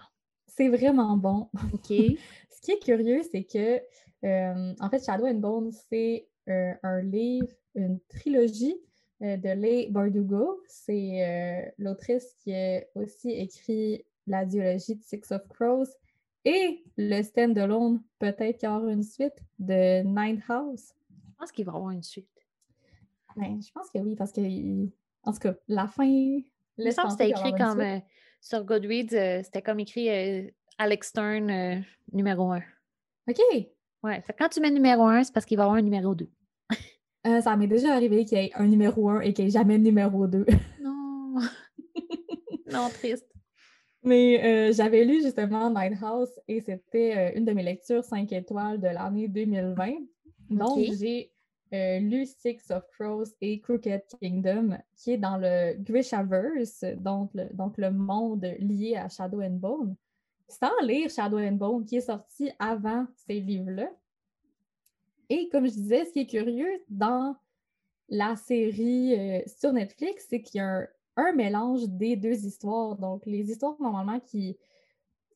C'est 0.55 0.69
vraiment 0.69 1.17
bon. 1.17 1.49
OK. 1.73 1.87
Ce 2.49 2.61
qui 2.61 2.71
est 2.71 2.79
curieux, 2.79 3.21
c'est 3.31 3.43
que, 3.43 3.81
euh, 4.23 4.73
en 4.79 4.89
fait, 4.89 5.03
Shadow 5.03 5.25
and 5.25 5.35
Bone, 5.35 5.71
c'est 5.89 6.27
euh, 6.49 6.73
un 6.83 7.01
livre, 7.01 7.47
une 7.75 7.99
trilogie 8.07 8.75
euh, 9.23 9.37
de 9.37 9.49
Leigh 9.49 9.91
Bardugo. 9.91 10.61
C'est 10.67 11.73
l'autrice 11.77 12.35
qui 12.39 12.53
a 12.53 12.83
aussi 12.95 13.31
écrit 13.31 14.05
la 14.27 14.45
duologie 14.45 14.95
de 14.95 15.03
Six 15.03 15.31
of 15.31 15.47
Crows 15.49 15.87
et 16.45 16.83
le 16.97 17.21
stand-alone, 17.23 18.01
peut-être 18.19 18.59
qu'il 18.59 18.69
y 18.69 18.71
aura 18.71 18.91
une 18.91 19.03
suite, 19.03 19.37
de 19.59 20.03
Nine 20.03 20.41
House. 20.47 20.93
Je 21.09 21.35
pense 21.39 21.51
qu'il 21.51 21.65
va 21.65 21.71
y 21.71 21.75
avoir 21.75 21.91
une 21.91 22.03
suite. 22.03 22.27
Ben, 23.35 23.59
je 23.61 23.71
pense 23.71 23.89
que 23.89 23.97
oui, 23.97 24.15
parce 24.15 24.31
que, 24.31 24.41
en 25.23 25.33
tout 25.33 25.39
cas, 25.39 25.55
la 25.67 25.87
fin. 25.87 26.05
Que 26.05 26.95
penser 26.95 27.09
c'était 27.11 27.29
écrit 27.29 27.53
comme 27.55 27.81
sur 28.43 28.65
Goodreads, 28.65 29.13
euh, 29.13 29.41
c'était 29.41 29.61
comme 29.61 29.79
écrit 29.79 30.09
euh, 30.09 30.43
Alex 30.77 31.07
Stern 31.07 31.49
euh, 31.49 31.79
numéro 32.11 32.51
1. 32.51 32.61
OK! 33.29 33.39
Ouais, 34.03 34.21
fait 34.21 34.33
que 34.33 34.37
quand 34.37 34.49
tu 34.49 34.59
mets 34.59 34.69
numéro 34.69 35.03
1, 35.03 35.23
c'est 35.23 35.33
parce 35.33 35.45
qu'il 35.45 35.57
va 35.57 35.63
y 35.63 35.65
avoir 35.65 35.77
un 35.77 35.81
numéro 35.81 36.13
2. 36.13 36.29
Euh, 37.25 37.39
ça 37.39 37.55
m'est 37.55 37.67
déjà 37.67 37.93
arrivé 37.93 38.25
qu'il 38.25 38.37
y 38.37 38.41
ait 38.41 38.51
un 38.55 38.67
numéro 38.67 39.09
1 39.09 39.21
et 39.21 39.31
qu'il 39.31 39.45
n'y 39.45 39.49
ait 39.49 39.53
jamais 39.53 39.77
de 39.77 39.83
numéro 39.83 40.27
2. 40.27 40.45
Non. 40.81 41.35
non, 42.71 42.89
triste. 42.89 43.25
Mais 44.03 44.73
j'avais 44.73 45.05
lu 45.05 45.21
justement 45.23 45.69
Night 45.69 45.97
House 46.03 46.29
et 46.49 46.59
c'était 46.59 47.33
une 47.37 47.45
de 47.45 47.53
mes 47.53 47.63
lectures 47.63 48.03
5 48.03 48.29
étoiles 48.33 48.81
de 48.81 48.87
l'année 48.87 49.29
2020. 49.29 49.93
Donc, 50.49 50.79
j'ai 50.99 51.32
euh, 51.73 51.99
lu 51.99 52.25
Six 52.25 52.69
of 52.71 52.83
Crows 52.91 53.33
et 53.41 53.59
Crooked 53.59 54.03
Kingdom, 54.21 54.77
qui 54.95 55.11
est 55.13 55.17
dans 55.17 55.37
le 55.37 55.73
Grishaverse, 55.81 56.85
donc 56.97 57.31
le, 57.33 57.49
le 57.77 57.91
monde 57.91 58.45
lié 58.59 58.95
à 58.95 59.09
Shadow 59.09 59.41
and 59.41 59.57
Bone. 59.57 59.95
Sans 60.47 60.79
lire 60.83 61.09
Shadow 61.09 61.39
and 61.39 61.53
Bone, 61.53 61.85
qui 61.85 61.97
est 61.97 62.01
sorti 62.01 62.51
avant 62.59 63.07
ces 63.27 63.39
livres-là. 63.39 63.89
Et 65.29 65.49
comme 65.49 65.65
je 65.65 65.71
disais, 65.71 66.05
ce 66.05 66.11
qui 66.11 66.19
est 66.19 66.27
curieux 66.27 66.83
dans 66.89 67.35
la 68.09 68.35
série 68.35 69.17
euh, 69.17 69.41
sur 69.47 69.73
Netflix, 69.73 70.27
c'est 70.29 70.41
qu'il 70.41 70.59
y 70.59 70.61
a 70.61 70.87
un 71.15 71.31
mélange 71.33 71.87
des 71.87 72.15
deux 72.15 72.45
histoires. 72.45 72.95
Donc, 72.97 73.25
les 73.25 73.49
histoires, 73.49 73.75
normalement, 73.79 74.19
qui, 74.19 74.57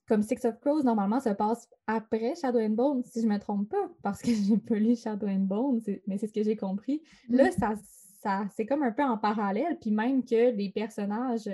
comme 0.08 0.24
Six 0.24 0.45
of 0.45 0.60
Crows, 0.60 0.84
normalement, 0.84 1.20
se 1.20 1.30
passent 1.30 1.70
après 1.86 2.34
Shadow 2.36 2.60
and 2.60 2.70
Bone, 2.70 3.03
si 3.03 3.22
je 3.22 3.28
ne 3.28 3.34
me 3.34 3.39
trompe 3.39 3.70
pas, 3.70 3.89
parce 4.01 4.22
que 4.22 4.32
j'ai 4.47 4.58
pas 4.58 4.76
lu 4.76 4.95
Shadow 4.95 5.28
and 5.28 5.45
Bone, 5.45 5.82
mais 6.08 6.18
c'est 6.18 6.28
ce 6.28 6.34
que 6.34 6.43
j'ai 6.43 6.55
compris. 6.55 7.01
Là, 7.30 7.51
ça, 7.51 7.74
ça, 8.22 8.47
c'est 8.55 8.66
comme 8.66 8.84
un 8.84 8.91
peu 8.91 9.03
en 9.03 9.18
parallèle, 9.18 9.78
puis 9.80 9.91
même 9.91 10.24
que 10.24 10.51
les 10.51 10.70
personnages 10.70 11.49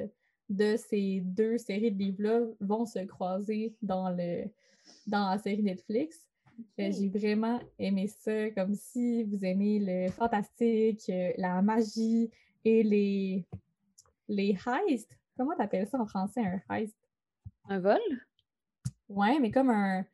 de 0.50 0.76
ces 0.78 1.22
deux 1.22 1.58
séries 1.58 1.92
de 1.92 1.98
livres-là 1.98 2.42
vont 2.60 2.86
se 2.86 3.00
croiser 3.00 3.76
dans, 3.82 4.10
le, 4.10 4.44
dans 5.08 5.30
la 5.32 5.38
série 5.40 5.64
Netflix. 5.64 6.28
Euh, 6.80 6.92
J'ai 6.92 7.10
vraiment 7.10 7.60
aimé 7.80 8.08
ça, 8.08 8.52
comme 8.52 8.76
si 8.76 9.24
vous 9.24 9.44
aimez 9.44 9.80
le 9.80 10.12
fantastique, 10.12 11.02
euh, 11.10 11.32
la 11.38 11.62
magie 11.64 12.30
et 12.64 12.84
les, 12.84 13.46
les 14.28 14.56
heists. 14.68 15.18
Comment 15.36 15.56
t'appelles 15.56 15.88
ça 15.88 16.00
en 16.00 16.06
français, 16.06 16.42
un 16.42 16.76
heist? 16.76 16.96
Un 17.70 17.80
vol? 17.80 18.00
Ouais, 19.14 19.40
mais 19.40 19.52
comme 19.52 19.70
un, 19.70 20.06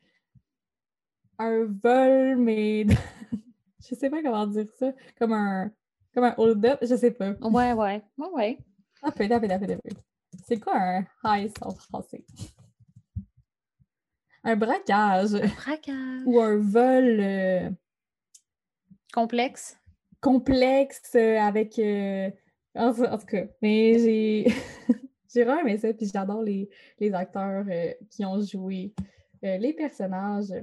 un 1.37 1.65
vol, 1.65 2.35
mais 2.37 2.85
je 3.89 3.95
sais 3.95 4.09
pas 4.09 4.21
comment 4.21 4.47
dire 4.47 4.67
ça. 4.77 4.91
Comme 5.17 5.33
un, 5.33 5.71
comme 6.13 6.25
un 6.25 6.35
hold-up, 6.37 6.79
je 6.81 6.95
sais 6.95 7.11
pas. 7.11 7.31
Ouais, 7.41 7.73
ouais. 7.73 8.01
Ouais, 8.17 8.27
ouais. 8.33 8.57
Un 9.03 9.11
peu, 9.11 9.23
un 9.23 9.39
peu, 9.39 9.45
un 9.49 9.59
peu, 9.59 9.65
un 9.65 9.77
peu. 9.77 9.89
C'est 10.45 10.59
quoi 10.59 10.73
un 10.77 11.05
heist 11.35 11.57
en 11.61 11.71
français? 11.71 12.23
Un 14.43 14.55
braquage 14.55 15.31
Braquage. 15.57 16.21
ou 16.25 16.39
un 16.39 16.57
vol 16.57 17.19
euh, 17.19 17.69
Complexe. 19.13 19.77
complexe 20.21 21.01
euh, 21.15 21.39
avec. 21.39 21.77
euh, 21.79 22.29
En, 22.75 22.89
en 22.89 23.17
tout 23.17 23.25
cas, 23.25 23.45
mais 23.61 23.99
j'ai. 23.99 24.53
j'ai 25.33 25.43
vraiment 25.43 25.61
aimé 25.61 25.77
ça, 25.77 25.93
puis 25.93 26.09
j'adore 26.11 26.41
les, 26.43 26.69
les 26.99 27.13
acteurs 27.13 27.65
euh, 27.69 27.93
qui 28.09 28.25
ont 28.25 28.41
joué 28.41 28.93
euh, 29.43 29.57
les 29.57 29.73
personnages. 29.73 30.53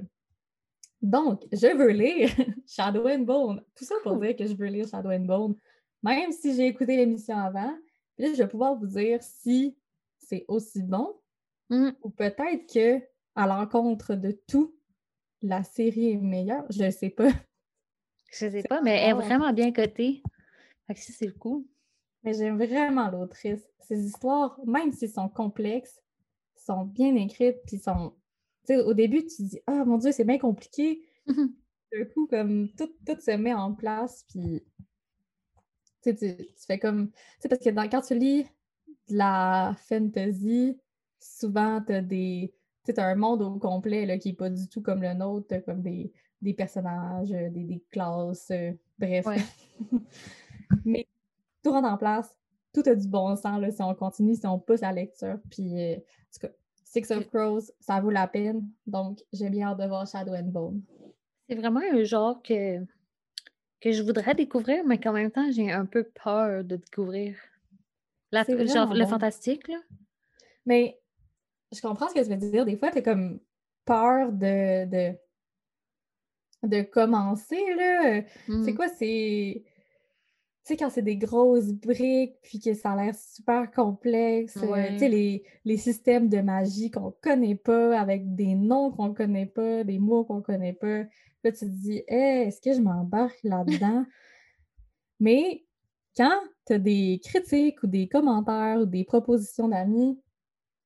Donc, 1.01 1.43
je 1.51 1.75
veux 1.75 1.89
lire 1.91 2.29
Shadow 2.67 3.07
and 3.07 3.19
Bone. 3.19 3.63
Tout 3.75 3.85
ça 3.85 3.95
pour 4.03 4.13
Cool. 4.13 4.27
dire 4.27 4.35
que 4.35 4.45
je 4.45 4.55
veux 4.55 4.67
lire 4.67 4.87
Shadow 4.87 5.11
and 5.11 5.25
Bone, 5.25 5.55
même 6.03 6.31
si 6.31 6.55
j'ai 6.55 6.65
écouté 6.67 6.97
l'émission 6.97 7.37
avant. 7.37 7.73
Puis 8.15 8.25
là, 8.27 8.33
je 8.33 8.41
vais 8.43 8.47
pouvoir 8.49 8.75
vous 8.75 8.87
dire 8.87 9.21
si 9.21 9.75
c'est 10.17 10.45
aussi 10.47 10.81
bon 10.83 11.15
Mm. 11.69 11.89
ou 12.01 12.09
peut-être 12.09 12.65
que, 12.73 13.03
à 13.35 13.45
l'encontre 13.45 14.15
de 14.15 14.31
tout, 14.47 14.73
la 15.41 15.63
série 15.63 16.11
est 16.11 16.17
meilleure. 16.17 16.63
Je 16.69 16.81
ne 16.85 16.89
sais 16.91 17.09
pas. 17.09 17.27
Je 18.31 18.49
sais 18.49 18.63
pas, 18.63 18.81
mais 18.81 18.95
elle 19.01 19.09
est 19.09 19.13
vraiment 19.13 19.51
bien 19.51 19.73
cotée. 19.73 20.23
Fait 20.87 20.93
que 20.93 20.99
ça, 21.01 21.11
c'est 21.11 21.25
le 21.25 21.33
coup. 21.33 21.67
Mais 22.23 22.33
j'aime 22.33 22.57
vraiment 22.57 23.09
l'autrice. 23.09 23.63
Ces 23.79 24.05
histoires, 24.05 24.59
même 24.65 24.91
s'ils 24.91 25.09
sont 25.11 25.29
complexes, 25.29 26.01
sont 26.55 26.85
bien 26.85 27.15
écrites, 27.15 27.57
puis 27.65 27.77
sont. 27.79 28.13
Tu 28.67 28.73
sais, 28.75 28.81
au 28.81 28.93
début, 28.93 29.21
tu 29.25 29.37
te 29.37 29.41
dis 29.43 29.61
Ah 29.67 29.85
mon 29.85 29.97
Dieu, 29.97 30.11
c'est 30.11 30.25
bien 30.25 30.37
compliqué. 30.39 31.03
D'un 31.27 32.05
coup, 32.13 32.27
comme 32.27 32.69
tout, 32.77 32.89
tout 33.05 33.19
se 33.21 33.31
met 33.31 33.53
en 33.53 33.73
place, 33.73 34.25
puis. 34.29 34.63
Tu 36.03 36.15
tu, 36.15 36.27
fais 36.67 36.79
comme. 36.79 37.11
Tu 37.11 37.17
sais, 37.41 37.49
parce 37.49 37.63
que 37.63 37.69
dans- 37.69 37.89
quand 37.89 38.01
tu 38.01 38.15
lis 38.17 38.43
de 39.09 39.17
la 39.17 39.75
fantasy, 39.87 40.79
souvent, 41.19 41.81
tu 41.85 41.93
as 41.93 42.01
des, 42.01 42.53
c'est 42.85 42.99
un 42.99 43.15
monde 43.15 43.41
au 43.41 43.57
complet 43.59 44.05
là, 44.05 44.17
qui 44.17 44.29
n'est 44.29 44.35
pas 44.35 44.49
du 44.49 44.67
tout 44.69 44.81
comme 44.81 45.01
le 45.01 45.13
nôtre, 45.13 45.57
comme 45.65 45.81
des, 45.81 46.11
des 46.41 46.53
personnages, 46.53 47.29
des, 47.29 47.49
des 47.49 47.83
classes, 47.91 48.51
bref. 48.99 49.25
Mais 50.85 51.07
tout 51.67 51.73
rentre 51.73 51.89
en 51.89 51.97
place, 51.97 52.35
tout 52.73 52.83
a 52.85 52.95
du 52.95 53.07
bon 53.07 53.35
sens 53.35 53.59
là, 53.59 53.71
si 53.71 53.81
on 53.81 53.93
continue, 53.93 54.35
si 54.35 54.47
on 54.47 54.59
pousse 54.59 54.81
la 54.81 54.93
lecture. 54.93 55.37
Puis, 55.49 55.95
en 55.95 55.99
tout 56.33 56.47
cas, 56.47 56.53
Six 56.83 57.11
of 57.11 57.27
Crows, 57.27 57.71
ça 57.79 57.99
vaut 57.99 58.09
la 58.09 58.27
peine. 58.27 58.69
Donc, 58.85 59.19
j'ai 59.33 59.49
bien 59.49 59.67
hâte 59.67 59.79
de 59.79 59.85
voir 59.85 60.07
Shadow 60.07 60.33
and 60.33 60.43
Bone. 60.43 60.81
C'est 61.49 61.55
vraiment 61.55 61.81
un 61.91 62.03
genre 62.03 62.41
que, 62.41 62.79
que 63.81 63.91
je 63.91 64.01
voudrais 64.01 64.35
découvrir, 64.35 64.85
mais 64.85 64.99
qu'en 64.99 65.13
même 65.13 65.31
temps, 65.31 65.49
j'ai 65.51 65.71
un 65.71 65.85
peu 65.85 66.03
peur 66.23 66.63
de 66.63 66.77
découvrir. 66.77 67.35
La, 68.31 68.43
genre, 68.43 68.93
le 68.93 69.05
fantastique, 69.05 69.67
là. 69.67 69.79
Mais 70.65 70.99
je 71.73 71.81
comprends 71.81 72.09
ce 72.09 72.13
que 72.13 72.23
tu 72.23 72.29
veux 72.29 72.51
dire. 72.51 72.65
Des 72.65 72.77
fois, 72.77 72.91
tu 72.91 73.01
comme 73.01 73.39
peur 73.85 74.31
de, 74.31 74.85
de, 74.85 75.17
de 76.63 76.81
commencer, 76.83 77.63
là. 77.75 78.21
C'est 78.47 78.53
hmm. 78.53 78.75
quoi? 78.75 78.87
C'est 78.89 79.63
tu 80.67 80.73
sais, 80.73 80.77
quand 80.77 80.89
c'est 80.89 81.01
des 81.01 81.15
grosses 81.15 81.71
briques, 81.71 82.35
puis 82.41 82.59
que 82.59 82.73
ça 82.73 82.91
a 82.91 83.01
l'air 83.01 83.15
super 83.15 83.71
complexe, 83.71 84.57
euh, 84.57 84.87
tu 84.89 84.99
sais, 84.99 85.07
les, 85.07 85.45
les, 85.63 85.77
systèmes 85.77 86.27
de 86.27 86.41
magie 86.41 86.91
qu'on 86.91 87.13
connaît 87.21 87.55
pas, 87.55 87.97
avec 87.97 88.35
des 88.35 88.53
noms 88.53 88.91
qu'on 88.91 89.13
connaît 89.13 89.45
pas, 89.45 89.85
des 89.85 89.97
mots 89.97 90.25
qu'on 90.25 90.41
connaît 90.41 90.73
pas. 90.73 91.03
Là, 91.43 91.51
tu 91.53 91.59
te 91.59 91.65
dis, 91.65 92.03
hey, 92.09 92.47
est-ce 92.47 92.59
que 92.59 92.73
je 92.73 92.81
m'embarque 92.81 93.39
là-dedans? 93.43 94.05
Mais 95.21 95.63
quand 96.17 96.37
tu 96.65 96.73
as 96.73 96.79
des 96.79 97.21
critiques 97.23 97.81
ou 97.83 97.87
des 97.87 98.09
commentaires 98.09 98.81
ou 98.81 98.85
des 98.85 99.05
propositions 99.05 99.69
d'amis, 99.69 100.19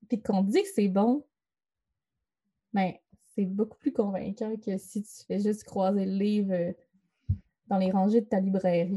puis 0.07 0.21
qu'on 0.21 0.43
dit 0.43 0.61
que 0.61 0.69
c'est 0.75 0.89
bon, 0.89 1.25
ben, 2.71 2.93
c'est 3.33 3.45
beaucoup 3.45 3.79
plus 3.79 3.93
convaincant 3.93 4.55
que 4.57 4.77
si 4.77 5.01
tu 5.01 5.25
fais 5.27 5.39
juste 5.39 5.63
croiser 5.63 6.05
le 6.05 6.13
livre 6.19 6.53
euh, 6.53 6.71
dans 7.65 7.79
les 7.79 7.89
rangées 7.89 8.21
de 8.21 8.27
ta 8.27 8.39
librairie. 8.39 8.95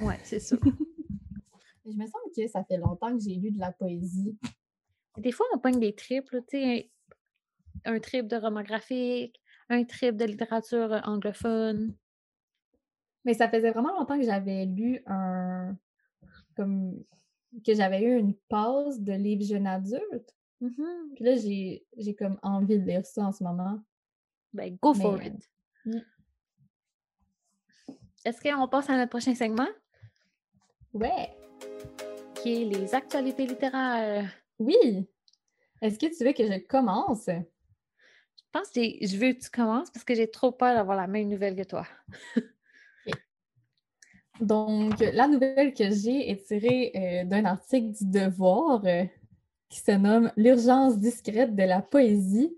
Oui, 0.00 0.14
c'est 0.24 0.40
ça. 0.40 0.56
je 1.86 1.96
me 1.96 2.06
sens 2.06 2.20
que 2.34 2.46
ça 2.48 2.64
fait 2.64 2.78
longtemps 2.78 3.12
que 3.12 3.22
j'ai 3.22 3.34
lu 3.34 3.50
de 3.50 3.58
la 3.58 3.72
poésie. 3.72 4.38
Des 5.18 5.32
fois, 5.32 5.46
on 5.54 5.58
pogne 5.58 5.78
des 5.78 5.94
triples, 5.94 6.42
tu 6.48 6.58
sais, 6.58 6.90
un 7.84 7.98
trip 8.00 8.26
de 8.26 8.36
roman 8.36 8.62
graphique, 8.62 9.40
un 9.68 9.84
trip 9.84 10.16
de 10.16 10.24
littérature 10.24 11.00
anglophone. 11.04 11.94
Mais 13.24 13.34
ça 13.34 13.48
faisait 13.48 13.70
vraiment 13.70 13.96
longtemps 13.98 14.18
que 14.18 14.24
j'avais 14.24 14.66
lu 14.66 15.02
un. 15.06 15.76
comme. 16.56 17.04
que 17.64 17.74
j'avais 17.74 18.02
eu 18.02 18.18
une 18.18 18.34
pause 18.48 19.00
de 19.00 19.12
livres 19.12 19.44
jeunes 19.44 19.66
adultes. 19.66 20.34
Mm-hmm. 20.62 21.14
Puis 21.14 21.24
là, 21.24 21.36
j'ai 21.36 22.14
comme 22.14 22.38
envie 22.42 22.78
de 22.78 22.86
lire 22.86 23.04
ça 23.04 23.26
en 23.26 23.32
ce 23.32 23.44
moment. 23.44 23.82
Ben, 24.52 24.76
go 24.80 24.94
for 24.94 25.22
it. 25.22 25.50
Mm. 25.84 25.98
Est-ce 28.24 28.40
qu'on 28.40 28.68
passe 28.68 28.88
à 28.88 28.96
notre 28.96 29.10
prochain 29.10 29.34
segment? 29.34 29.68
Ouais. 30.92 31.30
Qui 32.42 32.62
est 32.62 32.64
les 32.64 32.94
actualités 32.94 33.46
littéraires. 33.46 34.30
Oui. 34.58 35.08
Est-ce 35.80 35.98
que 35.98 36.06
tu 36.16 36.24
veux 36.24 36.32
que 36.32 36.46
je 36.46 36.58
commence? 36.66 37.26
Je 37.26 37.42
pense 38.52 38.68
que 38.68 38.80
je 38.80 39.16
veux 39.16 39.32
que 39.32 39.42
tu 39.42 39.50
commences 39.50 39.90
parce 39.90 40.04
que 40.04 40.14
j'ai 40.14 40.30
trop 40.30 40.52
peur 40.52 40.74
d'avoir 40.74 40.96
la 40.96 41.06
même 41.06 41.28
nouvelle 41.28 41.56
que 41.56 41.62
toi. 41.62 41.86
Donc, 44.40 44.98
la 44.98 45.28
nouvelle 45.28 45.72
que 45.72 45.90
j'ai 45.90 46.30
est 46.30 46.46
tirée 46.46 46.92
euh, 46.94 47.24
d'un 47.24 47.44
article 47.44 47.92
du 47.92 48.06
Devoir 48.06 48.84
euh, 48.84 49.04
qui 49.68 49.78
se 49.80 49.92
nomme 49.92 50.32
L'urgence 50.36 50.98
discrète 50.98 51.54
de 51.54 51.62
la 51.62 51.80
poésie. 51.80 52.52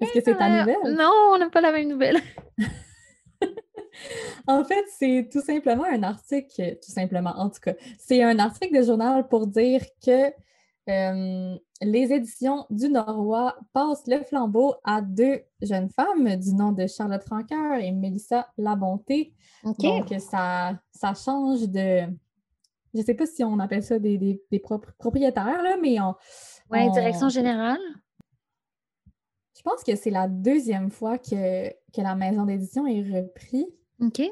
Est-ce 0.00 0.12
que 0.12 0.20
c'est 0.24 0.36
ta 0.36 0.60
nouvelle? 0.60 0.94
Non, 0.94 1.10
on 1.32 1.38
n'a 1.38 1.48
pas 1.48 1.60
la 1.60 1.72
même 1.72 1.88
nouvelle. 1.88 2.20
en 4.46 4.64
fait, 4.64 4.84
c'est 4.98 5.28
tout 5.30 5.40
simplement 5.40 5.84
un 5.84 6.02
article, 6.02 6.78
tout 6.84 6.92
simplement, 6.92 7.34
en 7.36 7.50
tout 7.50 7.60
cas, 7.60 7.74
c'est 7.98 8.22
un 8.22 8.38
article 8.38 8.78
de 8.78 8.82
journal 8.82 9.28
pour 9.28 9.46
dire 9.46 9.82
que 10.04 10.32
euh, 10.88 11.56
les 11.80 12.12
éditions 12.12 12.66
du 12.70 12.88
Norrois 12.88 13.56
passent 13.72 14.06
le 14.08 14.22
flambeau 14.24 14.74
à 14.82 15.00
deux 15.00 15.42
jeunes 15.60 15.88
femmes 15.88 16.36
du 16.36 16.54
nom 16.54 16.72
de 16.72 16.86
Charlotte 16.86 17.22
Franqueur 17.22 17.74
et 17.80 17.92
Mélissa 17.92 18.48
Labonté. 18.58 19.32
Donc, 19.64 20.12
ça, 20.18 20.78
ça 20.90 21.14
change 21.14 21.68
de. 21.68 22.06
Je 22.94 23.00
ne 23.00 23.04
sais 23.04 23.14
pas 23.14 23.26
si 23.26 23.42
on 23.44 23.58
appelle 23.58 23.82
ça 23.82 23.98
des, 23.98 24.42
propriétaires, 24.98 25.62
là, 25.62 25.76
mais 25.80 26.00
on. 26.00 26.14
Oui, 26.70 26.90
direction 26.90 27.28
générale. 27.28 27.80
Je 29.56 29.62
pense 29.62 29.84
que 29.84 29.94
c'est 29.94 30.10
la 30.10 30.26
deuxième 30.26 30.90
fois 30.90 31.18
que, 31.18 31.68
que 31.68 32.00
la 32.00 32.16
maison 32.16 32.44
d'édition 32.44 32.86
est 32.86 33.02
reprise. 33.02 33.66
OK. 34.00 34.22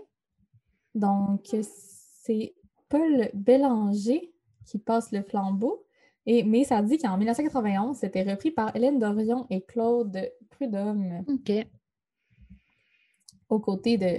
Donc, 0.94 1.54
c'est 1.62 2.54
Paul 2.88 3.30
Bélanger 3.34 4.32
qui 4.66 4.78
passe 4.78 5.12
le 5.12 5.22
flambeau. 5.22 5.84
Et, 6.26 6.42
mais 6.42 6.64
ça 6.64 6.82
dit 6.82 6.98
qu'en 6.98 7.16
1991, 7.16 7.96
c'était 7.96 8.22
repris 8.22 8.50
par 8.50 8.74
Hélène 8.76 8.98
Dorion 8.98 9.46
et 9.50 9.62
Claude 9.62 10.30
Prudhomme. 10.50 11.24
OK. 11.28 11.52
Aux 13.48 13.60
côtés 13.60 13.98
de, 13.98 14.18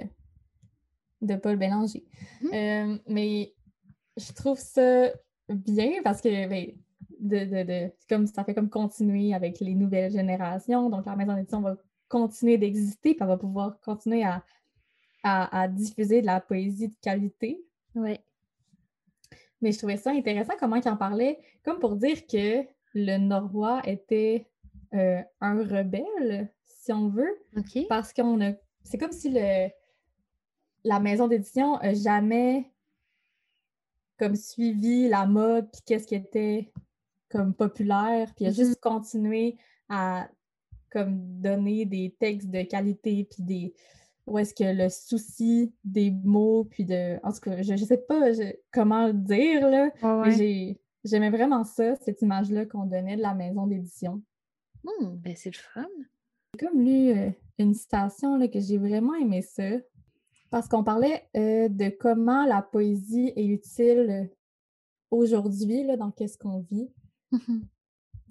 de 1.21 1.35
Paul 1.35 1.57
Bélanger. 1.57 2.03
Mhm. 2.41 2.49
Euh, 2.53 2.97
mais 3.07 3.53
je 4.17 4.33
trouve 4.33 4.59
ça 4.59 5.11
bien 5.47 6.01
parce 6.03 6.21
que 6.21 6.47
ben, 6.47 6.71
de, 7.19 7.91
comme 8.09 8.25
ça 8.27 8.43
fait 8.43 8.53
comme 8.53 8.69
continuer 8.69 9.33
avec 9.33 9.59
les 9.59 9.75
nouvelles 9.75 10.11
générations. 10.11 10.89
Donc, 10.89 11.05
la 11.05 11.15
maison 11.15 11.35
d'édition 11.35 11.61
va 11.61 11.77
continuer 12.07 12.57
d'exister, 12.57 13.13
puis 13.13 13.19
elle 13.21 13.27
va 13.27 13.37
pouvoir 13.37 13.79
continuer 13.79 14.23
à, 14.23 14.43
à, 15.23 15.67
diffuser 15.67 16.21
de 16.21 16.25
la 16.25 16.41
poésie 16.41 16.89
de 16.89 16.95
qualité. 17.01 17.63
Oui. 17.95 18.17
Mais 19.61 19.71
je 19.71 19.77
trouvais 19.77 19.97
ça 19.97 20.11
intéressant 20.11 20.53
comment 20.59 20.77
il 20.77 20.89
en 20.89 20.97
parlait, 20.97 21.39
comme 21.63 21.79
pour 21.79 21.95
dire 21.95 22.25
que 22.25 22.65
le 22.93 23.17
Norrois 23.17 23.81
était 23.85 24.47
euh, 24.93 25.21
un 25.39 25.57
rebelle, 25.63 26.51
si 26.67 26.91
on 26.91 27.09
veut. 27.09 27.37
Parce 27.87 28.11
qu'on 28.13 28.41
a. 28.41 28.53
C'est 28.83 28.97
comme 28.97 29.11
si 29.11 29.29
le, 29.29 29.69
la 30.83 30.99
maison 30.99 31.27
d'édition 31.27 31.77
n'a 31.77 31.93
jamais 31.93 32.71
comme 34.17 34.35
suivi 34.35 35.07
la 35.07 35.25
mode, 35.25 35.71
puis 35.71 35.81
qu'est-ce 35.85 36.07
qui 36.07 36.15
était 36.15 36.71
comme 37.29 37.53
populaire, 37.53 38.31
puis 38.35 38.45
a 38.45 38.51
juste 38.51 38.77
mm-hmm. 38.77 38.79
continué 38.79 39.57
à 39.89 40.29
comme 40.91 41.41
donner 41.41 41.85
des 41.85 42.15
textes 42.19 42.49
de 42.49 42.63
qualité, 42.63 43.23
puis 43.23 43.43
des, 43.43 43.73
ou 44.27 44.37
est-ce 44.37 44.53
que 44.53 44.63
le 44.63 44.89
souci 44.89 45.73
des 45.83 46.11
mots, 46.11 46.65
puis 46.65 46.85
de. 46.85 47.17
En 47.25 47.31
tout 47.31 47.39
cas, 47.41 47.61
je 47.61 47.73
ne 47.73 47.77
sais 47.77 47.97
pas 47.97 48.31
comment 48.71 49.07
le 49.07 49.13
dire, 49.13 49.67
là. 49.67 49.91
J'aimais 51.03 51.31
vraiment 51.31 51.63
ça, 51.63 51.95
cette 51.95 52.21
image-là 52.21 52.67
qu'on 52.67 52.85
donnait 52.85 53.17
de 53.17 53.23
la 53.23 53.33
maison 53.33 53.65
d'édition. 53.65 54.21
Hum, 54.85 55.17
ben 55.17 55.35
c'est 55.35 55.49
le 55.49 55.57
fun. 55.57 55.87
J'ai 56.53 56.67
comme 56.67 56.79
lu 56.79 57.09
euh, 57.09 57.31
une 57.57 57.73
citation 57.73 58.37
là, 58.37 58.47
que 58.47 58.59
j'ai 58.59 58.77
vraiment 58.77 59.15
aimé 59.15 59.41
ça. 59.41 59.63
Parce 60.51 60.67
qu'on 60.67 60.83
parlait 60.83 61.27
euh, 61.35 61.69
de 61.69 61.89
comment 61.89 62.45
la 62.45 62.61
poésie 62.61 63.33
est 63.35 63.45
utile 63.45 64.29
aujourd'hui, 65.09 65.85
dans 65.97 66.11
qu'est-ce 66.11 66.37
qu'on 66.37 66.59
vit. 66.59 66.89
Mmh 67.31 67.61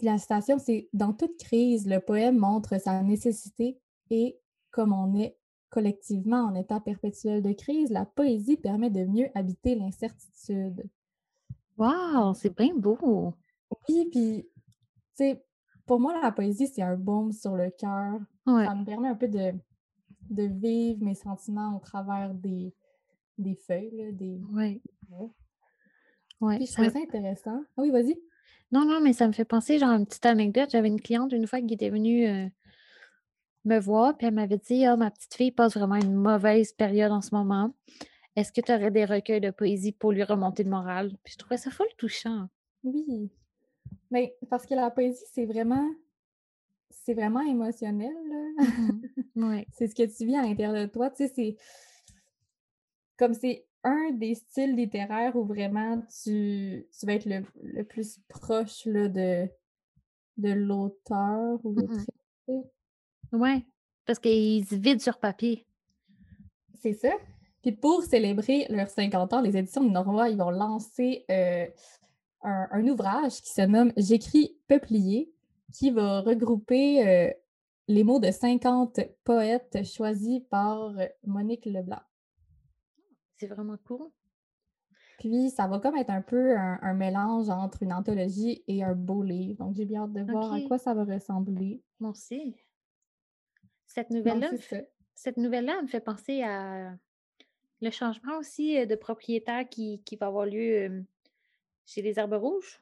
la 0.03 0.19
citation, 0.19 0.59
c'est 0.59 0.89
Dans 0.93 1.13
toute 1.13 1.37
crise, 1.39 1.87
le 1.87 2.01
poème 2.01 2.39
montre 2.39 2.81
sa 2.81 3.03
nécessité 3.03 3.79
et 4.11 4.39
comme 4.71 4.93
on 4.93 5.19
est 5.19 5.37
collectivement 5.71 6.45
en 6.45 6.55
état 6.55 6.81
perpétuel 6.81 7.43
de 7.43 7.53
crise, 7.53 7.91
la 7.91 8.05
poésie 8.05 8.57
permet 8.57 8.91
de 8.91 9.05
mieux 9.05 9.29
habiter 9.35 9.75
l'incertitude. 9.75 10.85
Wow, 11.79 12.35
c'est 12.35 12.55
bien 12.55 12.75
beau! 12.75 13.35
Oui, 13.89 14.09
puis, 14.11 14.47
tu 14.47 14.49
sais, 15.15 15.43
pour 15.87 16.01
moi, 16.01 16.21
la 16.21 16.33
poésie, 16.33 16.67
c'est 16.67 16.83
un 16.83 16.97
baume 16.97 17.33
sur 17.33 17.57
le 17.57 17.71
cœur. 17.71 18.21
Ça 18.47 18.75
me 18.75 18.85
permet 18.85 19.09
un 19.09 19.15
peu 19.15 19.29
de, 19.29 19.53
de 20.29 20.43
vivre 20.43 21.03
mes 21.03 21.15
sentiments 21.15 21.77
au 21.77 21.81
travers 21.81 22.35
des, 22.35 22.75
des 23.39 23.55
feuilles, 23.55 24.13
des 24.13 24.41
Oui. 24.53 24.83
Ouais. 26.41 26.57
Puis 26.57 26.67
je 26.67 26.73
trouvais 26.73 26.91
ça 26.91 26.99
intéressant. 26.99 27.63
Ah 27.77 27.83
oui, 27.83 27.91
vas-y. 27.91 28.19
Non, 28.73 28.85
non, 28.85 29.01
mais 29.01 29.13
ça 29.13 29.27
me 29.27 29.33
fait 29.33 29.45
penser, 29.45 29.79
genre, 29.79 29.91
une 29.91 30.07
petite 30.07 30.27
anecdote. 30.27 30.71
J'avais 30.71 30.89
une 30.89 31.01
cliente 31.01 31.33
une 31.33 31.47
fois 31.47 31.61
qui 31.61 31.75
était 31.75 31.91
venue 31.91 32.27
euh, 32.27 32.47
me 33.65 33.79
voir, 33.79 34.17
puis 34.17 34.27
elle 34.27 34.35
m'avait 34.35 34.59
dit 34.59 34.85
Ah, 34.85 34.97
ma 34.97 35.11
petite 35.11 35.35
fille 35.35 35.53
passe 35.53 35.77
vraiment 35.77 35.97
une 35.97 36.15
mauvaise 36.15 36.73
période 36.73 37.13
en 37.13 37.21
ce 37.21 37.35
moment. 37.35 37.73
Est-ce 38.37 38.53
que 38.53 38.61
tu 38.61 38.73
aurais 38.73 38.91
des 38.91 39.05
recueils 39.05 39.41
de 39.41 39.51
poésie 39.51 39.93
pour 39.93 40.13
lui 40.13 40.23
remonter 40.23 40.63
le 40.63 40.71
moral? 40.71 41.17
Puis 41.25 41.35
je 41.35 41.39
trouvais 41.39 41.57
ça 41.57 41.71
full 41.71 41.87
touchant. 41.99 42.49
Oui. 42.85 43.31
Mais 44.11 44.37
parce 44.49 44.67
que 44.67 44.75
la 44.75 44.91
poésie, 44.91 45.25
c'est 45.33 45.47
vraiment 45.47 45.91
c'est 46.91 47.15
vraiment 47.15 47.41
émotionnel. 47.41 48.15
Mmh 49.35 49.61
c'est 49.73 49.87
ce 49.89 49.95
que 49.95 50.03
tu 50.03 50.27
vis 50.27 50.37
à 50.37 50.43
l'intérieur 50.43 50.75
de 50.75 50.91
toi. 50.91 51.11
Tu 51.11 51.27
sais, 51.27 51.33
c'est 51.35 51.57
comme 53.17 53.35
c'est 53.35 53.67
un 53.85 54.11
des 54.13 54.35
styles 54.35 54.75
littéraires 54.75 55.37
où 55.37 55.45
vraiment 55.45 56.03
tu, 56.23 56.87
tu 56.99 57.07
vas 57.07 57.15
être 57.15 57.27
le, 57.27 57.45
le 57.63 57.83
plus 57.85 58.21
proche 58.29 58.85
là, 58.87 59.09
de, 59.09 59.49
de 60.37 60.53
l'auteur 60.53 61.59
ou 61.65 61.73
l'autrice. 61.73 62.07
Ouais, 63.33 63.65
parce 64.07 64.19
qu'ils 64.19 64.65
se 64.67 64.75
vident 64.75 65.01
sur 65.01 65.19
papier. 65.19 65.67
C'est 66.81 66.95
ça. 66.95 67.11
Puis 67.63 67.73
pour 67.73 68.03
célébrer 68.03 68.67
leurs 68.71 68.89
50 68.89 69.33
ans, 69.35 69.41
les 69.41 69.57
éditions 69.57 69.85
de 69.85 69.91
Norrois, 69.91 70.31
ils 70.31 70.39
vont 70.39 70.51
lancer 70.51 71.25
euh, 71.31 71.67
un, 72.43 72.69
un 72.71 72.89
ouvrage 72.89 73.43
qui 73.43 73.51
se 73.51 73.63
nomme 73.63 73.93
J'écris 73.97 74.57
peuplier, 74.67 75.33
qui 75.73 75.91
va 75.91 76.23
regrouper 76.23 77.07
euh, 77.07 77.31
les 77.87 78.03
mots 78.03 78.19
de 78.19 78.31
50 78.31 79.01
poètes 79.25 79.85
choisis 79.85 80.41
par 80.51 80.95
Monique 81.25 81.67
Leblanc. 81.67 82.01
C'est 83.37 83.47
vraiment 83.47 83.77
cool. 83.85 84.09
Puis 85.19 85.51
ça 85.51 85.67
va 85.67 85.81
comme 85.81 85.97
être 85.97 86.11
un 86.11 86.23
peu 86.23 86.57
un, 86.57 86.79
un 86.81 86.95
mélange 86.95 87.51
entre 87.51 87.83
une 87.83 87.93
anthologie 87.93 88.65
et 88.67 88.83
un 88.83 88.95
beau 88.95 89.23
livre. 89.23 89.59
Donc 89.59 89.75
j'ai 89.75 89.85
bien 89.85 90.05
hâte 90.05 90.15
de 90.15 90.23
voir 90.23 90.53
à 90.53 90.61
quoi 90.63 90.79
ça 90.79 90.95
va 90.95 91.05
ressembler. 91.05 91.83
Moi 91.99 92.11
aussi. 92.11 92.57
Cette 93.93 94.11
nouvelle-là, 94.11 94.53
me 94.53 94.57
fait- 94.57 94.77
ça. 94.77 94.87
cette 95.15 95.37
nouvelle-là 95.37 95.83
me 95.83 95.89
fait 95.89 96.01
penser 96.01 96.43
à 96.43 96.97
le 97.83 97.91
changement 97.91 98.37
aussi 98.39 98.87
de 98.87 98.95
propriétaire 98.95 99.69
qui, 99.69 100.01
qui 100.05 100.15
va 100.17 100.27
avoir 100.27 100.47
lieu 100.47 101.05
chez 101.87 102.01
les 102.03 102.19
Herbes 102.19 102.35
Rouges. 102.35 102.81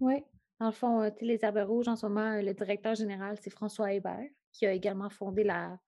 Ouais. 0.00 0.24
Dans 0.58 0.66
le 0.66 0.72
fond, 0.72 1.12
les 1.20 1.38
Herbes 1.44 1.64
Rouges, 1.64 1.86
en 1.86 1.94
ce 1.94 2.06
moment, 2.06 2.40
le 2.40 2.52
directeur 2.54 2.94
général, 2.96 3.36
c'est 3.40 3.50
François 3.50 3.92
Hébert, 3.92 4.28
qui 4.52 4.66
a 4.66 4.72
également 4.72 5.10
fondé 5.10 5.44
la 5.44 5.78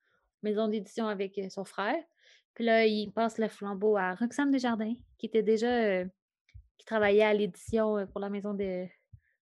maison 0.43 0.69
d'édition 0.69 1.09
avec 1.09 1.41
son 1.51 1.65
frère. 1.65 2.03
Puis 2.55 2.65
là, 2.65 2.87
il 2.87 3.11
passe 3.11 3.39
le 3.39 3.49
flambeau 3.49 3.97
à 3.97 4.15
Roxane 4.15 4.51
Desjardins, 4.53 4.95
qui 5.19 5.27
était 5.27 5.43
déjà, 5.43 5.67
euh, 5.73 6.05
qui 6.79 6.87
travaillait 6.87 7.25
à 7.25 7.35
l'édition 7.35 8.07
pour 8.09 8.21
la 8.21 8.29
maison 8.31 8.55
de, 8.55 8.87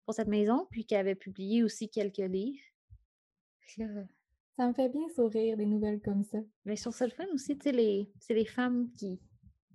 pour 0.05 0.15
cette 0.15 0.29
maison, 0.29 0.67
puis 0.71 0.85
qui 0.85 0.97
avait 0.97 1.15
publié 1.15 1.63
aussi 1.63 1.89
quelques 1.89 2.19
livres. 2.19 2.63
Puis 3.61 3.83
là, 3.83 3.89
Ça 4.57 4.69
me 4.69 4.73
fait 4.73 4.89
bien 4.89 5.09
sourire 5.15 5.57
des 5.57 5.67
nouvelles 5.67 6.01
comme 6.01 6.23
ça. 6.23 6.39
mais 6.65 6.77
sur 6.77 6.95
ce 6.95 7.05
le 7.05 7.11
fun 7.11 7.25
aussi, 7.33 7.57
tu 7.59 7.65
sais, 7.65 7.73
les, 7.73 8.09
c'est 8.21 8.35
les 8.35 8.45
femmes 8.45 8.89
qui, 8.97 9.21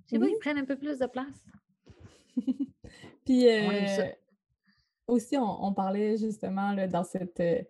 je 0.06 0.12
sais 0.12 0.20
pas, 0.20 0.28
ils 0.28 0.40
prennent 0.40 0.58
un 0.58 0.66
peu 0.66 0.78
plus 0.78 0.98
de 0.98 1.06
place. 1.06 1.44
Puis 3.26 3.46
On 3.46 3.72
aime 3.72 3.88
ça. 3.88 4.04
euh, 4.04 4.12
aussi, 5.08 5.38
on, 5.38 5.66
on 5.66 5.74
parlait 5.74 6.18
justement 6.18 6.72
là, 6.72 6.88
dans 6.88 7.04
cette, 7.04 7.40
euh, 7.42 7.62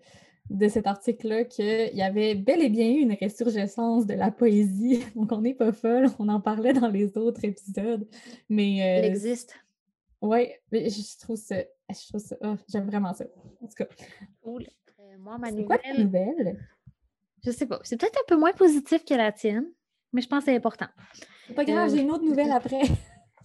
de 0.49 0.67
cet 0.67 0.87
article-là 0.87 1.45
qu'il 1.45 1.95
y 1.95 2.01
avait 2.01 2.35
bel 2.35 2.61
et 2.61 2.69
bien 2.69 2.89
eu 2.89 2.99
une 2.99 3.13
résurgescence 3.13 4.05
de 4.05 4.13
la 4.13 4.31
poésie. 4.31 5.03
Donc, 5.15 5.31
on 5.31 5.41
n'est 5.41 5.53
pas 5.53 5.71
folle, 5.71 6.07
on 6.19 6.27
en 6.29 6.41
parlait 6.41 6.73
dans 6.73 6.89
les 6.89 7.17
autres 7.17 7.43
épisodes. 7.45 8.07
Mais 8.49 8.77
Elle 8.77 9.05
euh, 9.05 9.07
existe. 9.07 9.55
mais 10.21 10.89
je, 10.89 11.19
trouve 11.19 11.37
ça, 11.37 11.57
je 11.89 12.07
trouve 12.07 12.21
ça, 12.21 12.35
oh, 12.41 12.55
j'aime 12.67 12.87
vraiment 12.87 13.13
ça. 13.13 13.25
En 13.61 13.67
tout 13.67 13.75
cas, 13.75 13.87
Cool. 14.41 14.67
Euh, 14.99 15.17
moi, 15.19 15.37
ma 15.37 15.51
c'est 15.51 15.63
quoi 15.63 15.77
ta 15.77 15.93
nouvelle, 15.93 16.35
nouvelle? 16.37 16.59
Je 17.43 17.51
sais 17.51 17.65
pas, 17.65 17.79
c'est 17.83 17.99
peut-être 17.99 18.17
un 18.17 18.27
peu 18.27 18.35
moins 18.35 18.53
positif 18.53 19.05
que 19.05 19.13
la 19.13 19.31
tienne, 19.31 19.65
mais 20.13 20.21
je 20.21 20.27
pense 20.27 20.39
que 20.39 20.51
c'est 20.51 20.55
important. 20.55 20.87
C'est 21.47 21.53
pas 21.53 21.65
grave, 21.65 21.89
Euh, 21.89 21.95
j'ai 21.95 22.01
une 22.01 22.11
autre 22.11 22.23
nouvelle 22.23 22.51
après. 22.51 22.81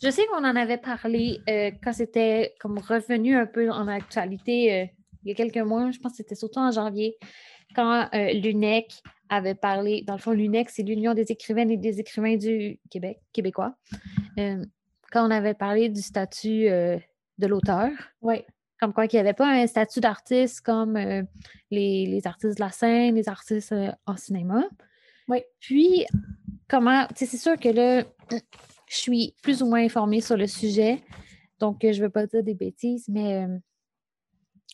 Je 0.03 0.11
sais 0.11 0.27
qu'on 0.27 0.45
en 0.45 0.57
avait 0.57 0.79
parlé 0.79 1.39
euh, 1.49 1.71
quand 1.83 1.93
c'était 1.93 2.55
comme 2.61 2.79
revenu 2.79 3.37
un 3.37 3.47
peu 3.47 3.71
en 3.71 3.89
actualité 3.89 4.83
euh, 4.83 4.87
il 5.25 5.29
y 5.29 5.33
a 5.33 5.35
quelques 5.35 5.57
mois, 5.67 5.91
je 5.91 5.99
pense 5.99 6.13
que 6.13 6.17
c'était 6.19 6.35
surtout 6.35 6.59
en 6.59 6.71
janvier, 6.71 7.17
quand 7.75 8.11
l'UNEC 8.13 8.93
avait 9.31 9.55
parlé, 9.55 10.03
dans 10.07 10.13
le 10.13 10.19
fond, 10.19 10.33
l'UNEC, 10.33 10.69
c'est 10.69 10.83
l'Union 10.83 11.15
des 11.15 11.33
écrivaines 11.33 11.71
et 11.71 11.79
des 11.79 11.99
écrivains 11.99 12.37
du 12.37 12.79
Québec, 12.91 13.21
québécois, 13.33 13.75
quand 14.37 15.27
on 15.27 15.31
avait 15.31 15.55
parlé 15.55 15.89
du 15.89 16.03
statut 16.03 16.67
de 16.67 17.47
l'auteur, 17.47 17.89
Ouais, 18.21 18.45
comme 18.81 18.93
quoi 18.93 19.07
qu'il 19.07 19.19
n'y 19.19 19.23
avait 19.23 19.35
pas 19.35 19.49
un 19.49 19.67
statut 19.67 20.01
d'artiste 20.01 20.61
comme 20.61 20.97
euh, 20.97 21.23
les, 21.71 22.07
les 22.07 22.27
artistes 22.27 22.57
de 22.59 22.63
la 22.63 22.71
scène, 22.71 23.15
les 23.15 23.29
artistes 23.29 23.73
euh, 23.73 23.91
en 24.07 24.17
cinéma. 24.17 24.65
Oui. 25.29 25.43
Puis, 25.61 26.05
comment, 26.69 27.07
tu 27.09 27.15
sais, 27.17 27.27
c'est 27.27 27.37
sûr 27.39 27.57
que 27.59 27.69
là, 27.69 28.05
je 28.31 28.97
suis 28.97 29.35
plus 29.43 29.63
ou 29.63 29.67
moins 29.67 29.83
informée 29.85 30.21
sur 30.21 30.37
le 30.37 30.47
sujet, 30.47 31.03
donc 31.61 31.85
euh, 31.85 31.93
je 31.93 32.01
ne 32.01 32.07
veux 32.07 32.11
pas 32.11 32.27
dire 32.27 32.43
des 32.43 32.55
bêtises, 32.55 33.09
mais 33.09 33.45
euh, 33.45 33.59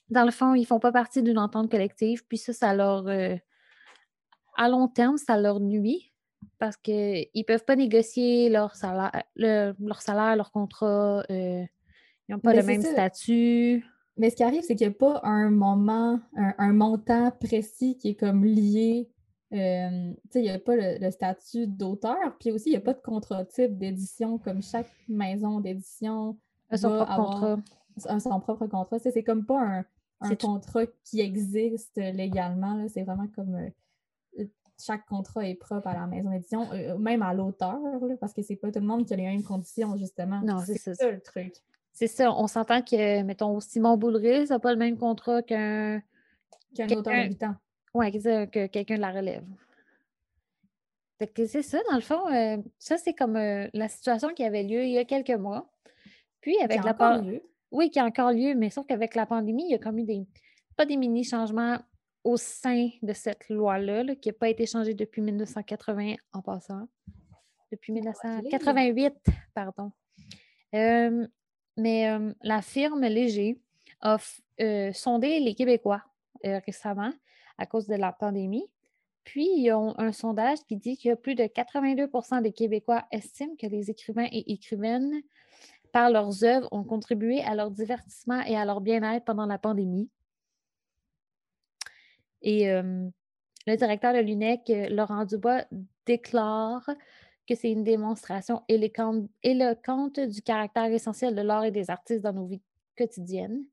dans 0.09 0.25
le 0.25 0.33
fond, 0.33 0.55
ils 0.55 0.63
ne 0.63 0.67
font 0.67 0.81
pas 0.81 0.93
partie 0.93 1.23
d'une 1.23 1.39
entente 1.39 1.71
collective, 1.71 2.25
puis 2.27 2.39
ça, 2.39 2.53
ça 2.53 2.75
leur, 2.75 3.07
à 4.57 4.69
long 4.69 4.89
terme, 4.89 5.19
ça 5.19 5.37
leur 5.39 5.61
nuit 5.61 6.13
parce 6.59 6.77
qu'ils 6.77 7.29
ne 7.35 7.43
peuvent 7.45 7.65
pas 7.65 7.77
négocier 7.77 8.49
leur 8.49 8.75
salaire, 8.75 9.13
le- 9.37 9.75
leur, 9.79 10.03
salaire, 10.03 10.35
leur 10.37 10.51
contrat, 10.51 11.23
ils 11.29 11.69
n'ont 12.29 12.41
pas 12.41 12.53
Ben, 12.53 12.61
le 12.61 12.67
même 12.67 12.83
ça. 12.83 12.91
statut. 12.93 13.85
Mais 14.17 14.31
ce 14.31 14.37
qui 14.37 14.43
arrive, 14.43 14.63
c'est 14.63 14.77
qu'il 14.77 14.89
n'y 14.89 14.95
a 14.95 14.99
pas 14.99 15.21
un 15.25 15.51
moment, 15.51 16.21
un, 16.37 16.55
un 16.59 16.73
montant 16.73 17.31
précis 17.31 17.97
qui 17.97 18.11
est 18.11 18.15
comme 18.17 18.45
lié. 18.45 19.09
euh, 19.53 20.13
il 20.35 20.43
n'y 20.43 20.51
a 20.51 20.59
pas 20.59 20.77
le, 20.77 20.99
le 21.01 21.11
statut 21.11 21.67
d'auteur, 21.67 22.37
puis 22.39 22.53
aussi, 22.53 22.69
il 22.69 22.73
n'y 22.73 22.77
a 22.77 22.81
pas 22.83 22.93
de 22.95 23.01
contrat 23.01 23.45
type 23.47 23.79
d'édition, 23.79 24.39
comme 24.39 24.63
chaque 24.63 24.91
maison 25.09 25.61
d'édition 25.61 26.37
a 26.71 26.77
son 26.77 26.89
propre 26.97 27.17
contrat. 27.17 27.57
a 28.07 28.21
son 28.21 28.41
propre 28.41 28.67
contrat. 28.67 28.99
C'est 28.99 29.23
comme 29.25 29.45
pas 29.47 29.61
un, 29.61 29.85
un 30.21 30.35
tout- 30.37 30.47
contrat 30.47 30.87
qui 31.05 31.21
existe 31.21 31.97
légalement. 31.97 32.87
C'est 32.89 33.03
vraiment 33.03 33.27
comme 33.35 33.55
euh, 33.57 34.45
chaque 34.79 35.05
contrat 35.07 35.47
est 35.49 35.57
propre 35.57 35.89
à 35.89 35.95
la 35.95 36.07
maison 36.07 36.31
d'édition, 36.31 36.67
euh, 36.73 36.97
même 36.99 37.23
à 37.23 37.35
l'auteur, 37.35 37.79
parce 38.21 38.33
que 38.33 38.43
c'est 38.43 38.57
pas 38.57 38.71
tout 38.71 38.81
le 38.81 38.87
monde 38.87 39.05
qui 39.07 39.13
a 39.15 39.17
les 39.17 39.25
mêmes 39.27 39.43
conditions, 39.43 39.97
justement. 39.97 40.41
Non, 40.43 40.59
c'est 40.65 40.75
c'est 40.79 40.95
ça. 40.95 41.07
ça 41.07 41.11
le 41.11 41.21
truc. 41.21 41.55
C'est 42.01 42.07
ça, 42.07 42.33
on 42.33 42.47
s'entend 42.47 42.81
que, 42.81 43.23
mettons, 43.25 43.61
Simon 43.61 43.99
Boulris 43.99 44.47
n'a 44.49 44.59
pas 44.59 44.73
le 44.73 44.79
même 44.79 44.97
contrat 44.97 45.43
qu'un 45.43 46.01
Qu'un 46.75 46.89
auteur 46.97 47.13
débutant. 47.13 47.55
ouais, 47.93 48.11
que, 48.11 48.67
quelqu'un 48.69 48.97
de 48.97 49.01
la 49.03 49.11
relève. 49.13 49.45
Fait 51.19 51.27
que 51.29 51.45
c'est 51.45 51.61
ça, 51.61 51.79
dans 51.91 51.97
le 51.97 52.01
fond, 52.01 52.27
euh, 52.33 52.57
ça 52.79 52.97
c'est 52.97 53.13
comme 53.13 53.37
euh, 53.37 53.69
la 53.75 53.89
situation 53.89 54.29
qui 54.31 54.43
avait 54.45 54.63
lieu 54.63 54.83
il 54.85 54.93
y 54.93 54.99
a 54.99 55.05
quelques 55.05 55.29
mois. 55.39 55.71
Puis 56.41 56.57
Qui 56.57 56.63
avec 56.63 56.79
a 56.79 56.83
la 56.85 56.91
encore 56.93 57.17
pan- 57.19 57.23
lieu. 57.23 57.43
Oui, 57.71 57.91
qui 57.91 57.99
a 58.01 58.07
encore 58.07 58.33
lieu, 58.33 58.55
mais 58.55 58.71
sauf 58.71 58.87
qu'avec 58.87 59.15
la 59.15 59.27
pandémie, 59.27 59.65
il 59.67 59.73
y 59.73 59.75
a 59.75 59.79
comme 59.79 59.99
eu 59.99 60.05
des. 60.05 60.27
pas 60.77 60.87
des 60.87 60.97
mini-changements 60.97 61.79
au 62.25 62.39
sein 62.39 62.89
de 63.03 63.13
cette 63.13 63.47
loi-là, 63.51 64.05
là, 64.05 64.15
qui 64.17 64.31
n'a 64.31 64.33
pas 64.33 64.49
été 64.49 64.65
changée 64.65 64.95
depuis 64.95 65.21
1980 65.21 66.15
en 66.33 66.41
passant. 66.41 66.89
Depuis 67.71 67.93
Ah, 67.93 68.41
1988, 68.41 69.15
pardon. 69.55 69.93
Euh, 70.75 71.27
mais 71.77 72.09
la 72.43 72.63
firme 72.63 73.03
Léger 73.03 73.61
a 74.01 74.19
sondé 74.93 75.41
les 75.41 75.55
Québécois 75.55 76.03
récemment 76.43 77.13
à 77.59 77.67
cause 77.67 77.87
de 77.87 77.95
la 77.95 78.13
pandémie. 78.13 78.67
Puis, 79.25 79.49
ils 79.55 79.73
ont 79.73 79.95
un 79.99 80.13
sondage 80.13 80.59
qui 80.67 80.77
dit 80.77 80.97
que 80.97 81.15
plus 81.15 81.35
de 81.35 81.45
82% 81.45 82.43
des 82.43 82.53
Québécois 82.53 83.05
estiment 83.13 83.55
que 83.57 83.67
les 83.67 83.91
écrivains 83.91 84.29
et 84.33 84.51
écrivaines, 84.53 85.21
par 85.93 86.11
leurs 86.11 86.43
œuvres, 86.43 86.69
ont 86.73 86.85
contribué 86.85 87.43
à 87.43 87.55
leur 87.55 87.71
divertissement 87.71 88.41
et 88.43 88.57
à 88.57 88.65
leur 88.65 88.81
bien-être 88.81 89.25
pendant 89.27 89.47
la 89.47 89.59
pandémie. 89.59 90.09
Et 92.43 92.73
le 92.73 93.77
directeur 93.77 94.15
de 94.15 94.21
l'UNEC, 94.21 94.73
Laurent 94.89 95.27
Dubois, 95.27 95.65
déclare 96.07 96.89
que 97.51 97.57
c'est 97.57 97.73
une 97.73 97.83
démonstration 97.83 98.63
éloquente, 98.69 100.21
du 100.21 100.41
caractère 100.41 100.85
essentiel 100.85 101.35
de 101.35 101.43
l'art 101.43 101.65
et 101.65 101.73
des 101.73 101.91
artistes 101.91 102.23
dans 102.23 102.33
nos 102.33 102.47
vies 102.47 102.63
quotidiennes. 102.97 103.65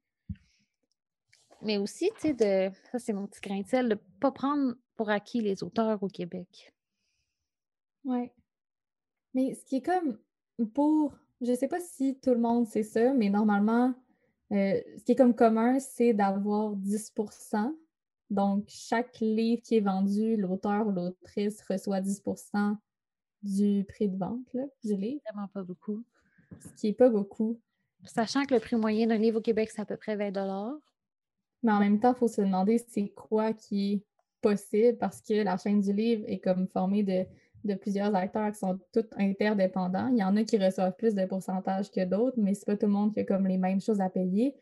Mais 1.61 1.77
aussi, 1.77 2.09
tu 2.15 2.21
sais, 2.21 2.33
de, 2.33 2.75
ça 2.91 2.97
c'est 2.97 3.13
mon 3.13 3.27
petit 3.27 3.39
grain 3.39 3.61
de 3.61 3.67
sel, 3.67 3.85
de 3.85 3.93
ne 3.93 3.99
pas 4.19 4.31
prendre 4.31 4.73
pour 4.95 5.11
acquis 5.11 5.41
les 5.41 5.63
auteurs 5.63 6.01
au 6.01 6.07
Québec. 6.07 6.73
Ouais. 8.03 8.33
Mais 9.35 9.53
ce 9.53 9.63
qui 9.63 9.75
est 9.75 9.85
comme 9.85 10.17
pour, 10.73 11.13
je 11.41 11.53
sais 11.53 11.67
pas 11.67 11.79
si 11.79 12.19
tout 12.19 12.31
le 12.31 12.39
monde 12.39 12.65
sait 12.65 12.81
ça, 12.81 13.13
mais 13.13 13.29
normalement, 13.29 13.93
euh, 14.53 14.81
ce 14.97 15.03
qui 15.03 15.11
est 15.11 15.15
comme 15.15 15.35
commun, 15.35 15.77
c'est 15.77 16.13
d'avoir 16.13 16.75
10 16.75 17.13
Donc, 18.31 18.65
chaque 18.69 19.19
livre 19.19 19.61
qui 19.61 19.75
est 19.75 19.81
vendu, 19.81 20.35
l'auteur 20.35 20.87
ou 20.87 20.91
l'autrice 20.91 21.61
reçoit 21.69 22.01
10 22.01 22.23
du 23.43 23.85
prix 23.87 24.09
de 24.09 24.17
vente 24.17 24.45
là, 24.53 24.63
du 24.83 24.95
livre, 24.95 25.21
Vraiment 25.31 25.47
pas 25.47 25.63
beaucoup. 25.63 26.03
ce 26.59 26.69
qui 26.79 26.87
est 26.89 26.93
pas 26.93 27.09
beaucoup. 27.09 27.59
Sachant 28.05 28.45
que 28.45 28.53
le 28.53 28.59
prix 28.59 28.75
moyen 28.75 29.07
d'un 29.07 29.17
livre 29.17 29.39
au 29.39 29.41
Québec, 29.41 29.69
c'est 29.71 29.81
à 29.81 29.85
peu 29.85 29.97
près 29.97 30.15
20 30.15 30.79
Mais 31.63 31.71
en 31.71 31.79
même 31.79 31.99
temps, 31.99 32.13
il 32.13 32.17
faut 32.19 32.27
se 32.27 32.41
demander 32.41 32.77
c'est 32.77 33.09
quoi 33.09 33.53
qui 33.53 33.93
est 33.93 34.03
possible? 34.41 34.97
Parce 34.97 35.21
que 35.21 35.43
la 35.43 35.57
chaîne 35.57 35.81
du 35.81 35.93
livre 35.93 36.23
est 36.27 36.39
comme 36.39 36.67
formée 36.67 37.03
de, 37.03 37.25
de 37.63 37.73
plusieurs 37.75 38.13
acteurs 38.15 38.51
qui 38.51 38.59
sont 38.59 38.79
tous 38.93 39.05
interdépendants. 39.17 40.07
Il 40.09 40.17
y 40.17 40.23
en 40.23 40.35
a 40.37 40.43
qui 40.43 40.57
reçoivent 40.57 40.95
plus 40.95 41.15
de 41.15 41.25
pourcentage 41.25 41.91
que 41.91 42.05
d'autres, 42.05 42.37
mais 42.39 42.53
c'est 42.53 42.65
pas 42.65 42.77
tout 42.77 42.85
le 42.85 42.91
monde 42.91 43.13
qui 43.13 43.21
a 43.21 43.23
comme 43.23 43.47
les 43.47 43.57
mêmes 43.57 43.81
choses 43.81 44.01
à 44.01 44.09
payer. 44.09 44.55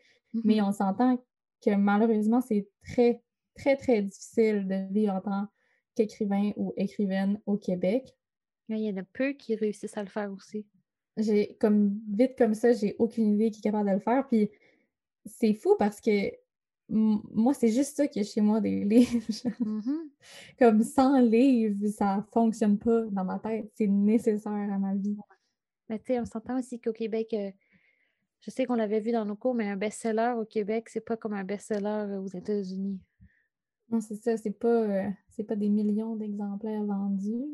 Mais 0.44 0.62
on 0.62 0.72
s'entend 0.72 1.18
que 1.64 1.76
malheureusement, 1.76 2.42
c'est 2.42 2.68
très, 2.84 3.22
très, 3.56 3.76
très 3.76 4.02
difficile 4.02 4.68
de 4.68 4.94
vivre 4.94 5.14
en 5.14 5.22
tant 5.22 5.48
qu'écrivain 5.96 6.52
ou 6.58 6.74
écrivaine 6.78 7.40
au 7.46 7.58
Québec. 7.58 8.14
Il 8.70 8.78
y 8.80 8.90
en 8.90 8.98
a 8.98 9.04
peu 9.04 9.34
qui 9.34 9.56
réussissent 9.56 9.98
à 9.98 10.04
le 10.04 10.10
faire 10.10 10.32
aussi. 10.32 10.66
J'ai 11.18 11.56
comme 11.60 12.00
vite 12.10 12.38
comme 12.38 12.54
ça, 12.54 12.74
j'ai 12.74 12.96
aucune 13.00 13.36
idée 13.36 13.52
qui 13.52 13.60
est 13.60 13.64
capable 13.64 13.90
de 13.90 13.96
le 13.96 14.00
faire. 14.02 14.28
Puis 14.28 14.50
c'est 15.26 15.54
fou 15.54 15.76
parce 15.78 16.02
que 16.02 16.32
moi, 16.88 17.54
c'est 17.54 17.70
juste 17.70 17.98
ça 17.98 18.08
qui 18.08 18.20
est 18.20 18.24
chez 18.24 18.42
moi 18.42 18.62
des 18.62 18.84
livres. 18.86 19.20
Mhm. 19.60 20.10
Comme 20.60 20.84
sans 20.84 21.20
livres, 21.20 21.88
ça 21.88 22.26
fonctionne 22.32 22.78
pas 22.78 23.04
dans 23.06 23.26
ma 23.26 23.40
tête. 23.40 23.72
C'est 23.76 23.88
nécessaire 23.88 24.52
à 24.52 24.78
ma 24.78 24.94
vie. 24.96 25.18
Mais 25.90 26.00
tu 26.00 26.06
sais, 26.08 26.20
on 26.20 26.26
s'entend 26.26 26.60
aussi 26.60 26.80
qu'au 26.80 26.94
Québec, 26.94 27.34
euh, 27.34 27.52
je 28.42 28.52
sais 28.52 28.66
qu'on 28.66 28.76
l'avait 28.76 29.00
vu 29.00 29.12
dans 29.12 29.26
nos 29.26 29.36
cours, 29.36 29.56
mais 29.56 29.68
un 29.68 29.78
best-seller 29.78 30.36
au 30.38 30.46
Québec, 30.46 30.90
c'est 30.90 31.06
pas 31.06 31.18
comme 31.18 31.34
un 31.34 31.44
best-seller 31.44 32.06
euh, 32.10 32.22
aux 32.22 32.28
États-Unis. 32.28 33.00
Non, 33.90 34.02
c'est 34.02 34.16
ça, 34.16 34.36
c'est 34.38 34.58
pas, 34.58 34.68
euh, 34.68 35.10
c'est 35.30 35.44
pas 35.44 35.56
des 35.56 35.70
millions 35.70 36.16
d'exemplaires 36.16 36.84
vendus. 36.84 37.46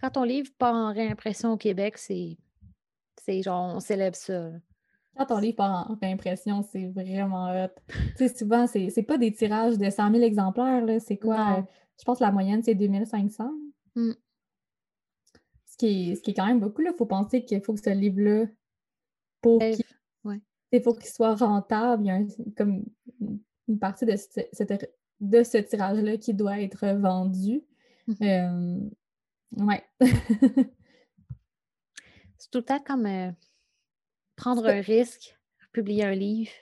Quand 0.00 0.10
ton 0.10 0.24
livre 0.24 0.50
part 0.58 0.74
en 0.74 0.92
réimpression 0.92 1.52
au 1.52 1.56
Québec, 1.56 1.98
c'est, 1.98 2.36
genre, 3.42 3.74
on 3.76 3.80
célèbre 3.80 4.16
ça. 4.16 4.50
Quand 5.16 5.26
ton 5.26 5.38
livre 5.38 5.56
part 5.56 5.90
en 5.90 5.94
réimpression, 6.00 6.62
c'est 6.62 6.86
vraiment 6.88 7.48
hot. 7.64 7.68
Tu 7.88 8.28
sais, 8.28 8.36
souvent, 8.36 8.66
c'est, 8.66 9.02
pas 9.02 9.16
des 9.18 9.32
tirages 9.32 9.78
de 9.78 9.88
100 9.88 10.10
000 10.12 10.22
exemplaires, 10.22 10.84
là. 10.84 11.00
C'est 11.00 11.16
quoi? 11.16 11.58
Euh, 11.58 11.62
je 11.98 12.04
pense 12.04 12.18
que 12.18 12.24
la 12.24 12.32
moyenne, 12.32 12.62
c'est 12.62 12.74
2500. 12.74 13.50
Mm. 13.94 14.12
Ce 15.64 15.76
qui, 15.78 16.10
est, 16.10 16.14
ce 16.16 16.20
qui 16.22 16.30
est 16.30 16.34
quand 16.34 16.46
même 16.46 16.60
beaucoup, 16.60 16.82
là. 16.82 16.90
Il 16.92 16.96
faut 16.96 17.06
penser 17.06 17.44
qu'il 17.44 17.62
faut 17.62 17.72
que 17.74 17.80
ce 17.80 17.90
livre-là, 17.90 18.46
pour 19.40 19.62
Euh, 19.62 19.72
qu'il 19.72 19.84
ouais. 20.24 20.40
il 20.72 20.82
faut 20.82 20.92
qu'il 20.94 21.10
soit 21.10 21.34
rentable, 21.34 22.04
il 22.04 22.06
y 22.06 22.10
a 22.10 22.14
un- 22.16 22.26
comme 22.56 22.84
une 23.68 23.78
partie 23.78 24.04
de 24.06 24.16
ce, 24.16 24.40
de 25.20 25.42
ce 25.42 25.58
tirage-là 25.58 26.16
qui 26.18 26.34
doit 26.34 26.60
être 26.60 26.86
vendu. 26.98 27.62
Mhm. 28.06 28.16
Euh, 28.22 28.78
ouais. 29.52 29.84
C'est 32.38 32.50
tout 32.50 32.58
le 32.58 32.64
temps 32.64 32.80
comme 32.80 33.06
euh, 33.06 33.30
prendre 34.36 34.66
un 34.66 34.80
risque, 34.80 35.36
publier 35.72 36.04
un 36.04 36.14
livre. 36.14 36.52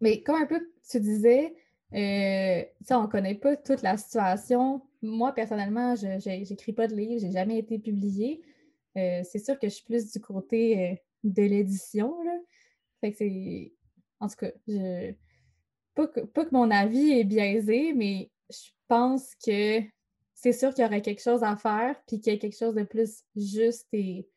Mais 0.00 0.22
comme 0.22 0.36
un 0.36 0.46
peu 0.46 0.60
tu 0.88 1.00
disais, 1.00 1.54
euh, 1.94 2.64
on 2.90 3.02
ne 3.02 3.06
connaît 3.06 3.34
pas 3.34 3.56
toute 3.56 3.82
la 3.82 3.96
situation. 3.96 4.82
Moi, 5.02 5.32
personnellement, 5.32 5.94
je 5.96 6.28
n'écris 6.28 6.72
pas 6.72 6.86
de 6.86 6.94
livre, 6.94 7.20
j'ai 7.20 7.32
jamais 7.32 7.58
été 7.58 7.78
publiée. 7.78 8.42
Euh, 8.96 9.22
c'est 9.24 9.38
sûr 9.38 9.58
que 9.58 9.68
je 9.68 9.74
suis 9.74 9.84
plus 9.84 10.12
du 10.12 10.20
côté 10.20 10.90
euh, 10.90 10.94
de 11.24 11.42
l'édition. 11.42 12.14
Fait 13.00 13.12
que 13.12 13.18
c'est... 13.18 13.72
En 14.20 14.28
tout 14.28 14.36
cas, 14.36 14.50
je... 14.68 15.12
Pas 15.94 16.06
que, 16.06 16.20
pas 16.20 16.46
que 16.46 16.54
mon 16.54 16.70
avis 16.70 17.10
est 17.10 17.24
biaisé, 17.24 17.92
mais 17.92 18.30
je 18.48 18.70
pense 18.88 19.34
que 19.44 19.80
c'est 20.42 20.52
sûr 20.52 20.74
qu'il 20.74 20.82
y 20.82 20.86
aurait 20.86 21.02
quelque 21.02 21.22
chose 21.22 21.44
à 21.44 21.54
faire, 21.54 21.94
puis 22.08 22.18
qu'il 22.18 22.32
y 22.32 22.36
a 22.36 22.38
quelque 22.38 22.58
chose 22.58 22.74
de 22.74 22.82
plus 22.82 23.22
juste 23.36 23.86
et 23.92 24.28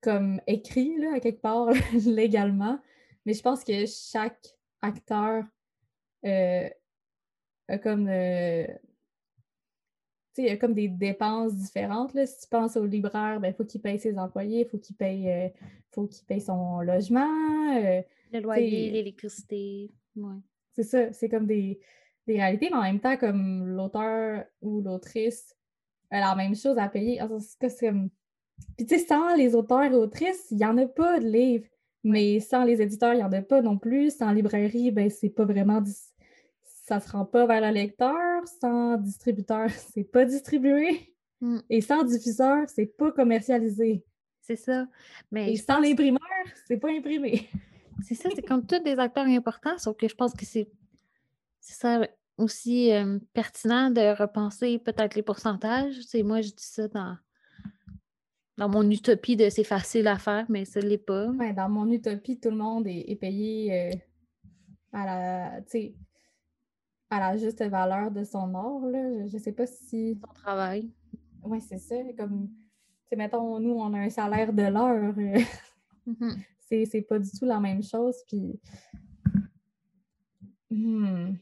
comme 0.00 0.40
écrit, 0.46 0.96
là, 0.96 1.16
à 1.16 1.20
quelque 1.20 1.42
part, 1.42 1.68
légalement. 2.06 2.80
Mais 3.26 3.34
je 3.34 3.42
pense 3.42 3.64
que 3.64 3.84
chaque 3.84 4.56
acteur 4.80 5.44
euh, 6.24 6.70
a 7.68 7.78
comme 7.78 8.08
euh, 8.08 8.66
il 10.38 10.48
a 10.48 10.56
comme 10.56 10.72
des 10.72 10.88
dépenses 10.88 11.54
différentes. 11.54 12.14
Là. 12.14 12.24
Si 12.24 12.40
tu 12.40 12.48
penses 12.48 12.78
au 12.78 12.86
libraire, 12.86 13.42
il 13.44 13.52
faut 13.52 13.66
qu'il 13.66 13.82
paye 13.82 13.98
ses 13.98 14.16
employés, 14.16 14.60
il 14.60 14.66
faut 14.66 14.78
qu'il 14.78 14.96
paye, 14.96 15.28
euh, 15.30 15.48
faut 15.90 16.06
qu'il 16.06 16.24
paye 16.24 16.40
son 16.40 16.80
logement. 16.80 17.28
Le 18.32 18.40
loyer, 18.40 18.90
l'électricité. 18.90 19.90
Ouais. 20.16 20.40
c'est 20.72 20.82
ça, 20.82 21.12
c'est 21.12 21.28
comme 21.28 21.46
des, 21.46 21.78
des 22.26 22.34
réalités, 22.34 22.68
mais 22.70 22.76
en 22.76 22.82
même 22.82 23.00
temps, 23.00 23.16
comme 23.16 23.66
l'auteur 23.76 24.44
ou 24.60 24.80
l'autrice 24.80 25.54
a 26.10 26.20
la 26.20 26.34
même 26.34 26.54
chose 26.54 26.78
à 26.78 26.88
payer. 26.88 27.20
Ah, 27.20 27.28
c'est 27.40 27.58
que 27.58 27.90
Puis 28.76 28.86
tu 28.86 28.98
sais, 28.98 29.04
sans 29.04 29.34
les 29.34 29.54
auteurs 29.54 29.82
et 29.84 29.94
autrices, 29.94 30.46
il 30.50 30.58
n'y 30.58 30.64
en 30.66 30.76
a 30.78 30.86
pas 30.86 31.18
de 31.20 31.26
livres. 31.26 31.66
Mais 32.04 32.40
sans 32.40 32.64
les 32.64 32.82
éditeurs, 32.82 33.14
il 33.14 33.18
n'y 33.18 33.22
en 33.24 33.32
a 33.32 33.42
pas 33.42 33.62
non 33.62 33.78
plus. 33.78 34.10
Sans 34.16 34.30
librairie, 34.32 34.90
ben 34.90 35.08
c'est 35.10 35.30
pas 35.30 35.44
vraiment... 35.44 35.80
dis- 35.80 35.96
Ça 36.64 36.98
se 37.00 37.10
rend 37.12 37.24
pas 37.24 37.46
vers 37.46 37.60
le 37.60 37.70
lecteur. 37.72 38.46
Sans 38.60 38.96
distributeur, 38.98 39.68
c'est 39.94 40.04
pas 40.04 40.24
distribué. 40.24 41.14
Mm. 41.40 41.58
Et 41.70 41.80
sans 41.80 42.02
diffuseur, 42.04 42.68
c'est 42.68 42.86
pas 42.86 43.10
commercialisé. 43.12 44.04
C'est 44.42 44.56
ça. 44.56 44.86
Mais 45.30 45.52
Et 45.52 45.56
sans 45.56 45.76
pense- 45.76 45.86
l'imprimeur, 45.86 46.20
c'est 46.66 46.76
pas 46.78 46.90
imprimé. 46.90 47.48
c'est 48.02 48.14
ça, 48.16 48.28
c'est 48.34 48.42
comme 48.42 48.66
tous 48.66 48.80
des 48.80 48.98
acteurs 48.98 49.26
importants, 49.26 49.78
sauf 49.78 49.96
que 49.96 50.08
je 50.08 50.14
pense 50.14 50.34
que 50.34 50.44
c'est 50.44 50.68
c'est 51.62 51.80
ça 51.80 52.06
aussi 52.36 52.92
euh, 52.92 53.18
pertinent 53.32 53.90
de 53.90 54.20
repenser 54.20 54.78
peut-être 54.78 55.14
les 55.14 55.22
pourcentages. 55.22 55.96
Moi, 56.24 56.42
je 56.42 56.48
dis 56.48 56.54
ça 56.64 56.88
dans, 56.88 57.16
dans 58.58 58.68
mon 58.68 58.90
utopie 58.90 59.36
de 59.36 59.48
c'est 59.48 59.64
facile 59.64 60.08
à 60.08 60.18
faire, 60.18 60.44
mais 60.48 60.64
ça 60.64 60.80
ne 60.80 60.88
l'est 60.88 60.98
pas. 60.98 61.28
Ouais, 61.28 61.52
dans 61.52 61.68
mon 61.68 61.90
utopie, 61.90 62.38
tout 62.38 62.50
le 62.50 62.56
monde 62.56 62.86
est, 62.86 63.04
est 63.08 63.16
payé 63.16 63.72
euh, 63.72 63.96
à 64.92 65.06
la, 65.06 65.60
à 67.10 67.20
la 67.20 67.36
juste 67.36 67.62
valeur 67.62 68.10
de 68.10 68.24
son 68.24 68.52
or. 68.54 68.86
Là. 68.86 69.26
Je 69.28 69.36
ne 69.36 69.42
sais 69.42 69.52
pas 69.52 69.66
si. 69.66 70.18
Ton 70.20 70.32
travail. 70.34 70.90
Oui, 71.44 71.60
c'est 71.60 71.78
ça. 71.78 71.94
Comme, 72.18 72.50
mettons, 73.16 73.60
nous, 73.60 73.74
on 73.74 73.94
a 73.94 74.00
un 74.00 74.10
salaire 74.10 74.52
de 74.52 74.62
l'heure. 74.62 75.14
Mhm. 76.04 76.36
c'est 76.58 76.84
c'est 76.84 77.02
pas 77.02 77.20
du 77.20 77.30
tout 77.30 77.44
la 77.44 77.60
même 77.60 77.84
chose. 77.84 78.16
Puis. 78.26 78.58
Hmm. 80.68 81.34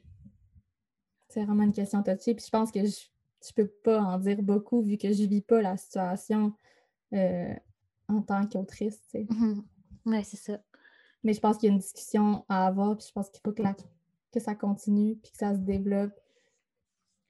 C'est 1.30 1.44
vraiment 1.44 1.62
une 1.62 1.72
question 1.72 2.02
touchée. 2.02 2.34
Puis 2.34 2.44
je 2.44 2.50
pense 2.50 2.70
que 2.70 2.84
je, 2.84 2.96
je 3.46 3.52
peux 3.54 3.66
pas 3.66 4.00
en 4.02 4.18
dire 4.18 4.42
beaucoup 4.42 4.82
vu 4.82 4.98
que 4.98 5.12
je 5.12 5.24
vis 5.24 5.40
pas 5.42 5.62
la 5.62 5.76
situation 5.76 6.52
euh, 7.14 7.54
en 8.08 8.20
tant 8.22 8.46
qu'autrice. 8.46 9.00
sais. 9.08 9.26
Mhm. 9.30 9.64
Ouais, 10.06 10.22
c'est 10.24 10.36
ça. 10.36 10.60
Mais 11.22 11.32
je 11.32 11.40
pense 11.40 11.56
qu'il 11.58 11.68
y 11.68 11.70
a 11.70 11.74
une 11.74 11.80
discussion 11.80 12.44
à 12.48 12.66
avoir, 12.66 12.96
puis 12.96 13.06
je 13.08 13.12
pense 13.12 13.28
qu'il 13.30 13.40
faut 13.44 13.52
que, 13.52 13.62
la- 13.62 13.76
que 14.32 14.40
ça 14.40 14.54
continue, 14.54 15.16
puis 15.16 15.30
que 15.32 15.38
ça 15.38 15.54
se 15.54 15.60
développe. 15.60 16.12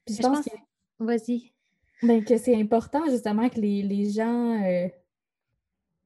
Puis 0.06 0.14
je 0.16 0.22
Je 0.22 0.26
pense, 0.28 0.48
pense- 0.48 0.58
Vas-y. 1.00 1.52
que, 2.00 2.06
ben, 2.06 2.24
que 2.24 2.36
c'est 2.38 2.54
important 2.60 3.04
justement 3.10 3.48
que 3.48 3.60
les, 3.60 3.82
les 3.82 4.10
gens, 4.10 4.62
euh, 4.64 4.88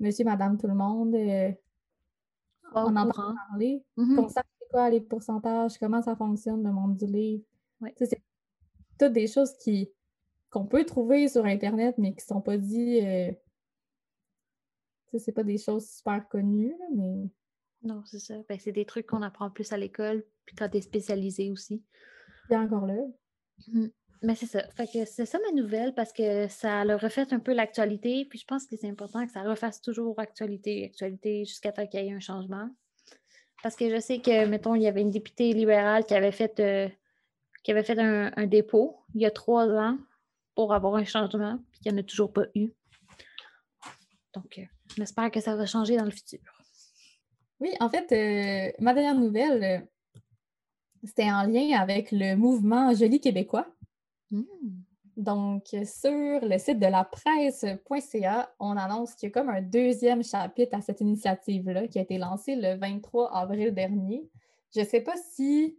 monsieur, 0.00 0.24
madame, 0.24 0.56
tout 0.58 0.66
le 0.66 0.74
monde, 0.74 1.14
euh, 1.14 1.52
on 2.74 2.96
entend 2.96 3.10
courant. 3.10 3.34
parler, 3.50 3.84
Mhm. 3.96 4.16
qu'on 4.16 4.28
sache 4.28 4.44
c'est 4.60 4.68
quoi 4.70 4.90
les 4.90 5.00
pourcentages, 5.00 5.78
comment 5.78 6.02
ça 6.02 6.16
fonctionne 6.16 6.62
le 6.64 6.72
monde 6.72 6.96
du 6.96 7.06
livre. 7.06 7.44
Ouais. 7.84 7.94
C'est 7.96 8.22
toutes 8.98 9.12
des 9.12 9.26
choses 9.26 9.56
qui 9.58 9.90
qu'on 10.50 10.66
peut 10.66 10.84
trouver 10.84 11.28
sur 11.28 11.44
Internet, 11.44 11.96
mais 11.98 12.14
qui 12.14 12.24
sont 12.24 12.40
pas 12.40 12.56
dit. 12.56 13.00
euh, 13.04 13.32
c'est 15.18 15.32
pas 15.32 15.44
des 15.44 15.58
choses 15.58 15.88
super 15.88 16.28
connues, 16.28 16.74
mais 16.94 17.28
Non, 17.82 18.02
c'est 18.04 18.18
ça. 18.18 18.34
Ben, 18.48 18.58
c'est 18.58 18.72
des 18.72 18.84
trucs 18.84 19.06
qu'on 19.06 19.22
apprend 19.22 19.50
plus 19.50 19.72
à 19.72 19.76
l'école, 19.76 20.24
puis 20.44 20.56
quand 20.56 20.68
tu 20.68 20.78
es 20.78 20.80
spécialisé 20.80 21.50
aussi. 21.50 21.82
a 22.50 22.58
encore 22.58 22.86
là. 22.86 22.96
Mais 24.22 24.34
c'est 24.34 24.46
ça. 24.46 24.66
Fait 24.70 24.86
que 24.86 25.04
c'est 25.04 25.26
ça 25.26 25.38
ma 25.38 25.52
nouvelle 25.52 25.94
parce 25.94 26.12
que 26.12 26.48
ça 26.48 26.84
le 26.84 26.96
refait 26.96 27.32
un 27.32 27.40
peu 27.40 27.52
l'actualité. 27.52 28.24
Puis 28.24 28.38
je 28.38 28.46
pense 28.46 28.66
que 28.66 28.76
c'est 28.76 28.88
important 28.88 29.24
que 29.26 29.32
ça 29.32 29.42
refasse 29.42 29.82
toujours 29.82 30.18
actualité, 30.18 30.86
actualité 30.86 31.44
jusqu'à 31.44 31.72
temps 31.72 31.86
qu'il 31.86 32.02
y 32.02 32.08
ait 32.08 32.12
un 32.12 32.20
changement. 32.20 32.70
Parce 33.62 33.76
que 33.76 33.90
je 33.90 34.00
sais 34.00 34.20
que, 34.20 34.46
mettons, 34.46 34.74
il 34.74 34.82
y 34.82 34.86
avait 34.86 35.02
une 35.02 35.10
députée 35.10 35.52
libérale 35.52 36.04
qui 36.04 36.14
avait 36.14 36.32
fait, 36.32 36.58
euh, 36.60 36.88
qui 37.64 37.72
avait 37.72 37.82
fait 37.82 37.98
un, 37.98 38.30
un 38.36 38.46
dépôt 38.46 39.00
il 39.14 39.22
y 39.22 39.26
a 39.26 39.30
trois 39.30 39.68
ans 39.68 39.98
pour 40.54 40.72
avoir 40.72 40.94
un 40.94 41.04
changement, 41.04 41.58
puis 41.72 41.80
qu'il 41.80 41.92
n'y 41.92 41.98
en 41.98 42.00
a 42.02 42.04
toujours 42.04 42.32
pas 42.32 42.44
eu. 42.54 42.68
Donc, 44.34 44.58
euh, 44.58 44.64
on 44.98 45.02
espère 45.02 45.30
que 45.30 45.40
ça 45.40 45.56
va 45.56 45.66
changer 45.66 45.96
dans 45.96 46.04
le 46.04 46.10
futur. 46.10 46.40
Oui, 47.60 47.70
en 47.80 47.88
fait, 47.88 48.12
euh, 48.12 48.72
ma 48.80 48.94
dernière 48.94 49.14
nouvelle, 49.14 49.64
euh, 49.64 50.20
c'était 51.04 51.30
en 51.30 51.44
lien 51.44 51.78
avec 51.78 52.12
le 52.12 52.36
mouvement 52.36 52.94
Joli 52.94 53.20
québécois. 53.20 53.66
Hmm. 54.30 54.42
Donc, 55.16 55.66
sur 55.68 56.10
le 56.10 56.58
site 56.58 56.80
de 56.80 56.86
la 56.86 57.04
presse.ca, 57.04 58.52
on 58.58 58.76
annonce 58.76 59.14
qu'il 59.14 59.28
y 59.28 59.30
a 59.30 59.32
comme 59.32 59.48
un 59.48 59.62
deuxième 59.62 60.24
chapitre 60.24 60.76
à 60.76 60.80
cette 60.80 61.00
initiative-là 61.00 61.86
qui 61.86 62.00
a 62.00 62.02
été 62.02 62.18
lancée 62.18 62.56
le 62.56 62.76
23 62.76 63.32
avril 63.32 63.72
dernier. 63.72 64.28
Je 64.74 64.80
ne 64.80 64.84
sais 64.84 65.00
pas 65.00 65.14
si 65.16 65.78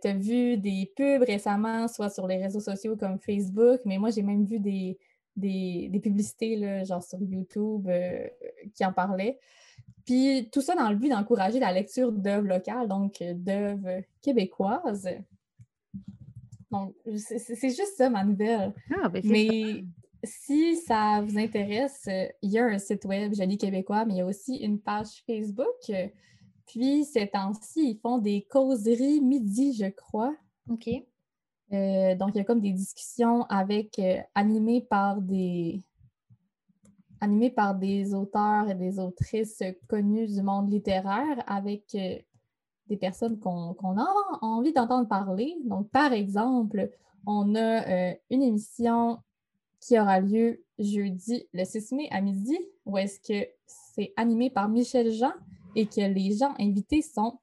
tu 0.00 0.08
as 0.08 0.14
vu 0.14 0.56
des 0.56 0.92
pubs 0.96 1.22
récemment, 1.22 1.88
soit 1.88 2.10
sur 2.10 2.26
les 2.26 2.36
réseaux 2.36 2.60
sociaux 2.60 2.96
comme 2.96 3.18
Facebook, 3.18 3.80
mais 3.84 3.98
moi, 3.98 4.10
j'ai 4.10 4.22
même 4.22 4.44
vu 4.44 4.58
des, 4.58 4.98
des, 5.36 5.88
des 5.90 6.00
publicités, 6.00 6.56
là, 6.56 6.84
genre 6.84 7.02
sur 7.02 7.20
YouTube, 7.20 7.88
euh, 7.88 8.26
qui 8.74 8.84
en 8.84 8.92
parlaient. 8.92 9.38
Puis 10.04 10.48
tout 10.52 10.60
ça 10.60 10.74
dans 10.74 10.90
le 10.90 10.96
but 10.96 11.08
d'encourager 11.08 11.60
la 11.60 11.72
lecture 11.72 12.12
d'œuvres 12.12 12.48
locales, 12.48 12.88
donc 12.88 13.22
euh, 13.22 13.34
d'œuvres 13.34 14.02
québécoises. 14.20 15.08
Donc, 16.70 16.94
c'est 17.16 17.68
juste 17.68 17.96
ça 17.96 18.08
ma 18.08 18.24
nouvelle. 18.24 18.72
Ah, 18.90 19.08
ben 19.08 19.22
Mais 19.24 19.84
si 20.24 20.76
ça 20.76 21.22
vous 21.22 21.38
intéresse, 21.38 22.04
euh, 22.08 22.26
il 22.40 22.50
y 22.50 22.58
a 22.58 22.64
un 22.64 22.78
site 22.78 23.04
web 23.04 23.34
Joli 23.34 23.58
Québécois, 23.58 24.04
mais 24.04 24.14
il 24.14 24.18
y 24.18 24.20
a 24.22 24.26
aussi 24.26 24.56
une 24.56 24.80
page 24.80 25.22
Facebook. 25.26 25.90
Puis 26.72 27.04
ces 27.04 27.28
temps-ci, 27.28 27.90
ils 27.90 27.98
font 27.98 28.16
des 28.16 28.46
causeries 28.50 29.20
midi, 29.20 29.74
je 29.74 29.90
crois. 29.90 30.34
OK. 30.70 30.88
Euh, 30.88 32.14
donc, 32.14 32.30
il 32.34 32.38
y 32.38 32.40
a 32.40 32.44
comme 32.44 32.62
des 32.62 32.72
discussions 32.72 33.42
avec 33.50 33.98
euh, 33.98 34.16
animées 34.34 34.80
par 34.80 35.20
des 35.20 35.82
animées 37.20 37.50
par 37.50 37.74
des 37.74 38.14
auteurs 38.14 38.70
et 38.70 38.74
des 38.74 38.98
autrices 38.98 39.62
connus 39.86 40.34
du 40.34 40.42
monde 40.42 40.72
littéraire 40.72 41.44
avec 41.46 41.94
euh, 41.94 42.16
des 42.86 42.96
personnes 42.96 43.38
qu'on 43.38 43.98
a 43.98 44.14
envie 44.40 44.72
d'entendre 44.72 45.08
parler. 45.08 45.54
Donc, 45.66 45.90
par 45.90 46.14
exemple, 46.14 46.90
on 47.26 47.54
a 47.54 48.14
une 48.30 48.42
émission 48.42 49.18
qui 49.78 50.00
aura 50.00 50.20
lieu 50.20 50.64
jeudi 50.78 51.46
le 51.52 51.64
6 51.64 51.92
mai 51.92 52.08
à 52.10 52.22
midi, 52.22 52.58
où 52.86 52.96
est-ce 52.96 53.20
que 53.20 53.46
c'est 53.66 54.14
animé 54.16 54.48
par 54.48 54.70
Michel 54.70 55.12
Jean 55.12 55.32
et 55.74 55.86
que 55.86 56.00
les 56.00 56.36
gens 56.36 56.54
invités 56.58 57.02
sont 57.02 57.38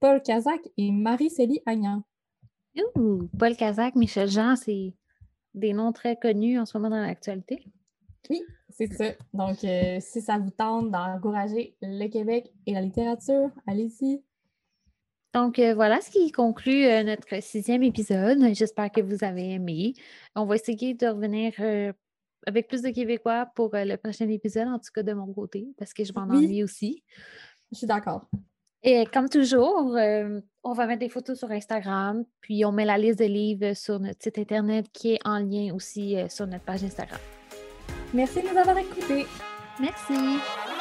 Paul 0.00 0.22
Kazak 0.22 0.60
et 0.76 0.90
Marie-Célie 0.92 1.62
Agnan. 1.66 2.02
Paul 3.38 3.56
Kazak, 3.56 3.94
Michel 3.94 4.28
Jean, 4.28 4.56
c'est 4.56 4.94
des 5.54 5.72
noms 5.72 5.92
très 5.92 6.16
connus 6.16 6.58
en 6.58 6.66
ce 6.66 6.76
moment 6.76 6.90
dans 6.90 7.00
l'actualité. 7.00 7.64
Oui, 8.30 8.42
c'est 8.70 8.92
ça. 8.92 9.12
Donc, 9.32 9.62
euh, 9.64 9.98
si 10.00 10.20
ça 10.20 10.38
vous 10.38 10.50
tente 10.50 10.90
d'encourager 10.90 11.76
le 11.82 12.08
Québec 12.08 12.52
et 12.66 12.72
la 12.72 12.80
littérature, 12.80 13.50
allez-y. 13.66 14.22
Donc, 15.34 15.58
euh, 15.58 15.74
voilà 15.74 16.00
ce 16.00 16.10
qui 16.10 16.30
conclut 16.32 16.84
euh, 16.86 17.02
notre 17.02 17.42
sixième 17.42 17.82
épisode. 17.82 18.38
J'espère 18.54 18.90
que 18.90 19.00
vous 19.00 19.24
avez 19.24 19.52
aimé. 19.52 19.94
On 20.34 20.46
va 20.46 20.56
essayer 20.56 20.94
de 20.94 21.06
revenir 21.06 21.52
avec 22.46 22.68
plus 22.68 22.82
de 22.82 22.90
Québécois 22.90 23.46
pour 23.54 23.70
le 23.72 23.96
prochain 23.96 24.28
épisode, 24.28 24.68
en 24.68 24.78
tout 24.78 24.90
cas 24.94 25.02
de 25.02 25.12
mon 25.12 25.32
côté, 25.32 25.68
parce 25.78 25.92
que 25.92 26.04
je 26.04 26.12
m'en 26.12 26.22
ennuie 26.22 26.62
aussi. 26.62 27.02
Je 27.74 27.78
suis 27.78 27.86
d'accord. 27.86 28.22
Et 28.82 29.04
comme 29.12 29.28
toujours, 29.28 29.96
on 30.62 30.72
va 30.72 30.86
mettre 30.86 31.00
des 31.00 31.08
photos 31.08 31.38
sur 31.38 31.50
Instagram, 31.50 32.24
puis 32.40 32.64
on 32.64 32.72
met 32.72 32.84
la 32.84 32.98
liste 32.98 33.18
de 33.18 33.24
livres 33.24 33.74
sur 33.74 33.98
notre 33.98 34.22
site 34.22 34.38
Internet 34.38 34.86
qui 34.92 35.14
est 35.14 35.20
en 35.26 35.38
lien 35.38 35.74
aussi 35.74 36.16
sur 36.28 36.46
notre 36.46 36.64
page 36.64 36.84
Instagram. 36.84 37.20
Merci 38.12 38.42
de 38.42 38.48
nous 38.48 38.58
avoir 38.58 38.78
écoutés. 38.78 39.26
Merci. 39.80 40.73